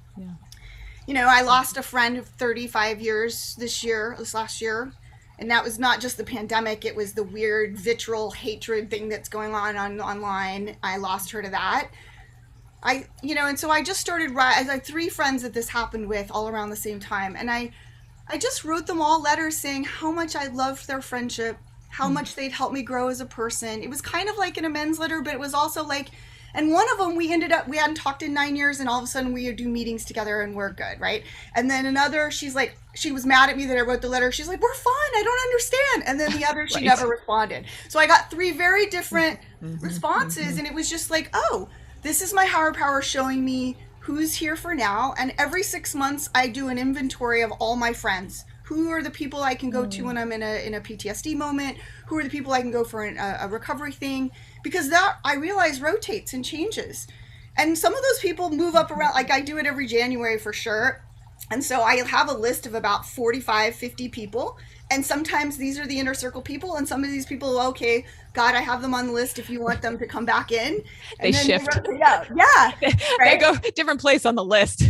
you 1.08 1.14
know, 1.14 1.28
I 1.28 1.42
lost 1.42 1.78
a 1.78 1.84
friend 1.84 2.18
of 2.18 2.28
35 2.28 3.02
years 3.02 3.56
this 3.56 3.84
year, 3.84 4.16
this 4.18 4.34
last 4.34 4.62
year. 4.62 4.94
And 5.40 5.50
that 5.52 5.64
was 5.64 5.80
not 5.80 6.00
just 6.00 6.18
the 6.18 6.24
pandemic, 6.24 6.86
it 6.86 6.96
was 6.96 7.14
the 7.14 7.24
weird 7.24 7.78
vitriol 7.78 8.32
hatred 8.32 8.90
thing 8.90 9.10
that's 9.10 9.28
going 9.28 9.54
on, 9.54 9.76
on 9.76 10.00
online. 10.00 10.78
I 10.84 10.98
lost 10.98 11.32
her 11.32 11.42
to 11.42 11.50
that. 11.50 11.90
I, 12.84 13.08
you 13.22 13.34
know, 13.34 13.48
and 13.48 13.58
so 13.58 13.70
I 13.70 13.82
just 13.82 14.00
started 14.00 14.32
writing. 14.32 14.70
I 14.70 14.74
had 14.74 14.86
three 14.86 15.10
friends 15.10 15.42
that 15.42 15.54
this 15.54 15.70
happened 15.70 16.08
with 16.08 16.30
all 16.32 16.48
around 16.50 16.70
the 16.70 16.76
same 16.76 17.00
time. 17.00 17.36
And 17.36 17.50
I, 17.50 17.72
I 18.28 18.38
just 18.38 18.64
wrote 18.64 18.86
them 18.86 19.02
all 19.02 19.22
letters 19.22 19.58
saying 19.58 19.86
how 19.86 20.12
much 20.12 20.36
I 20.36 20.48
loved 20.48 20.88
their 20.88 21.02
friendship, 21.02 21.58
how 21.90 22.08
hmm. 22.08 22.14
much 22.14 22.36
they'd 22.36 22.52
helped 22.52 22.74
me 22.74 22.84
grow 22.84 23.08
as 23.08 23.20
a 23.20 23.26
person. 23.26 23.82
It 23.82 23.90
was 23.90 24.02
kind 24.02 24.30
of 24.30 24.38
like 24.38 24.58
an 24.58 24.66
amends 24.66 25.00
letter, 25.00 25.22
but 25.22 25.34
it 25.34 25.40
was 25.40 25.54
also 25.54 25.84
like, 25.84 26.10
and 26.54 26.72
one 26.72 26.86
of 26.92 26.98
them 26.98 27.16
we 27.16 27.32
ended 27.32 27.52
up 27.52 27.68
we 27.68 27.78
hadn't 27.78 27.96
talked 27.96 28.22
in 28.24 28.34
nine 28.34 28.56
years, 28.56 28.80
and 28.80 28.88
all 28.90 28.98
of 29.00 29.04
a 29.04 29.08
sudden 29.08 29.34
we 29.34 29.46
would 29.48 29.56
do 29.56 29.68
meetings 29.70 30.06
together 30.06 30.42
and 30.42 30.56
we're 30.56 30.72
good, 30.72 31.00
right? 31.00 31.24
And 31.56 31.70
then 31.70 31.86
another, 31.86 32.32
she's 32.32 32.56
like, 32.56 32.78
she 32.96 33.12
was 33.12 33.26
mad 33.26 33.50
at 33.50 33.58
me 33.58 33.66
that 33.66 33.78
I 33.78 33.82
wrote 33.82 34.02
the 34.02 34.10
letter. 34.10 34.32
She's 34.32 34.48
like, 34.48 34.62
we're 34.62 34.74
fine, 34.74 34.94
I 35.16 35.24
don't 35.24 35.42
understand. 35.48 36.04
And 36.08 36.20
then 36.20 36.32
the 36.40 36.46
other, 36.50 36.68
she 36.68 36.76
Right. 36.76 36.86
never 36.86 37.08
responded. 37.08 37.66
So 37.90 38.00
I 38.00 38.08
got 38.08 38.30
three 38.30 38.52
very 38.52 38.86
different 38.88 39.40
Mhm, 39.64 39.82
responses, 39.82 40.56
mhm. 40.56 40.60
and 40.60 40.68
it 40.68 40.74
was 40.74 40.90
just 40.90 41.10
like, 41.10 41.30
oh, 41.34 41.70
this 42.02 42.22
is 42.22 42.34
my 42.34 42.46
higher 42.46 42.74
power 42.74 43.02
showing 43.02 43.44
me 43.46 43.78
who's 44.00 44.36
here 44.36 44.56
for 44.58 44.76
now. 44.76 45.14
And 45.18 45.34
every 45.38 45.64
six 45.64 45.96
months, 45.96 46.30
I 46.36 46.48
do 46.48 46.68
an 46.68 46.78
inventory 46.78 47.42
of 47.42 47.52
all 47.54 47.76
my 47.78 47.94
friends. 47.94 48.44
Who 48.66 48.90
are 48.92 49.02
the 49.04 49.12
people 49.12 49.42
I 49.42 49.56
can 49.56 49.70
go 49.70 49.86
to 49.86 50.04
when 50.06 50.18
I'm 50.18 50.32
in 50.32 50.42
a 50.42 50.66
in 50.66 50.74
a 50.74 50.82
PTSD 50.82 51.36
moment? 51.36 51.78
Who 52.08 52.18
are 52.18 52.24
the 52.24 52.30
people 52.30 52.54
I 52.54 52.62
can 52.62 52.72
go 52.72 52.84
for 52.86 53.04
an, 53.04 53.18
a, 53.18 53.40
a 53.42 53.48
recovery 53.50 53.92
thing? 53.92 54.32
Because 54.64 54.90
that 54.90 55.18
I 55.24 55.36
realize 55.36 55.82
rotates 55.82 56.34
and 56.34 56.44
changes, 56.44 57.08
and 57.58 57.78
some 57.78 57.94
of 57.94 58.02
those 58.02 58.20
people 58.20 58.50
move 58.50 58.76
up 58.76 58.92
around. 58.92 59.14
Like 59.14 59.32
I 59.32 59.42
do 59.42 59.58
it 59.58 59.66
every 59.66 59.88
January 59.88 60.40
for 60.40 60.54
sure, 60.54 61.04
and 61.52 61.64
so 61.64 61.82
I 61.82 61.98
have 61.98 62.30
a 62.30 62.34
list 62.34 62.66
of 62.66 62.74
about 62.74 63.06
45, 63.06 63.76
50 63.76 64.10
people. 64.10 64.58
And 64.92 65.04
sometimes 65.04 65.58
these 65.58 65.80
are 65.80 65.88
the 65.88 66.00
inner 66.00 66.14
circle 66.14 66.42
people, 66.42 66.76
and 66.76 66.88
some 66.88 67.04
of 67.04 67.10
these 67.10 67.26
people, 67.26 67.60
okay, 67.70 68.06
God, 68.34 68.54
I 68.54 68.60
have 68.60 68.82
them 68.82 68.94
on 68.94 69.08
the 69.08 69.14
list 69.14 69.40
if 69.40 69.50
you 69.50 69.62
want 69.62 69.82
them 69.82 69.98
to 69.98 70.06
come 70.06 70.26
back 70.26 70.52
in. 70.52 70.84
They 71.20 71.28
And 71.28 71.34
then 71.34 71.46
shift. 71.46 71.78
out. 72.06 72.28
Yeah. 72.36 72.72
they 73.24 73.38
go 73.38 73.56
different 73.76 74.02
place 74.02 74.26
on 74.26 74.36
the 74.36 74.44
list. 74.44 74.84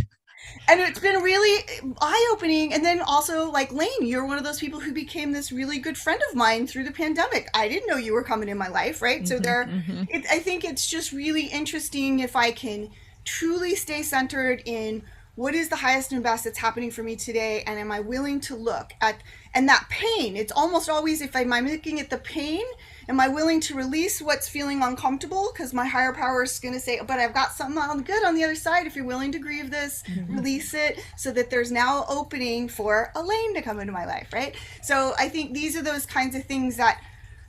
And 0.68 0.80
it's 0.80 1.00
been 1.00 1.22
really 1.22 1.64
eye 2.02 2.30
opening. 2.34 2.74
And 2.74 2.84
then 2.84 3.02
also, 3.02 3.50
like 3.52 3.72
Lane, 3.72 3.90
you're 4.02 4.26
one 4.26 4.38
of 4.38 4.44
those 4.44 4.60
people 4.60 4.80
who 4.80 4.94
became 4.94 5.32
this 5.32 5.52
really 5.52 5.80
good 5.80 5.98
friend 5.98 6.22
of 6.30 6.36
mine 6.36 6.68
through 6.68 6.86
the 6.86 6.92
pandemic. 6.92 7.50
I 7.54 7.68
didn't 7.68 7.88
know 7.90 7.98
you 7.98 8.14
were 8.14 8.24
coming 8.24 8.50
in 8.50 8.58
my 8.58 8.70
life, 8.70 9.02
right? 9.02 9.28
So 9.28 9.36
Mhm, 9.36 9.44
there, 9.44 9.66
mhm. 9.66 10.08
it, 10.10 10.26
I 10.32 10.40
think 10.40 10.64
it's 10.64 10.88
just 10.88 11.12
really 11.12 11.48
interesting 11.48 12.20
if 12.20 12.36
I 12.36 12.52
can 12.52 12.90
truly 13.26 13.76
stay 13.76 14.04
centered 14.04 14.62
in 14.66 15.04
what 15.36 15.56
is 15.56 15.70
the 15.70 15.76
highest 15.78 16.12
and 16.12 16.22
best 16.24 16.44
that's 16.44 16.60
happening 16.60 16.92
for 16.92 17.02
me 17.04 17.16
today 17.16 17.64
and 17.66 17.80
am 17.80 17.92
i 17.92 18.00
willing 18.00 18.40
to 18.40 18.56
look 18.56 18.94
at 19.02 19.16
and 19.56 19.68
that 19.68 19.86
pain 19.90 20.36
it's 20.38 20.52
almost 20.52 20.90
always 20.90 21.22
if 21.22 21.36
i'm 21.36 21.52
I'm 21.52 21.68
looking 21.68 22.00
at 22.00 22.10
the 22.10 22.18
pain 22.18 22.64
am 23.10 23.20
i 23.20 23.28
willing 23.28 23.60
to 23.60 23.76
release 23.76 24.22
what's 24.22 24.48
feeling 24.48 24.82
uncomfortable 24.82 25.52
because 25.54 25.74
my 25.74 25.86
higher 25.86 26.14
power 26.14 26.44
is 26.44 26.60
going 26.60 26.74
to 26.74 26.80
say 26.80 27.00
but 27.08 27.20
i've 27.20 27.34
got 27.34 27.52
something 27.52 27.78
on 27.78 28.02
good 28.02 28.24
on 28.24 28.36
the 28.36 28.44
other 28.44 28.56
side 28.56 28.88
if 28.88 28.96
you're 28.96 29.06
willing 29.06 29.32
to 29.32 29.40
grieve 29.40 29.70
this 29.72 30.04
release 30.28 30.74
it 30.74 31.00
so 31.18 31.32
that 31.32 31.50
there's 31.50 31.72
now 31.72 32.06
opening 32.10 32.68
for 32.68 33.12
a 33.16 33.22
lane 33.22 33.54
to 33.54 33.62
come 33.62 33.80
into 33.80 33.94
my 33.94 34.06
life 34.06 34.30
right 34.34 34.56
so 34.82 35.14
i 35.18 35.28
think 35.28 35.54
these 35.54 35.76
are 35.76 35.82
those 35.84 36.06
kinds 36.06 36.36
of 36.36 36.44
things 36.46 36.78
that 36.78 37.00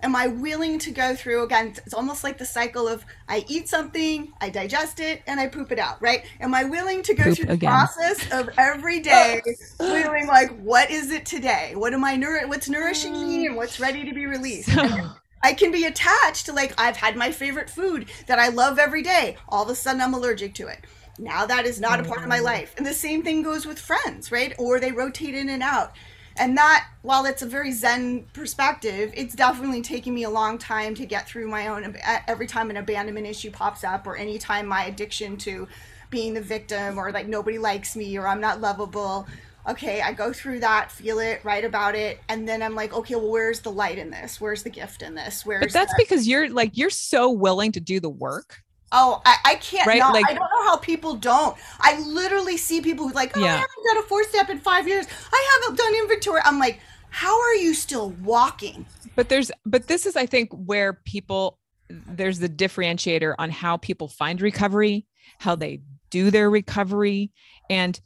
am 0.04 0.14
I 0.14 0.26
willing 0.28 0.78
to 0.80 0.90
go 0.90 1.16
through 1.16 1.44
again? 1.44 1.74
It's 1.84 1.94
almost 1.94 2.22
like 2.22 2.36
the 2.36 2.44
cycle 2.44 2.86
of 2.86 3.04
I 3.28 3.44
eat 3.48 3.68
something, 3.68 4.32
I 4.40 4.50
digest 4.50 5.00
it, 5.00 5.22
and 5.26 5.40
I 5.40 5.48
poop 5.48 5.72
it 5.72 5.78
out, 5.78 6.00
right? 6.00 6.24
Am 6.40 6.54
I 6.54 6.64
willing 6.64 7.02
to 7.04 7.14
go 7.14 7.24
Poop 7.24 7.36
through 7.36 7.46
the 7.46 7.52
again. 7.54 7.70
process 7.70 8.30
of 8.32 8.50
every 8.58 9.00
day 9.00 9.40
feeling 9.78 10.26
like, 10.26 10.50
what 10.58 10.90
is 10.90 11.10
it 11.10 11.24
today? 11.24 11.72
What 11.74 11.94
am 11.94 12.04
I 12.04 12.16
nour- 12.16 12.46
What's 12.46 12.68
nourishing 12.68 13.12
me, 13.14 13.44
mm. 13.44 13.46
and 13.46 13.56
what's 13.56 13.80
ready 13.80 14.04
to 14.04 14.12
be 14.12 14.26
released? 14.26 14.68
Then 14.68 15.10
I 15.44 15.52
can 15.52 15.70
be 15.70 15.84
attached 15.84 16.46
to 16.46 16.54
like 16.54 16.72
I've 16.78 16.96
had 16.96 17.16
my 17.16 17.30
favorite 17.30 17.68
food 17.68 18.08
that 18.28 18.38
I 18.38 18.48
love 18.48 18.78
every 18.78 19.02
day. 19.02 19.36
All 19.46 19.64
of 19.64 19.68
a 19.68 19.74
sudden, 19.74 20.00
I'm 20.00 20.14
allergic 20.14 20.54
to 20.54 20.68
it. 20.68 20.78
Now 21.18 21.44
that 21.44 21.66
is 21.66 21.78
not 21.78 22.00
a 22.00 22.04
part 22.04 22.22
of 22.22 22.28
my 22.28 22.38
mm. 22.38 22.44
life. 22.44 22.74
And 22.78 22.86
the 22.86 22.94
same 22.94 23.22
thing 23.22 23.42
goes 23.42 23.66
with 23.66 23.78
friends, 23.78 24.32
right? 24.32 24.54
Or 24.58 24.80
they 24.80 24.90
rotate 24.90 25.34
in 25.34 25.50
and 25.50 25.62
out. 25.62 25.92
And 26.38 26.56
that, 26.56 26.88
while 27.02 27.26
it's 27.26 27.42
a 27.42 27.46
very 27.46 27.72
Zen 27.72 28.24
perspective, 28.32 29.12
it's 29.14 29.34
definitely 29.34 29.82
taking 29.82 30.14
me 30.14 30.24
a 30.24 30.30
long 30.30 30.56
time 30.56 30.94
to 30.94 31.04
get 31.04 31.28
through 31.28 31.46
my 31.48 31.68
own. 31.68 31.94
Every 32.26 32.46
time 32.46 32.70
an 32.70 32.78
abandonment 32.78 33.26
issue 33.26 33.50
pops 33.50 33.84
up, 33.84 34.06
or 34.06 34.16
anytime 34.16 34.66
my 34.66 34.84
addiction 34.86 35.36
to 35.38 35.68
being 36.08 36.32
the 36.32 36.40
victim, 36.40 36.98
or 36.98 37.12
like 37.12 37.28
nobody 37.28 37.58
likes 37.58 37.94
me, 37.94 38.16
or 38.16 38.26
I'm 38.26 38.40
not 38.40 38.62
lovable. 38.62 39.28
Okay, 39.66 40.02
I 40.02 40.12
go 40.12 40.32
through 40.32 40.60
that, 40.60 40.92
feel 40.92 41.18
it, 41.20 41.40
write 41.42 41.64
about 41.64 41.94
it, 41.94 42.20
and 42.28 42.46
then 42.46 42.62
I'm 42.62 42.74
like, 42.74 42.92
okay, 42.92 43.14
well, 43.14 43.30
where's 43.30 43.60
the 43.60 43.70
light 43.72 43.96
in 43.96 44.10
this? 44.10 44.40
Where's 44.40 44.62
the 44.62 44.70
gift 44.70 45.00
in 45.02 45.14
this? 45.14 45.46
Where's 45.46 45.60
But 45.60 45.72
that's 45.72 45.92
the- 45.92 46.04
because 46.04 46.28
you're 46.28 46.50
like 46.50 46.76
you're 46.76 46.90
so 46.90 47.30
willing 47.30 47.72
to 47.72 47.80
do 47.80 47.98
the 48.00 48.10
work. 48.10 48.62
Oh, 48.92 49.22
I, 49.24 49.36
I 49.44 49.54
can't. 49.56 49.86
Right, 49.86 49.98
Not, 49.98 50.12
like- 50.12 50.26
I 50.28 50.34
don't 50.34 50.42
know 50.42 50.64
how 50.64 50.76
people 50.76 51.16
don't. 51.16 51.56
I 51.80 51.98
literally 52.00 52.56
see 52.56 52.80
people 52.80 53.08
who 53.08 53.14
like, 53.14 53.36
oh, 53.36 53.42
I 53.42 53.48
haven't 53.48 53.84
done 53.86 53.96
a 53.98 54.02
four 54.02 54.22
step 54.24 54.50
in 54.50 54.60
five 54.60 54.86
years. 54.86 55.06
I 55.32 55.58
haven't 55.62 55.78
done 55.78 55.94
inventory. 55.94 56.42
I'm 56.44 56.58
like, 56.58 56.80
how 57.08 57.40
are 57.40 57.54
you 57.54 57.74
still 57.74 58.10
walking? 58.22 58.86
But 59.16 59.28
there's 59.28 59.50
but 59.64 59.86
this 59.86 60.04
is 60.06 60.16
I 60.16 60.26
think 60.26 60.50
where 60.52 60.92
people 60.92 61.58
there's 61.88 62.38
the 62.38 62.48
differentiator 62.48 63.34
on 63.38 63.50
how 63.50 63.76
people 63.78 64.08
find 64.08 64.40
recovery, 64.40 65.06
how 65.38 65.54
they 65.54 65.80
do 66.10 66.30
their 66.30 66.50
recovery, 66.50 67.30
and 67.70 68.00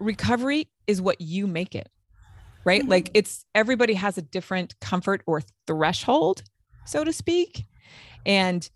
recovery 0.00 0.68
is 0.86 1.00
what 1.00 1.20
you 1.20 1.46
make 1.46 1.74
it. 1.74 1.88
Right? 2.64 2.86
Like 2.88 3.10
it's 3.12 3.44
everybody 3.54 3.92
has 3.94 4.16
a 4.16 4.22
different 4.22 4.78
comfort 4.80 5.22
or 5.26 5.42
threshold, 5.66 6.42
so 6.86 7.04
to 7.04 7.12
speak. 7.12 7.64
And 8.24 8.68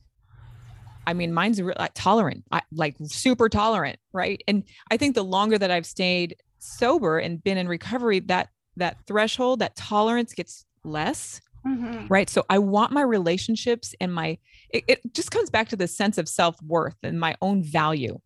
I 1.07 1.15
mean, 1.15 1.33
mine's 1.33 1.61
re- 1.63 1.73
like 1.79 1.93
tolerant, 1.95 2.45
I, 2.53 2.61
like 2.71 2.97
super 3.07 3.49
tolerant, 3.49 3.99
right? 4.13 4.43
And 4.47 4.65
I 4.91 4.99
think 4.99 5.15
the 5.15 5.25
longer 5.25 5.57
that 5.57 5.71
I've 5.71 5.87
stayed 5.87 6.37
sober 6.59 7.19
and 7.19 7.43
been 7.43 7.57
in 7.57 7.67
recovery, 7.67 8.21
that 8.21 8.51
that 8.77 8.99
threshold, 9.07 9.61
that 9.61 9.75
tolerance 9.75 10.35
gets 10.35 10.67
less, 10.85 11.41
Mhm. 11.67 12.09
right? 12.11 12.29
So 12.29 12.45
I 12.51 12.59
want 12.59 12.93
my 12.93 13.01
relationships 13.01 13.95
and 14.03 14.13
my 14.13 14.37
it, 14.69 14.85
it 14.87 15.15
just 15.15 15.31
comes 15.31 15.49
back 15.49 15.71
to 15.71 15.77
the 15.77 15.89
sense 15.89 16.19
of 16.19 16.29
self 16.29 16.61
worth 16.63 16.97
and 17.03 17.19
my 17.19 17.37
own 17.41 17.63
value. 17.63 18.21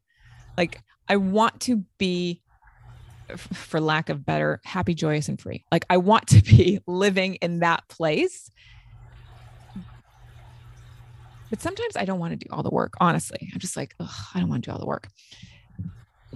Like 0.59 0.81
I 1.09 1.17
want 1.17 1.61
to 1.63 1.85
be, 1.99 2.42
for 3.37 3.81
lack 3.81 4.09
of 4.09 4.25
better, 4.25 4.61
happy, 4.65 4.95
joyous, 4.95 5.29
and 5.29 5.41
free. 5.41 5.65
Like 5.71 5.85
I 5.91 5.97
want 5.97 6.29
to 6.29 6.43
be 6.43 6.81
living 6.87 7.37
in 7.37 7.61
that 7.61 7.87
place. 7.89 8.51
But 11.51 11.61
sometimes 11.61 11.97
I 11.97 12.07
don't 12.07 12.19
want 12.19 12.33
to 12.33 12.37
do 12.37 12.47
all 12.51 12.63
the 12.63 12.71
work. 12.71 12.95
Honestly, 13.01 13.51
I'm 13.53 13.59
just 13.59 13.77
like, 13.77 13.95
I 14.01 14.41
don't 14.41 14.49
want 14.49 14.65
to 14.65 14.71
do 14.71 14.73
all 14.73 14.79
the 14.79 14.87
work. 14.87 15.09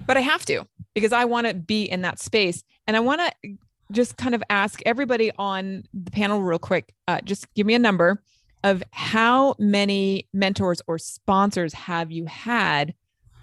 But 0.06 0.18
I 0.18 0.20
have 0.20 0.44
to 0.46 0.66
because 0.94 1.12
I 1.12 1.24
want 1.24 1.46
to 1.46 1.54
be 1.54 1.84
in 1.84 2.02
that 2.02 2.18
space, 2.18 2.62
and 2.86 2.96
I 2.96 3.00
want 3.00 3.22
to 3.22 3.56
just 3.92 4.16
kind 4.16 4.34
of 4.34 4.42
ask 4.50 4.82
everybody 4.84 5.32
on 5.38 5.84
the 5.94 6.10
panel 6.10 6.42
real 6.42 6.58
quick. 6.58 6.92
Uh, 7.08 7.20
just 7.24 7.52
give 7.54 7.66
me 7.66 7.74
a 7.74 7.78
number 7.78 8.20
of 8.64 8.82
how 8.90 9.54
many 9.58 10.28
mentors 10.32 10.82
or 10.86 10.98
sponsors 10.98 11.72
have 11.72 12.10
you 12.10 12.26
had 12.26 12.94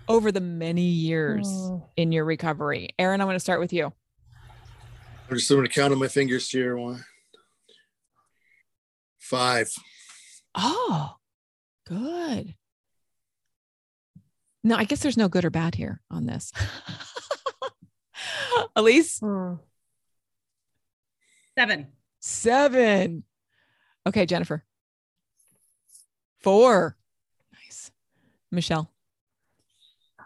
over 0.08 0.32
the 0.32 0.42
many 0.42 0.82
years 0.84 1.48
Mm. 1.48 1.88
in 1.98 2.12
your 2.12 2.26
recovery? 2.26 2.90
Aaron, 3.00 3.22
I 3.22 3.26
want 3.26 3.36
to 3.36 3.40
start 3.40 3.60
with 3.60 3.74
you. 3.74 3.92
I'm 5.30 5.38
just 5.38 5.50
going 5.50 5.64
to 5.64 5.70
count 5.70 5.94
on 5.94 6.00
my 6.00 6.08
fingers 6.08 6.50
here. 6.50 6.78
One, 6.78 7.04
five. 9.20 9.72
Oh, 10.56 11.16
good. 11.88 12.56
No, 14.64 14.76
I 14.76 14.84
guess 14.86 15.02
there's 15.02 15.18
no 15.18 15.28
good 15.30 15.46
or 15.46 15.50
bad 15.50 15.76
here 15.76 16.02
on 16.12 16.26
this. 16.26 16.52
Elise, 18.76 19.20
Hmm. 19.20 19.56
Seven. 21.58 21.88
seven. 22.20 23.24
Okay, 24.08 24.26
Jennifer. 24.26 24.64
Four. 26.42 26.98
Nice. 27.54 27.92
Michelle. 28.52 28.90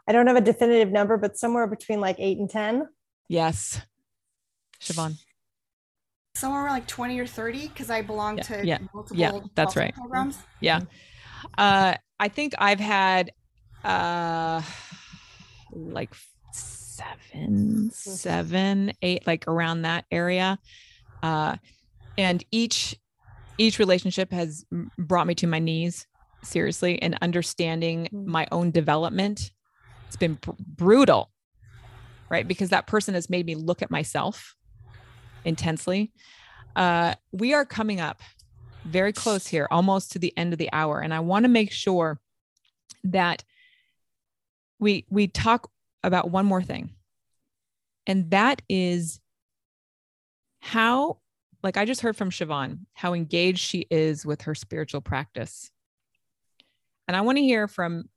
I 0.08 0.12
don't 0.14 0.28
have 0.28 0.38
a 0.38 0.42
definitive 0.42 0.92
number, 0.92 1.18
but 1.18 1.38
somewhere 1.38 1.68
between 1.68 2.00
like 2.00 2.16
eight 2.20 2.38
and 2.38 2.50
10. 2.50 2.88
Yes. 3.28 3.82
Siobhan. 4.82 5.16
Somewhere 6.36 6.64
around 6.66 6.74
like 6.74 6.88
20 6.88 7.20
or 7.20 7.26
30 7.28 7.68
because 7.68 7.90
I 7.90 8.02
belong 8.02 8.38
Yeah, 8.38 8.44
to 8.44 8.66
yeah, 8.66 8.78
multiple 8.94 9.18
yeah, 9.18 9.32
that's 9.56 9.76
right. 9.76 9.94
programs. 9.94 10.38
Yeah. 10.62 10.82
Uh, 11.58 11.96
I 12.20 12.28
think 12.30 12.54
I've 12.58 12.80
had 12.80 13.32
uh 13.84 14.62
like 15.72 16.14
seven, 16.52 17.90
seven, 17.92 18.92
eight, 19.02 19.26
like 19.28 19.48
around 19.48 19.84
that 19.84 20.06
area. 20.12 20.58
Uh, 21.22 21.56
and 22.18 22.44
each 22.52 22.96
each 23.58 23.80
relationship 23.80 24.32
has 24.32 24.66
brought 24.98 25.26
me 25.28 25.34
to 25.36 25.48
my 25.48 25.60
knees 25.60 26.06
seriously 26.44 27.02
and 27.02 27.18
understanding 27.22 28.08
Mm. 28.14 28.26
my 28.26 28.48
own 28.52 28.70
development. 28.72 29.52
It's 30.08 30.16
been 30.16 30.36
br- 30.36 30.52
brutal, 30.60 31.32
right? 32.30 32.48
Because 32.48 32.70
that 32.70 32.88
person 32.88 33.14
has 33.14 33.30
made 33.30 33.46
me 33.46 33.56
look 33.56 33.82
at 33.82 33.92
myself 33.92 34.56
intensely. 35.46 36.12
Uh, 36.76 37.16
we 37.32 37.54
are 37.54 37.66
coming 37.66 38.00
up 38.00 38.22
very 38.86 39.12
close 39.14 39.48
here, 39.48 39.68
almost 39.70 40.12
to 40.14 40.20
the 40.20 40.34
end 40.38 40.54
of 40.54 40.60
the 40.60 40.70
hour. 40.72 41.00
And 41.02 41.14
I 41.14 41.20
want 41.20 41.44
to 41.44 41.50
make 41.50 41.72
sure 41.72 42.20
that 43.04 43.44
we 44.80 45.06
we 45.10 45.28
talk 45.28 45.70
about 46.04 46.30
one 46.30 46.46
more 46.46 46.62
thing. 46.62 46.92
And 48.06 48.32
that 48.32 48.62
is 48.70 49.20
how, 50.62 51.18
like 51.64 51.78
I 51.78 51.86
just 51.86 52.02
heard 52.02 52.16
from 52.16 52.30
Siobhan, 52.30 52.80
how 52.94 53.14
engaged 53.14 53.60
she 53.60 53.86
is 53.90 54.26
with 54.26 54.44
her 54.44 54.56
spiritual 54.56 55.02
practice. 55.02 55.70
And 57.08 57.18
I 57.18 57.22
want 57.22 57.38
to 57.38 57.44
hear 57.44 57.68
from 57.68 58.10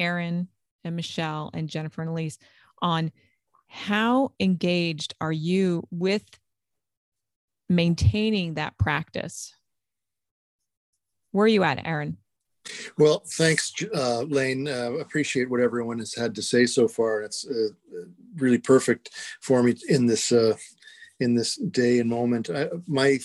Aaron 0.00 0.48
and 0.82 0.96
Michelle 0.96 1.50
and 1.54 1.68
Jennifer 1.68 2.00
and 2.00 2.10
Elise 2.10 2.38
on 2.82 3.12
how 3.68 4.32
engaged 4.40 5.14
are 5.20 5.30
you 5.30 5.86
with 5.90 6.24
maintaining 7.68 8.54
that 8.54 8.76
practice? 8.78 9.54
Where 11.30 11.44
are 11.44 11.48
you 11.48 11.62
at, 11.62 11.86
Aaron? 11.86 12.16
Well, 12.98 13.22
thanks, 13.26 13.72
uh, 13.94 14.22
Lane. 14.22 14.68
Uh, 14.68 14.92
appreciate 14.94 15.48
what 15.48 15.60
everyone 15.60 15.98
has 15.98 16.14
had 16.14 16.34
to 16.34 16.42
say 16.42 16.66
so 16.66 16.88
far. 16.88 17.22
It's 17.22 17.46
uh, 17.46 17.68
really 18.36 18.58
perfect 18.58 19.10
for 19.40 19.62
me 19.62 19.76
in 19.88 20.06
this 20.06 20.32
uh, 20.32 20.56
in 21.20 21.34
this 21.34 21.56
day 21.56 22.00
and 22.00 22.10
moment. 22.10 22.50
I, 22.50 22.68
my 22.86 23.18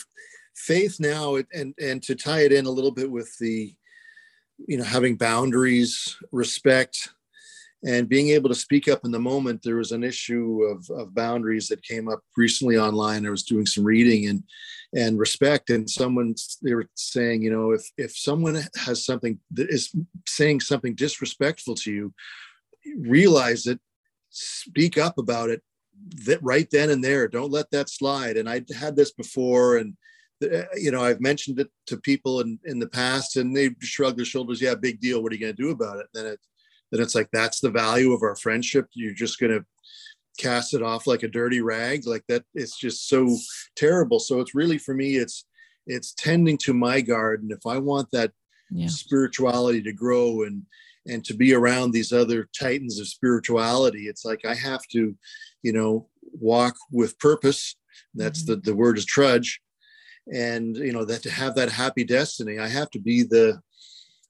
faith 0.56 1.00
now, 1.00 1.36
and 1.54 1.74
and 1.80 2.02
to 2.04 2.16
tie 2.16 2.42
it 2.42 2.54
in 2.54 2.66
a 2.66 2.72
little 2.72 2.92
bit 2.92 3.10
with 3.10 3.36
the, 3.40 3.76
you 4.68 4.78
know, 4.78 4.84
having 4.84 5.16
boundaries, 5.16 6.18
respect, 6.32 7.10
and 7.86 8.10
being 8.10 8.30
able 8.30 8.50
to 8.50 8.56
speak 8.56 8.88
up 8.88 9.02
in 9.06 9.12
the 9.12 9.20
moment. 9.20 9.62
There 9.64 9.76
was 9.76 9.92
an 9.92 10.04
issue 10.04 10.64
of 10.64 10.90
of 10.90 11.14
boundaries 11.14 11.68
that 11.68 11.84
came 11.84 12.10
up 12.10 12.22
recently 12.36 12.78
online. 12.78 13.26
I 13.26 13.30
was 13.30 13.44
doing 13.44 13.66
some 13.66 13.84
reading 13.84 14.28
and 14.28 14.44
and 14.96 15.20
respect 15.20 15.70
and 15.70 15.90
someone 15.90 16.34
they 16.64 16.74
were 16.74 16.88
saying 16.96 17.44
you 17.44 17.52
know 17.52 17.72
if 17.72 17.86
if 17.98 18.16
someone 18.16 18.62
has 18.78 19.06
something 19.06 19.40
that 19.52 19.70
is 19.70 19.94
saying 20.26 20.62
something 20.62 20.96
disrespectful 20.96 21.76
to 21.76 21.92
you 21.92 22.14
realize 23.00 23.68
it 23.68 23.80
speak 24.30 24.98
up 24.98 25.18
about 25.18 25.50
it 25.50 25.62
that 26.26 26.42
right 26.42 26.70
then 26.72 26.90
and 26.90 27.04
there 27.04 27.28
don't 27.28 27.52
let 27.52 27.70
that 27.72 27.90
slide 27.90 28.38
and 28.38 28.50
i 28.50 28.62
had 28.78 28.96
this 28.96 29.12
before 29.12 29.78
and 29.78 29.96
you 30.76 30.92
know 30.92 31.04
i've 31.04 31.22
mentioned 31.22 31.60
it 31.60 31.70
to 31.88 31.98
people 31.98 32.42
in 32.42 32.60
in 32.66 32.80
the 32.80 32.88
past 32.88 33.38
and 33.38 33.56
they 33.56 33.70
shrug 33.82 34.16
their 34.16 34.26
shoulders 34.26 34.62
yeah 34.62 34.76
big 34.86 35.00
deal. 35.00 35.22
What 35.22 35.32
are 35.32 35.36
you 35.36 35.42
going 35.42 35.56
to 35.56 35.64
do 35.64 35.72
about 35.72 35.98
it? 35.98 36.08
Then 36.14 36.26
it 36.28 36.40
then 36.92 37.02
it's 37.02 37.16
like 37.16 37.30
that's 37.34 37.60
the 37.60 37.72
value 37.72 38.14
of 38.14 38.22
our 38.22 38.36
friendship. 38.36 38.88
You're 38.94 39.14
just 39.14 39.40
going 39.40 39.52
to 39.52 39.66
cast 40.38 40.74
it 40.74 40.84
off 40.84 41.08
like 41.08 41.24
a 41.24 41.28
dirty 41.28 41.62
rag. 41.62 42.06
Like 42.06 42.24
that 42.28 42.44
it's 42.54 42.78
just 42.78 43.10
so 43.10 43.36
terrible. 43.76 44.20
So 44.20 44.40
it's 44.40 44.56
really 44.56 44.78
for 44.78 44.94
me 44.94 45.16
it's 45.16 45.46
it's 45.88 46.14
tending 46.14 46.58
to 46.60 46.74
my 46.74 47.02
garden. 47.02 47.50
If 47.52 47.66
i 47.66 47.78
want 47.78 48.10
that 48.12 48.32
yeah. 48.72 48.88
spirituality 48.88 49.82
to 49.84 49.94
grow 49.94 50.44
and 50.44 50.64
and 51.08 51.24
to 51.26 51.36
be 51.36 51.54
around 51.54 51.92
these 51.92 52.12
other 52.12 52.50
titans 52.60 53.00
of 53.00 53.08
spirituality 53.08 54.08
it's 54.08 54.26
like 54.26 54.44
i 54.44 54.56
have 54.56 54.82
to 54.88 55.16
you 55.62 55.72
know 55.72 56.08
walk 56.40 56.76
with 56.92 57.20
purpose. 57.20 57.76
That's 58.16 58.44
mm-hmm. 58.44 58.54
the 58.54 58.72
the 58.72 58.76
word 58.76 58.98
is 58.98 59.06
trudge 59.06 59.62
and 60.34 60.76
you 60.78 60.92
know 60.92 61.06
that 61.06 61.22
to 61.22 61.30
have 61.30 61.56
that 61.56 61.70
happy 61.70 62.04
destiny 62.04 62.58
i 62.58 62.68
have 62.68 62.90
to 62.90 63.00
be 63.00 63.24
the 63.24 63.60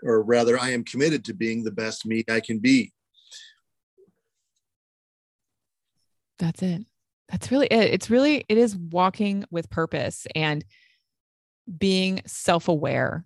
or 0.03 0.21
rather 0.23 0.59
i 0.59 0.69
am 0.69 0.83
committed 0.83 1.23
to 1.23 1.33
being 1.33 1.63
the 1.63 1.71
best 1.71 2.05
me 2.05 2.23
i 2.29 2.39
can 2.39 2.59
be 2.59 2.91
That's 6.39 6.61
it. 6.61 6.85
That's 7.29 7.51
really 7.51 7.67
it. 7.67 7.93
It's 7.93 8.09
really, 8.09 8.45
it 8.47 8.57
is 8.57 8.75
walking 8.75 9.45
with 9.49 9.69
purpose 9.69 10.27
and 10.35 10.63
being 11.77 12.21
self 12.25 12.67
aware. 12.67 13.25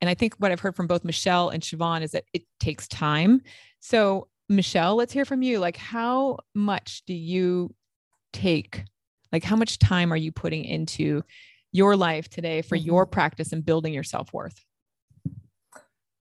And 0.00 0.08
I 0.08 0.14
think 0.14 0.34
what 0.36 0.52
I've 0.52 0.60
heard 0.60 0.76
from 0.76 0.86
both 0.86 1.04
Michelle 1.04 1.48
and 1.48 1.62
Siobhan 1.62 2.02
is 2.02 2.12
that 2.12 2.24
it 2.32 2.42
takes 2.60 2.86
time. 2.86 3.40
So, 3.80 4.28
Michelle, 4.48 4.96
let's 4.96 5.12
hear 5.12 5.24
from 5.24 5.42
you. 5.42 5.58
Like, 5.58 5.76
how 5.76 6.38
much 6.54 7.02
do 7.06 7.14
you 7.14 7.74
take? 8.32 8.84
Like, 9.32 9.42
how 9.42 9.56
much 9.56 9.78
time 9.78 10.12
are 10.12 10.16
you 10.16 10.30
putting 10.30 10.64
into 10.64 11.22
your 11.74 11.96
life 11.96 12.30
today 12.30 12.62
for 12.62 12.78
mm-hmm. 12.78 12.86
your 12.86 13.04
practice 13.04 13.52
and 13.52 13.66
building 13.66 13.92
your 13.92 14.04
self 14.04 14.32
worth? 14.32 14.64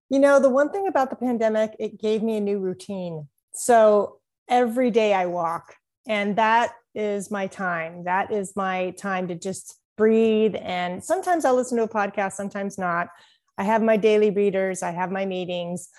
You 0.09 0.19
know, 0.19 0.39
the 0.39 0.49
one 0.49 0.69
thing 0.69 0.87
about 0.87 1.11
the 1.11 1.15
pandemic, 1.15 1.75
it 1.79 2.01
gave 2.01 2.21
me 2.21 2.37
a 2.37 2.41
new 2.41 2.59
routine. 2.59 3.27
So 3.53 4.19
every 4.49 4.91
day 4.91 5.13
I 5.13 5.27
walk, 5.27 5.75
and 6.07 6.35
that 6.35 6.73
is 6.93 7.31
my 7.31 7.47
time. 7.47 8.03
That 8.03 8.31
is 8.31 8.55
my 8.55 8.91
time 8.97 9.27
to 9.29 9.35
just 9.35 9.77
breathe. 9.95 10.55
And 10.59 11.03
sometimes 11.03 11.45
I'll 11.45 11.55
listen 11.55 11.77
to 11.77 11.83
a 11.83 11.87
podcast, 11.87 12.33
sometimes 12.33 12.77
not. 12.77 13.07
I 13.57 13.63
have 13.63 13.83
my 13.83 13.95
daily 13.95 14.31
readers, 14.31 14.81
I 14.81 14.91
have 14.91 15.11
my 15.11 15.25
meetings. 15.25 15.89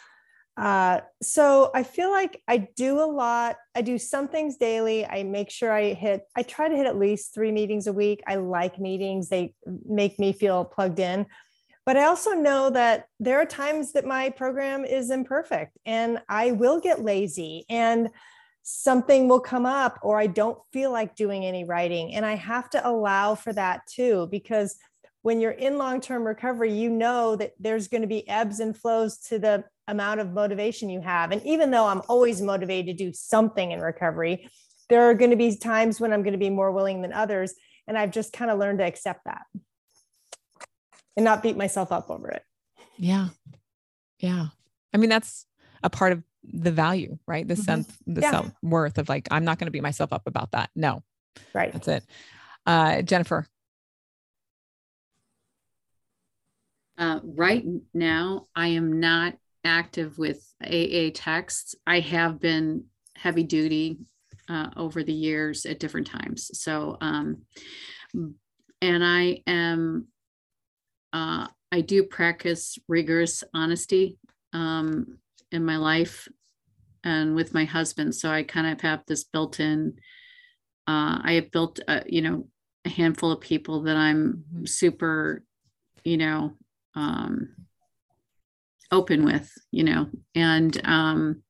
Uh, 0.56 1.00
so 1.20 1.70
I 1.74 1.82
feel 1.82 2.10
like 2.10 2.40
I 2.46 2.68
do 2.76 3.00
a 3.00 3.06
lot. 3.10 3.56
I 3.74 3.82
do 3.82 3.98
some 3.98 4.28
things 4.28 4.56
daily. 4.56 5.04
I 5.04 5.24
make 5.24 5.50
sure 5.50 5.72
I 5.72 5.94
hit, 5.94 6.22
I 6.36 6.42
try 6.42 6.68
to 6.68 6.76
hit 6.76 6.86
at 6.86 6.98
least 6.98 7.34
three 7.34 7.50
meetings 7.50 7.86
a 7.86 7.92
week. 7.92 8.22
I 8.26 8.36
like 8.36 8.78
meetings, 8.78 9.28
they 9.28 9.54
make 9.84 10.18
me 10.18 10.32
feel 10.32 10.64
plugged 10.64 11.00
in. 11.00 11.26
But 11.86 11.96
I 11.96 12.04
also 12.04 12.30
know 12.30 12.70
that 12.70 13.06
there 13.20 13.40
are 13.40 13.44
times 13.44 13.92
that 13.92 14.06
my 14.06 14.30
program 14.30 14.84
is 14.84 15.10
imperfect 15.10 15.76
and 15.84 16.22
I 16.28 16.52
will 16.52 16.80
get 16.80 17.02
lazy. 17.02 17.66
And 17.68 18.10
something 18.62 19.28
will 19.28 19.40
come 19.40 19.66
up 19.66 19.98
or 20.02 20.18
I 20.18 20.26
don't 20.26 20.58
feel 20.72 20.90
like 20.90 21.14
doing 21.14 21.44
any 21.44 21.64
writing. 21.64 22.14
And 22.14 22.24
I 22.24 22.36
have 22.36 22.70
to 22.70 22.88
allow 22.88 23.34
for 23.34 23.52
that 23.52 23.82
too, 23.86 24.28
because 24.30 24.76
when 25.20 25.40
you're 25.40 25.50
in 25.50 25.78
long 25.78 26.00
term 26.00 26.24
recovery, 26.24 26.72
you 26.72 26.88
know 26.88 27.36
that 27.36 27.52
there's 27.60 27.88
going 27.88 28.00
to 28.00 28.08
be 28.08 28.26
ebbs 28.28 28.60
and 28.60 28.76
flows 28.76 29.18
to 29.28 29.38
the 29.38 29.64
amount 29.88 30.20
of 30.20 30.32
motivation 30.32 30.88
you 30.88 31.00
have. 31.00 31.32
And 31.32 31.44
even 31.44 31.70
though 31.70 31.86
I'm 31.86 32.02
always 32.08 32.40
motivated 32.40 32.96
to 32.96 33.04
do 33.04 33.12
something 33.12 33.70
in 33.70 33.80
recovery, 33.80 34.48
there 34.88 35.08
are 35.08 35.14
going 35.14 35.30
to 35.30 35.36
be 35.36 35.56
times 35.56 36.00
when 36.00 36.12
I'm 36.12 36.22
going 36.22 36.32
to 36.32 36.38
be 36.38 36.50
more 36.50 36.72
willing 36.72 37.02
than 37.02 37.12
others. 37.12 37.54
And 37.86 37.98
I've 37.98 38.10
just 38.10 38.32
kind 38.32 38.50
of 38.50 38.58
learned 38.58 38.78
to 38.78 38.84
accept 38.84 39.24
that 39.26 39.42
and 41.16 41.24
not 41.24 41.42
beat 41.42 41.56
myself 41.56 41.92
up 41.92 42.10
over 42.10 42.28
it. 42.28 42.42
Yeah. 42.96 43.28
Yeah. 44.18 44.46
I 44.92 44.96
mean, 44.96 45.10
that's 45.10 45.46
a 45.82 45.90
part 45.90 46.12
of 46.12 46.22
the 46.44 46.70
value, 46.72 47.18
right? 47.26 47.46
The 47.46 47.54
mm-hmm. 47.54 47.62
sense, 47.62 47.92
the 48.06 48.22
yeah. 48.22 48.30
self 48.30 48.50
worth 48.62 48.98
of 48.98 49.08
like, 49.08 49.28
I'm 49.30 49.44
not 49.44 49.58
going 49.58 49.66
to 49.66 49.70
beat 49.70 49.82
myself 49.82 50.12
up 50.12 50.22
about 50.26 50.52
that. 50.52 50.70
No. 50.74 51.02
Right. 51.52 51.72
That's 51.72 51.88
it. 51.88 52.04
Uh, 52.66 53.02
Jennifer. 53.02 53.46
Uh, 56.96 57.20
right 57.24 57.64
now, 57.92 58.46
I 58.54 58.68
am 58.68 59.00
not 59.00 59.34
active 59.64 60.18
with 60.18 60.46
AA 60.62 61.10
texts. 61.14 61.74
I 61.86 62.00
have 62.00 62.40
been 62.40 62.84
heavy 63.16 63.44
duty 63.44 63.98
uh, 64.48 64.70
over 64.76 65.02
the 65.02 65.12
years 65.12 65.66
at 65.66 65.80
different 65.80 66.06
times. 66.06 66.50
So, 66.60 66.98
um, 67.00 67.42
and 68.82 69.04
I 69.04 69.42
am, 69.46 70.08
uh, 71.12 71.46
I 71.72 71.80
do 71.80 72.02
practice 72.04 72.78
rigorous 72.88 73.42
honesty. 73.54 74.18
Um, 74.52 75.18
in 75.54 75.64
my 75.64 75.76
life 75.76 76.28
and 77.04 77.34
with 77.34 77.54
my 77.54 77.64
husband. 77.64 78.14
So 78.14 78.30
I 78.30 78.42
kind 78.42 78.66
of 78.66 78.80
have 78.80 79.02
this 79.06 79.24
built 79.24 79.60
in. 79.60 79.94
Uh, 80.86 81.20
I 81.22 81.32
have 81.34 81.50
built, 81.50 81.78
a, 81.88 82.02
you 82.06 82.20
know, 82.20 82.48
a 82.84 82.88
handful 82.88 83.30
of 83.30 83.40
people 83.40 83.82
that 83.82 83.96
I'm 83.96 84.44
mm-hmm. 84.52 84.66
super, 84.66 85.44
you 86.02 86.16
know, 86.16 86.52
um, 86.94 87.54
open 88.94 89.24
with, 89.24 89.50
you 89.70 89.84
know, 89.84 90.06
and 90.34 90.80
um, 90.84 91.42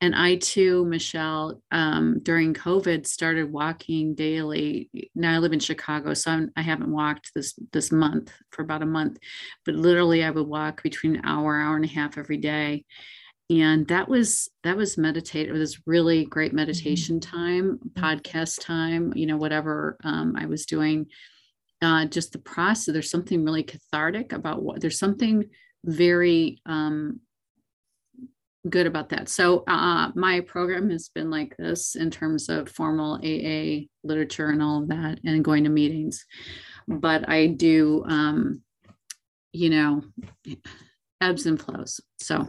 and 0.00 0.16
I 0.16 0.34
too, 0.34 0.84
Michelle, 0.86 1.62
um, 1.70 2.18
during 2.24 2.54
COVID, 2.54 3.06
started 3.06 3.52
walking 3.52 4.16
daily. 4.16 4.90
Now 5.14 5.36
I 5.36 5.38
live 5.38 5.52
in 5.52 5.60
Chicago, 5.60 6.12
so 6.14 6.32
I'm, 6.32 6.50
I 6.56 6.62
have 6.62 6.80
not 6.80 6.88
walked 6.88 7.30
this 7.36 7.54
this 7.72 7.92
month 7.92 8.32
for 8.50 8.62
about 8.62 8.82
a 8.82 8.86
month, 8.86 9.18
but 9.64 9.76
literally 9.76 10.24
I 10.24 10.30
would 10.30 10.48
walk 10.48 10.82
between 10.82 11.16
an 11.16 11.24
hour, 11.24 11.56
hour 11.56 11.76
and 11.76 11.84
a 11.84 11.88
half 11.88 12.18
every 12.18 12.38
day, 12.38 12.84
and 13.48 13.86
that 13.88 14.08
was 14.08 14.50
that 14.64 14.76
was 14.76 14.98
meditate. 14.98 15.48
It 15.48 15.52
was 15.52 15.86
really 15.86 16.24
great 16.24 16.50
mm-hmm. 16.50 16.56
meditation 16.56 17.20
time, 17.20 17.78
mm-hmm. 17.78 18.04
podcast 18.04 18.60
time. 18.60 19.12
You 19.14 19.26
know, 19.26 19.36
whatever 19.36 19.98
um, 20.02 20.34
I 20.36 20.46
was 20.46 20.66
doing, 20.66 21.06
uh, 21.80 22.06
just 22.06 22.32
the 22.32 22.40
process. 22.40 22.92
There's 22.92 23.10
something 23.10 23.44
really 23.44 23.62
cathartic 23.62 24.32
about 24.32 24.62
what. 24.64 24.80
There's 24.80 24.98
something 24.98 25.44
very 25.84 26.60
um, 26.66 27.20
good 28.68 28.86
about 28.86 29.08
that. 29.10 29.28
So 29.28 29.64
uh, 29.66 30.10
my 30.14 30.40
program 30.40 30.90
has 30.90 31.08
been 31.08 31.30
like 31.30 31.56
this 31.56 31.94
in 31.96 32.10
terms 32.10 32.48
of 32.48 32.68
formal 32.68 33.14
AA 33.16 33.86
literature 34.04 34.48
and 34.48 34.62
all 34.62 34.82
of 34.82 34.88
that, 34.88 35.18
and 35.24 35.44
going 35.44 35.64
to 35.64 35.70
meetings. 35.70 36.24
But 36.88 37.28
I 37.28 37.46
do, 37.48 38.04
um, 38.06 38.62
you 39.52 39.70
know, 39.70 40.02
ebbs 41.20 41.46
and 41.46 41.60
flows. 41.60 42.00
So 42.18 42.48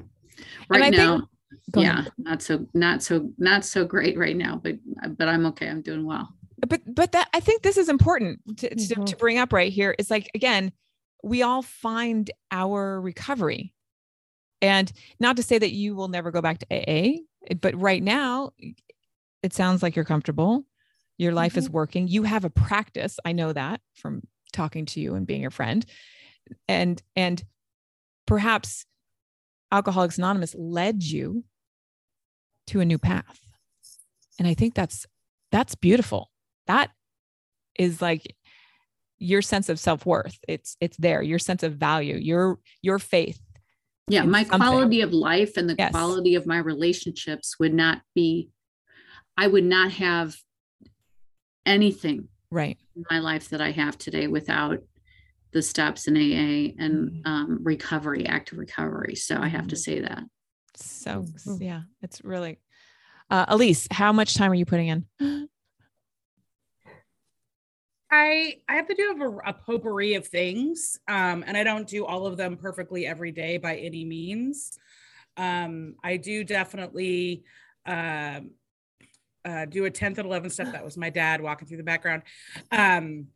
right 0.69 0.91
now, 0.91 1.27
Go 1.71 1.81
yeah, 1.81 1.99
ahead. 1.99 2.11
not 2.17 2.41
so 2.41 2.65
not 2.73 3.03
so 3.03 3.29
not 3.37 3.63
so 3.63 3.85
great 3.85 4.17
right 4.17 4.35
now, 4.35 4.59
but 4.63 4.75
but 5.17 5.27
I'm 5.27 5.45
okay. 5.47 5.69
I'm 5.69 5.81
doing 5.81 6.03
well. 6.05 6.29
but 6.67 6.81
but 6.87 7.11
that 7.11 7.29
I 7.33 7.39
think 7.39 7.61
this 7.61 7.77
is 7.77 7.89
important 7.89 8.39
to, 8.57 8.69
to, 8.69 8.95
Mhm. 8.95 9.05
to 9.05 9.15
bring 9.17 9.37
up 9.37 9.53
right 9.53 9.71
here. 9.71 9.95
It's 9.99 10.09
like 10.09 10.29
again, 10.33 10.71
we 11.23 11.41
all 11.41 11.61
find 11.61 12.29
our 12.51 12.99
recovery, 12.99 13.73
and 14.61 14.91
not 15.19 15.37
to 15.37 15.43
say 15.43 15.57
that 15.57 15.71
you 15.71 15.95
will 15.95 16.07
never 16.07 16.31
go 16.31 16.41
back 16.41 16.59
to 16.59 16.67
AA, 16.71 17.19
but 17.61 17.79
right 17.79 18.03
now, 18.03 18.51
it 19.41 19.53
sounds 19.53 19.81
like 19.81 19.95
you're 19.95 20.05
comfortable. 20.05 20.65
Your 21.17 21.33
life 21.33 21.57
is 21.57 21.65
mm-hmm. 21.65 21.73
working. 21.73 22.07
You 22.07 22.23
have 22.23 22.45
a 22.45 22.49
practice. 22.49 23.19
I 23.23 23.31
know 23.33 23.53
that 23.53 23.81
from 23.93 24.21
talking 24.51 24.85
to 24.87 24.99
you 24.99 25.15
and 25.15 25.27
being 25.27 25.41
your 25.41 25.51
friend, 25.51 25.85
and 26.67 27.01
and 27.15 27.43
perhaps 28.25 28.85
Alcoholics 29.71 30.17
Anonymous 30.17 30.55
led 30.55 31.03
you 31.03 31.43
to 32.67 32.79
a 32.79 32.85
new 32.85 32.97
path, 32.97 33.39
and 34.37 34.47
I 34.47 34.53
think 34.53 34.73
that's 34.75 35.05
that's 35.51 35.75
beautiful 35.75 36.31
that 36.67 36.91
is 37.77 38.01
like 38.01 38.35
your 39.23 39.41
sense 39.41 39.69
of 39.69 39.79
self-worth 39.79 40.37
it's 40.47 40.75
it's 40.81 40.97
there 40.97 41.21
your 41.21 41.39
sense 41.39 41.63
of 41.63 41.73
value 41.75 42.17
your 42.17 42.59
your 42.81 42.99
faith 42.99 43.39
Yeah, 44.09 44.23
my 44.23 44.43
something. 44.43 44.59
quality 44.59 44.99
of 45.01 45.13
life 45.13 45.55
and 45.55 45.69
the 45.69 45.75
Yes. 45.77 45.91
quality 45.91 46.35
of 46.35 46.45
my 46.45 46.57
relationships 46.57 47.57
would 47.59 47.73
not 47.73 48.01
be 48.13 48.49
I 49.37 49.47
would 49.47 49.63
not 49.63 49.91
have 49.93 50.35
anything 51.65 52.27
right 52.51 52.77
in 52.95 53.05
my 53.09 53.19
life 53.19 53.49
that 53.49 53.61
I 53.61 53.71
have 53.71 53.97
today 53.97 54.27
without 54.27 54.79
the 55.53 55.61
steps 55.61 56.07
in 56.07 56.15
AA 56.17 56.75
and 56.77 56.93
Mhm. 57.11 57.27
um, 57.27 57.59
recovery, 57.63 58.25
active 58.25 58.57
recovery. 58.57 59.15
So 59.15 59.37
I 59.39 59.47
have 59.47 59.67
to 59.69 59.75
Mhm. 59.75 59.79
say 59.85 59.99
that. 60.01 60.23
so 60.75 61.25
yeah 61.59 61.83
it's 62.01 62.23
really 62.23 62.57
uh 63.29 63.45
elise 63.47 63.87
how 63.91 64.11
much 64.11 64.33
time 64.33 64.51
are 64.51 64.55
you 64.55 64.65
putting 64.65 64.87
in 64.87 65.05
I 68.13 68.57
I 68.69 68.75
have 68.75 68.87
to 68.87 68.93
do 68.93 69.15
a, 69.19 69.49
a 69.49 69.53
potpourri 69.53 70.13
of 70.13 70.27
things, 70.27 70.99
um, 71.07 71.43
and 71.47 71.57
I 71.57 71.63
don't 71.63 71.87
do 71.87 72.05
all 72.05 72.27
of 72.27 72.37
them 72.37 72.57
perfectly 72.57 73.07
every 73.07 73.31
day 73.31 73.57
by 73.57 73.75
any 73.77 74.05
means. 74.05 74.77
Um, 75.35 75.95
I 76.03 76.17
do 76.17 76.43
definitely 76.43 77.43
um, 77.87 78.51
uh, 79.43 79.65
do 79.65 79.85
a 79.85 79.89
tenth 79.91 80.19
and 80.19 80.27
eleventh 80.27 80.53
step. 80.53 80.71
That 80.73 80.85
was 80.85 80.95
my 80.95 81.09
dad 81.09 81.41
walking 81.41 81.67
through 81.67 81.77
the 81.77 81.83
background. 81.83 82.21
Um, 82.71 83.27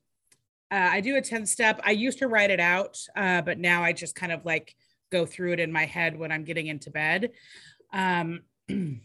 uh, 0.70 0.90
I 0.92 1.02
do 1.02 1.16
a 1.16 1.22
tenth 1.22 1.50
step. 1.50 1.80
I 1.84 1.92
used 1.92 2.20
to 2.20 2.28
write 2.28 2.52
it 2.52 2.60
out, 2.60 3.00
uh, 3.16 3.42
but 3.42 3.58
now 3.58 3.84
I 3.84 3.94
just 3.94 4.14
kind 4.14 4.32
of 4.32 4.46
like 4.46 4.76
go 5.12 5.26
through 5.26 5.54
it 5.54 5.60
in 5.60 5.72
my 5.72 5.86
head 5.86 6.20
when 6.20 6.32
I'm 6.32 6.44
getting 6.44 6.68
into 6.68 6.92
bed. 6.92 7.32
Um, 7.92 8.42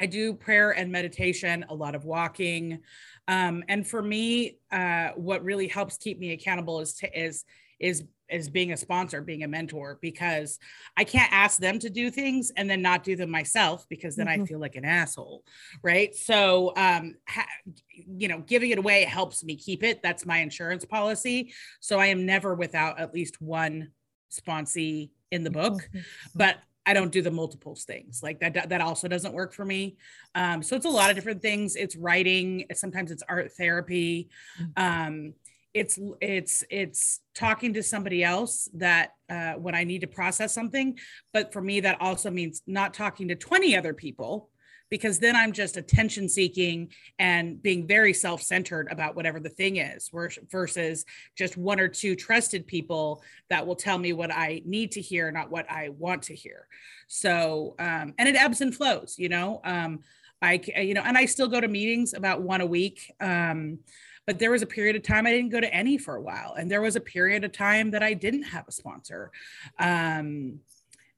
I 0.00 0.06
do 0.06 0.34
prayer 0.34 0.70
and 0.70 0.92
meditation, 0.92 1.64
a 1.68 1.74
lot 1.74 1.96
of 1.96 2.04
walking. 2.04 2.80
Um, 3.28 3.62
and 3.68 3.86
for 3.86 4.02
me, 4.02 4.58
uh, 4.72 5.10
what 5.14 5.44
really 5.44 5.68
helps 5.68 5.98
keep 5.98 6.18
me 6.18 6.32
accountable 6.32 6.80
is 6.80 6.94
to, 6.94 7.18
is 7.18 7.44
is 7.78 8.04
is 8.28 8.50
being 8.50 8.72
a 8.72 8.76
sponsor, 8.76 9.22
being 9.22 9.42
a 9.44 9.48
mentor, 9.48 9.98
because 10.02 10.58
I 10.98 11.04
can't 11.04 11.32
ask 11.32 11.58
them 11.58 11.78
to 11.78 11.88
do 11.88 12.10
things 12.10 12.50
and 12.56 12.68
then 12.68 12.82
not 12.82 13.02
do 13.02 13.16
them 13.16 13.30
myself 13.30 13.86
because 13.88 14.16
then 14.16 14.28
I 14.28 14.36
Mhm. 14.36 14.48
feel 14.48 14.58
like 14.58 14.76
an 14.76 14.84
asshole, 14.84 15.44
right? 15.82 16.14
So, 16.14 16.74
um, 16.76 17.14
ha- 17.26 17.46
you 17.94 18.28
know, 18.28 18.40
giving 18.40 18.70
it 18.70 18.78
away 18.78 19.04
helps 19.04 19.42
me 19.44 19.56
keep 19.56 19.82
it. 19.82 20.02
That's 20.02 20.26
my 20.26 20.38
insurance 20.38 20.84
policy. 20.84 21.54
So 21.80 21.98
I 21.98 22.06
am 22.06 22.26
never 22.26 22.54
without 22.54 22.98
at 23.00 23.14
least 23.14 23.40
one 23.40 23.92
sponsee 24.30 25.10
in 25.30 25.42
the 25.42 25.50
book 25.50 25.88
but 26.34 26.56
I 26.88 26.94
don't 26.94 27.12
do 27.12 27.20
the 27.20 27.30
multiples 27.30 27.84
things 27.84 28.22
like 28.22 28.40
that. 28.40 28.70
That 28.70 28.80
also 28.80 29.08
doesn't 29.08 29.34
work 29.34 29.52
for 29.52 29.62
me. 29.62 29.98
Um, 30.34 30.62
so 30.62 30.74
it's 30.74 30.86
a 30.86 30.90
lot 30.90 31.10
of 31.10 31.16
different 31.16 31.42
things. 31.42 31.76
It's 31.76 31.94
writing. 31.96 32.64
Sometimes 32.72 33.10
it's 33.10 33.22
art 33.28 33.52
therapy. 33.58 34.30
Um, 34.74 35.34
it's 35.74 35.98
it's 36.22 36.64
it's 36.70 37.20
talking 37.34 37.74
to 37.74 37.82
somebody 37.82 38.24
else 38.24 38.70
that 38.72 39.10
uh, 39.28 39.52
when 39.52 39.74
I 39.74 39.84
need 39.84 40.00
to 40.00 40.06
process 40.06 40.54
something. 40.54 40.98
But 41.34 41.52
for 41.52 41.60
me, 41.60 41.80
that 41.80 42.00
also 42.00 42.30
means 42.30 42.62
not 42.66 42.94
talking 42.94 43.28
to 43.28 43.34
twenty 43.34 43.76
other 43.76 43.92
people 43.92 44.48
because 44.90 45.18
then 45.18 45.36
I'm 45.36 45.52
just 45.52 45.76
attention 45.76 46.28
seeking 46.28 46.90
and 47.18 47.62
being 47.62 47.86
very 47.86 48.12
self 48.12 48.42
centered 48.42 48.88
about 48.90 49.14
whatever 49.14 49.40
the 49.40 49.48
thing 49.48 49.76
is, 49.76 50.10
versus 50.50 51.04
just 51.36 51.56
one 51.56 51.80
or 51.80 51.88
two 51.88 52.16
trusted 52.16 52.66
people 52.66 53.22
that 53.50 53.66
will 53.66 53.76
tell 53.76 53.98
me 53.98 54.12
what 54.12 54.32
I 54.32 54.62
need 54.64 54.92
to 54.92 55.00
hear, 55.00 55.30
not 55.30 55.50
what 55.50 55.70
I 55.70 55.90
want 55.90 56.22
to 56.24 56.34
hear. 56.34 56.66
So, 57.08 57.74
um, 57.78 58.14
and 58.18 58.28
it 58.28 58.36
ebbs 58.36 58.60
and 58.60 58.74
flows, 58.74 59.16
you 59.18 59.28
know. 59.28 59.60
Um, 59.64 60.00
I, 60.40 60.60
you 60.76 60.94
know, 60.94 61.02
and 61.04 61.18
I 61.18 61.24
still 61.24 61.48
go 61.48 61.60
to 61.60 61.68
meetings 61.68 62.14
about 62.14 62.42
one 62.42 62.60
a 62.60 62.66
week. 62.66 63.12
Um, 63.20 63.80
but 64.28 64.38
there 64.38 64.50
was 64.50 64.60
a 64.60 64.66
period 64.66 64.94
of 64.94 65.02
time 65.02 65.26
I 65.26 65.30
didn't 65.30 65.48
go 65.48 65.60
to 65.60 65.74
any 65.74 65.96
for 65.96 66.16
a 66.16 66.20
while, 66.20 66.52
and 66.52 66.70
there 66.70 66.82
was 66.82 66.96
a 66.96 67.00
period 67.00 67.44
of 67.44 67.52
time 67.52 67.92
that 67.92 68.02
I 68.02 68.12
didn't 68.12 68.42
have 68.42 68.68
a 68.68 68.72
sponsor. 68.72 69.30
Um, 69.78 70.60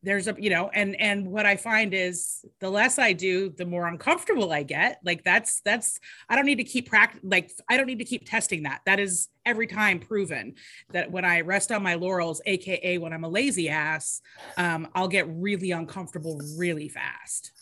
there's 0.03 0.29
a 0.29 0.35
you 0.39 0.51
know 0.51 0.71
and 0.73 0.99
and 1.01 1.27
what 1.27 1.47
i 1.47 1.57
find 1.57 1.93
is 1.93 2.45
the 2.61 2.71
less 2.71 2.99
i 2.99 3.13
do 3.13 3.51
the 3.51 3.67
more 3.67 3.87
uncomfortable 3.87 4.53
i 4.53 4.63
get 4.63 4.99
like 5.05 5.23
that's 5.25 5.61
that's 5.63 5.99
i 6.29 6.37
don't 6.37 6.47
need 6.47 6.57
to 6.57 6.65
keep 6.65 6.89
practice 6.89 7.21
like 7.23 7.51
i 7.69 7.77
don't 7.77 7.87
need 7.87 7.99
to 7.99 8.05
keep 8.05 8.29
testing 8.29 8.63
that 8.63 8.81
that 8.87 8.99
is 8.99 9.29
every 9.45 9.67
time 9.67 9.99
proven 9.99 10.55
that 10.93 11.11
when 11.11 11.25
i 11.25 11.41
rest 11.41 11.71
on 11.71 11.83
my 11.83 11.95
laurels 11.95 12.41
aka 12.47 12.99
when 12.99 13.13
i'm 13.13 13.25
a 13.25 13.29
lazy 13.29 13.69
ass 13.69 14.21
um, 14.57 14.89
i'll 14.95 15.09
get 15.09 15.27
really 15.29 15.71
uncomfortable 15.71 16.41
really 16.57 16.89
fast 16.89 17.53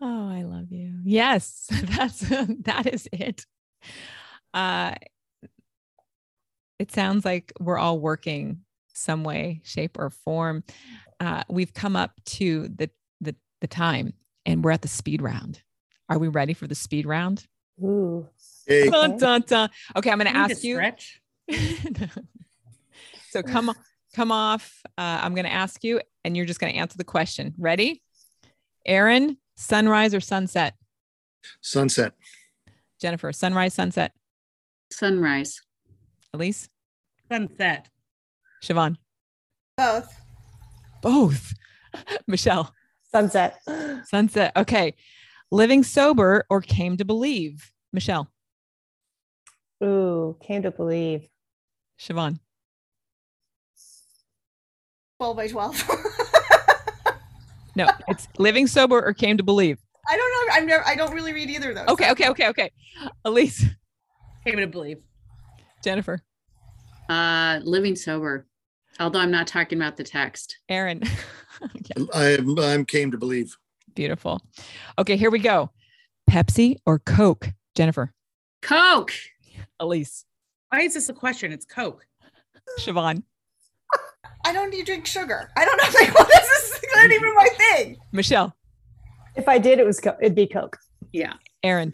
Oh, 0.00 0.30
I 0.30 0.42
love 0.42 0.70
you. 0.70 1.00
Yes, 1.02 1.66
that's 1.84 2.20
that 2.20 2.86
is 2.86 3.08
it. 3.12 3.44
Uh 4.54 4.94
it 6.78 6.92
sounds 6.92 7.24
like 7.24 7.52
we're 7.58 7.78
all 7.78 7.98
working 7.98 8.60
some 8.98 9.24
way, 9.24 9.60
shape, 9.64 9.98
or 9.98 10.10
form. 10.10 10.64
Uh, 11.20 11.42
we've 11.48 11.72
come 11.72 11.96
up 11.96 12.12
to 12.24 12.68
the 12.68 12.90
the 13.20 13.34
the 13.60 13.66
time 13.66 14.12
and 14.44 14.64
we're 14.64 14.70
at 14.70 14.82
the 14.82 14.88
speed 14.88 15.22
round. 15.22 15.62
Are 16.08 16.18
we 16.18 16.28
ready 16.28 16.54
for 16.54 16.66
the 16.66 16.74
speed 16.74 17.06
round? 17.06 17.46
Ooh. 17.82 18.26
Hey, 18.66 18.88
Dun, 18.88 19.16
dun, 19.16 19.42
dun. 19.46 19.70
Okay, 19.96 20.10
I'm 20.10 20.18
gonna 20.18 20.30
I 20.30 20.48
need 20.48 20.54
to 20.54 20.54
ask 20.54 20.64
you. 20.64 20.78
so 23.30 23.42
come 23.42 23.72
come 24.14 24.32
off. 24.32 24.82
Uh, 24.96 25.20
I'm 25.22 25.34
gonna 25.34 25.48
ask 25.48 25.84
you, 25.84 26.00
and 26.24 26.36
you're 26.36 26.46
just 26.46 26.60
gonna 26.60 26.72
answer 26.72 26.98
the 26.98 27.04
question. 27.04 27.54
Ready? 27.58 28.02
Aaron, 28.86 29.38
sunrise 29.56 30.14
or 30.14 30.20
sunset? 30.20 30.74
sunset. 31.60 32.14
Jennifer, 33.00 33.32
sunrise, 33.32 33.74
sunset. 33.74 34.12
Sunrise. 34.90 35.60
Elise, 36.34 36.68
sunset 37.30 37.88
Siobhan, 38.62 38.96
Both. 39.76 40.14
both. 41.02 41.52
Michelle, 42.26 42.74
Sunset. 43.10 43.60
sunset. 44.04 44.52
Okay. 44.56 44.94
Living 45.50 45.82
sober 45.82 46.44
or 46.50 46.60
came 46.60 46.96
to 46.98 47.04
believe? 47.04 47.72
Michelle, 47.92 48.30
Ooh, 49.82 50.36
came 50.42 50.62
to 50.62 50.70
believe. 50.70 51.28
Siobhan, 51.98 52.38
12 55.18 55.36
by 55.36 55.48
12. 55.48 55.90
no, 57.76 57.86
it's 58.08 58.28
living 58.38 58.66
sober 58.66 59.00
or 59.04 59.12
came 59.14 59.36
to 59.38 59.42
believe. 59.42 59.78
I 60.10 60.16
don't 60.16 60.30
know. 60.48 60.54
I'm 60.54 60.66
never, 60.66 60.84
I 60.86 60.94
don't 60.96 61.12
really 61.14 61.32
read 61.32 61.48
either 61.50 61.70
of 61.70 61.76
those. 61.76 61.88
Okay, 61.88 62.10
okay, 62.12 62.28
okay, 62.30 62.48
okay. 62.48 62.70
Elise, 63.24 63.64
came 64.46 64.56
to 64.58 64.66
believe 64.66 64.98
Jennifer, 65.82 66.22
Uh, 67.08 67.60
living 67.62 67.96
sober. 67.96 68.46
Although 69.00 69.20
I'm 69.20 69.30
not 69.30 69.46
talking 69.46 69.78
about 69.78 69.96
the 69.96 70.04
text. 70.04 70.58
Aaron. 70.68 71.02
Yeah, 71.96 72.04
I'm, 72.14 72.58
I'm 72.60 72.84
came 72.84 73.10
to 73.10 73.18
believe. 73.18 73.56
beautiful. 73.94 74.40
Okay, 74.98 75.16
here 75.16 75.30
we 75.30 75.40
go. 75.40 75.70
Pepsi 76.30 76.76
or 76.86 77.00
Coke? 77.00 77.48
Jennifer, 77.74 78.12
Coke. 78.62 79.12
Elise, 79.80 80.24
why 80.70 80.82
is 80.82 80.94
this 80.94 81.08
a 81.08 81.12
question 81.12 81.50
it's 81.52 81.64
coke 81.64 82.06
Siobhan, 82.80 83.22
I 84.44 84.52
don't 84.52 84.70
need 84.70 84.80
to 84.80 84.84
drink 84.84 85.06
sugar. 85.06 85.50
I 85.56 85.64
don't 85.64 85.76
know. 85.78 85.84
Like, 86.00 86.14
well, 86.14 86.26
this 86.30 86.48
is 86.74 86.80
not 86.94 87.10
even 87.10 87.34
my 87.34 87.48
thing. 87.56 87.96
Michelle, 88.12 88.54
If 89.36 89.48
I 89.48 89.58
did, 89.58 89.78
it 89.80 89.86
was 89.86 89.98
co- 90.00 90.16
it'd 90.20 90.34
be 90.36 90.46
Coke. 90.46 90.78
Yeah. 91.12 91.34
Aaron. 91.64 91.92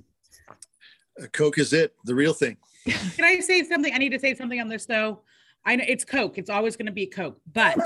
Uh, 1.21 1.27
Coke 1.33 1.59
is 1.59 1.73
it, 1.73 1.95
the 2.05 2.15
real 2.15 2.35
thing. 2.35 2.57
can 3.17 3.25
i 3.25 3.41
say 3.41 3.63
something 3.65 3.93
i 3.95 3.99
need 3.99 4.11
to 4.11 4.19
say 4.19 4.35
something 4.35 4.61
on 4.61 4.69
this 4.69 4.87
though 4.87 5.21
i 5.65 5.77
know 5.77 5.85
it's 5.87 6.05
coke 6.05 6.39
it's 6.39 6.51
always 6.51 6.77
going 6.77 6.87
to 6.87 6.93
be 6.93 7.07
coke 7.07 7.41
but 7.53 7.79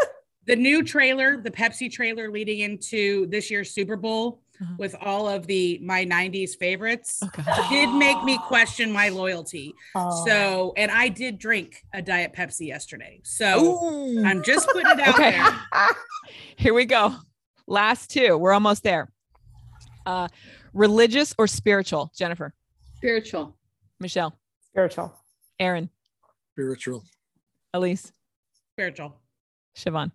the 0.46 0.56
new 0.56 0.82
trailer 0.82 1.36
the 1.40 1.50
pepsi 1.50 1.90
trailer 1.90 2.30
leading 2.30 2.60
into 2.60 3.26
this 3.28 3.50
year's 3.50 3.70
super 3.70 3.96
bowl 3.96 4.40
Uh-huh. 4.60 4.74
with 4.78 4.94
all 5.02 5.28
of 5.28 5.46
the 5.46 5.78
my 5.82 6.04
90s 6.06 6.56
favorites 6.56 7.20
Oh, 7.22 7.66
did 7.68 7.90
make 7.92 8.22
me 8.24 8.38
question 8.46 8.90
my 8.92 9.08
loyalty 9.10 9.74
Oh. 9.94 10.24
so 10.24 10.72
and 10.78 10.90
i 10.90 11.08
did 11.08 11.38
drink 11.38 11.82
a 11.92 12.00
diet 12.00 12.32
pepsi 12.32 12.66
yesterday 12.68 13.20
so 13.22 13.48
Ooh. 13.84 14.24
i'm 14.24 14.42
just 14.42 14.66
putting 14.68 14.90
it 14.92 15.00
out 15.00 15.14
Okay. 15.14 15.32
there 15.32 15.58
Here 16.56 16.72
we 16.74 16.86
go. 16.86 17.14
Last 17.66 18.10
two. 18.10 18.36
We're 18.38 18.52
almost 18.52 18.82
there. 18.82 19.08
Uh, 20.06 20.26
religious 20.72 21.34
or 21.38 21.46
spiritual? 21.46 22.10
Jennifer, 22.16 22.52
Spiritual. 22.96 23.54
Michelle, 24.00 24.38
Spiritual. 24.70 25.14
Aaron, 25.58 25.90
Spiritual. 26.52 27.04
Elise, 27.74 28.12
Spiritual. 28.72 29.16
Siobhan. 29.76 30.10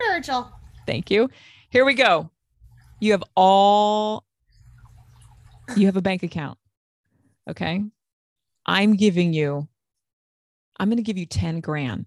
Spiritual. 0.00 0.52
Thank 0.86 1.10
you. 1.10 1.28
Here 1.70 1.84
we 1.84 1.94
go. 1.94 2.30
You 3.00 3.12
have 3.12 3.24
all, 3.34 4.24
you 5.76 5.86
have 5.86 5.96
a 5.96 6.02
bank 6.02 6.22
account. 6.22 6.58
Okay. 7.48 7.82
I'm 8.64 8.96
giving 8.96 9.32
you, 9.32 9.68
I'm 10.78 10.88
going 10.88 10.96
to 10.96 11.02
give 11.02 11.18
you 11.18 11.26
10 11.26 11.60
grand. 11.60 12.06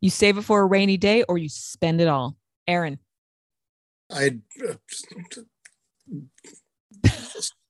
You 0.00 0.10
save 0.10 0.38
it 0.38 0.42
for 0.42 0.60
a 0.60 0.66
rainy 0.66 0.96
day 0.96 1.22
or 1.24 1.38
you 1.38 1.48
spend 1.48 2.00
it 2.00 2.08
all. 2.08 2.36
Aaron, 2.66 2.98
I'd 4.12 4.40
uh, 4.68 4.74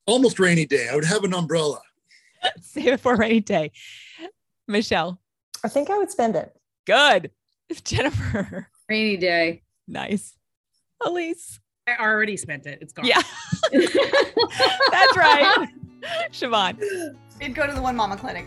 almost 0.06 0.38
rainy 0.38 0.66
day. 0.66 0.88
I 0.88 0.94
would 0.94 1.04
have 1.04 1.24
an 1.24 1.34
umbrella. 1.34 1.80
save 2.60 2.86
it 2.88 3.00
for 3.00 3.14
a 3.14 3.16
rainy 3.16 3.40
day. 3.40 3.72
Michelle, 4.68 5.20
I 5.64 5.68
think 5.68 5.90
I 5.90 5.98
would 5.98 6.10
spend 6.10 6.36
it. 6.36 6.52
good. 6.86 7.30
Jennifer, 7.84 8.68
Rainy 8.88 9.16
day. 9.16 9.62
nice. 9.86 10.36
Elise, 11.04 11.60
I 11.86 11.96
already 12.02 12.36
spent 12.36 12.66
it. 12.66 12.78
It's 12.82 12.92
gone. 12.92 13.06
yeah, 13.06 13.22
that's 13.72 15.16
right. 15.16 15.68
Siobhan, 16.32 17.14
We'd 17.40 17.54
go 17.54 17.66
to 17.66 17.72
the 17.72 17.80
One 17.82 17.96
Mama 17.96 18.16
Clinic. 18.16 18.46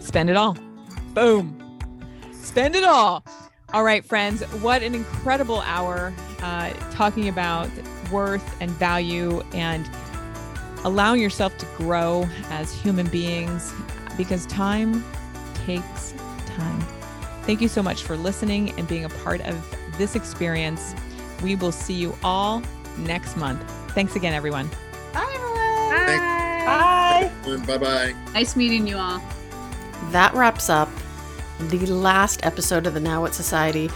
spend 0.00 0.30
it 0.30 0.36
all. 0.36 0.56
Boom. 1.14 1.54
Spend 2.32 2.74
it 2.76 2.84
all. 2.84 3.24
All 3.74 3.84
right, 3.84 4.04
friends, 4.04 4.42
what 4.62 4.82
an 4.82 4.94
incredible 4.94 5.60
hour 5.60 6.14
uh, 6.42 6.70
talking 6.92 7.28
about 7.28 7.68
worth 8.10 8.56
and 8.62 8.70
value 8.72 9.42
and 9.52 9.88
allowing 10.84 11.20
yourself 11.20 11.56
to 11.58 11.66
grow 11.76 12.28
as 12.50 12.72
human 12.72 13.06
beings 13.08 13.72
because 14.16 14.46
time 14.46 15.04
takes 15.66 16.14
time. 16.46 16.80
Thank 17.42 17.60
you 17.60 17.68
so 17.68 17.82
much 17.82 18.02
for 18.02 18.16
listening 18.16 18.70
and 18.78 18.86
being 18.86 19.04
a 19.04 19.08
part 19.08 19.40
of 19.42 19.76
this 19.96 20.14
experience. 20.14 20.94
We 21.42 21.54
will 21.56 21.72
see 21.72 21.94
you 21.94 22.16
all 22.22 22.62
next 22.98 23.36
month. 23.36 23.62
Thanks 23.92 24.16
again, 24.16 24.34
everyone. 24.34 24.68
Bye, 25.12 25.26
everyone. 25.34 25.58
Bye. 26.66 27.66
Bye 27.66 27.78
bye. 27.78 28.14
Nice 28.34 28.56
meeting 28.56 28.86
you 28.86 28.96
all. 28.96 29.22
That 30.10 30.34
wraps 30.34 30.68
up 30.68 30.88
the 31.58 31.86
last 31.86 32.44
episode 32.44 32.86
of 32.86 32.94
the 32.94 33.00
Now 33.00 33.22
What 33.22 33.34
Society. 33.34 33.90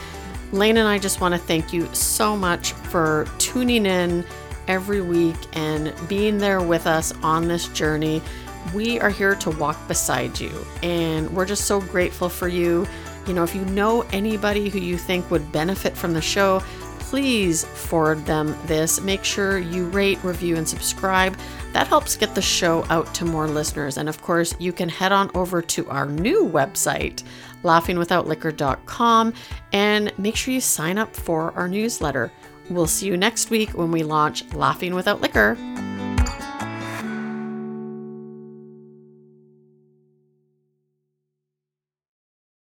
Lane 0.52 0.76
and 0.76 0.88
I 0.88 0.98
just 0.98 1.20
want 1.20 1.34
to 1.34 1.38
thank 1.38 1.72
you 1.72 1.92
so 1.94 2.36
much 2.36 2.72
for 2.72 3.26
tuning 3.38 3.86
in 3.86 4.24
every 4.68 5.00
week 5.00 5.36
and 5.54 5.92
being 6.08 6.38
there 6.38 6.60
with 6.60 6.86
us 6.86 7.12
on 7.22 7.48
this 7.48 7.68
journey. 7.68 8.22
We 8.74 9.00
are 9.00 9.10
here 9.10 9.34
to 9.36 9.50
walk 9.50 9.88
beside 9.88 10.38
you, 10.38 10.52
and 10.82 11.28
we're 11.34 11.46
just 11.46 11.64
so 11.64 11.80
grateful 11.80 12.28
for 12.28 12.48
you. 12.48 12.86
You 13.26 13.34
know, 13.34 13.42
if 13.42 13.54
you 13.54 13.64
know 13.66 14.02
anybody 14.12 14.68
who 14.68 14.78
you 14.78 14.96
think 14.96 15.30
would 15.30 15.50
benefit 15.52 15.96
from 15.96 16.12
the 16.12 16.20
show, 16.20 16.62
please 17.12 17.64
forward 17.64 18.24
them 18.24 18.56
this. 18.66 18.98
Make 19.00 19.22
sure 19.22 19.58
you 19.58 19.86
rate, 19.88 20.18
review, 20.24 20.56
and 20.56 20.66
subscribe. 20.66 21.36
That 21.74 21.86
helps 21.86 22.16
get 22.16 22.34
the 22.34 22.40
show 22.40 22.86
out 22.88 23.12
to 23.16 23.26
more 23.26 23.46
listeners. 23.46 23.98
And 23.98 24.08
of 24.08 24.22
course, 24.22 24.54
you 24.58 24.72
can 24.72 24.88
head 24.88 25.12
on 25.12 25.30
over 25.34 25.60
to 25.60 25.88
our 25.90 26.06
new 26.06 26.48
website, 26.48 27.22
laughingwithoutliquor.com, 27.64 29.34
and 29.72 30.18
make 30.18 30.36
sure 30.36 30.54
you 30.54 30.60
sign 30.62 30.96
up 30.96 31.14
for 31.14 31.52
our 31.52 31.68
newsletter. 31.68 32.32
We'll 32.74 32.86
see 32.86 33.06
you 33.06 33.16
next 33.16 33.50
week 33.50 33.70
when 33.70 33.90
we 33.90 34.02
launch 34.02 34.50
Laughing 34.54 34.94
Without 34.94 35.20
Liquor. 35.20 35.56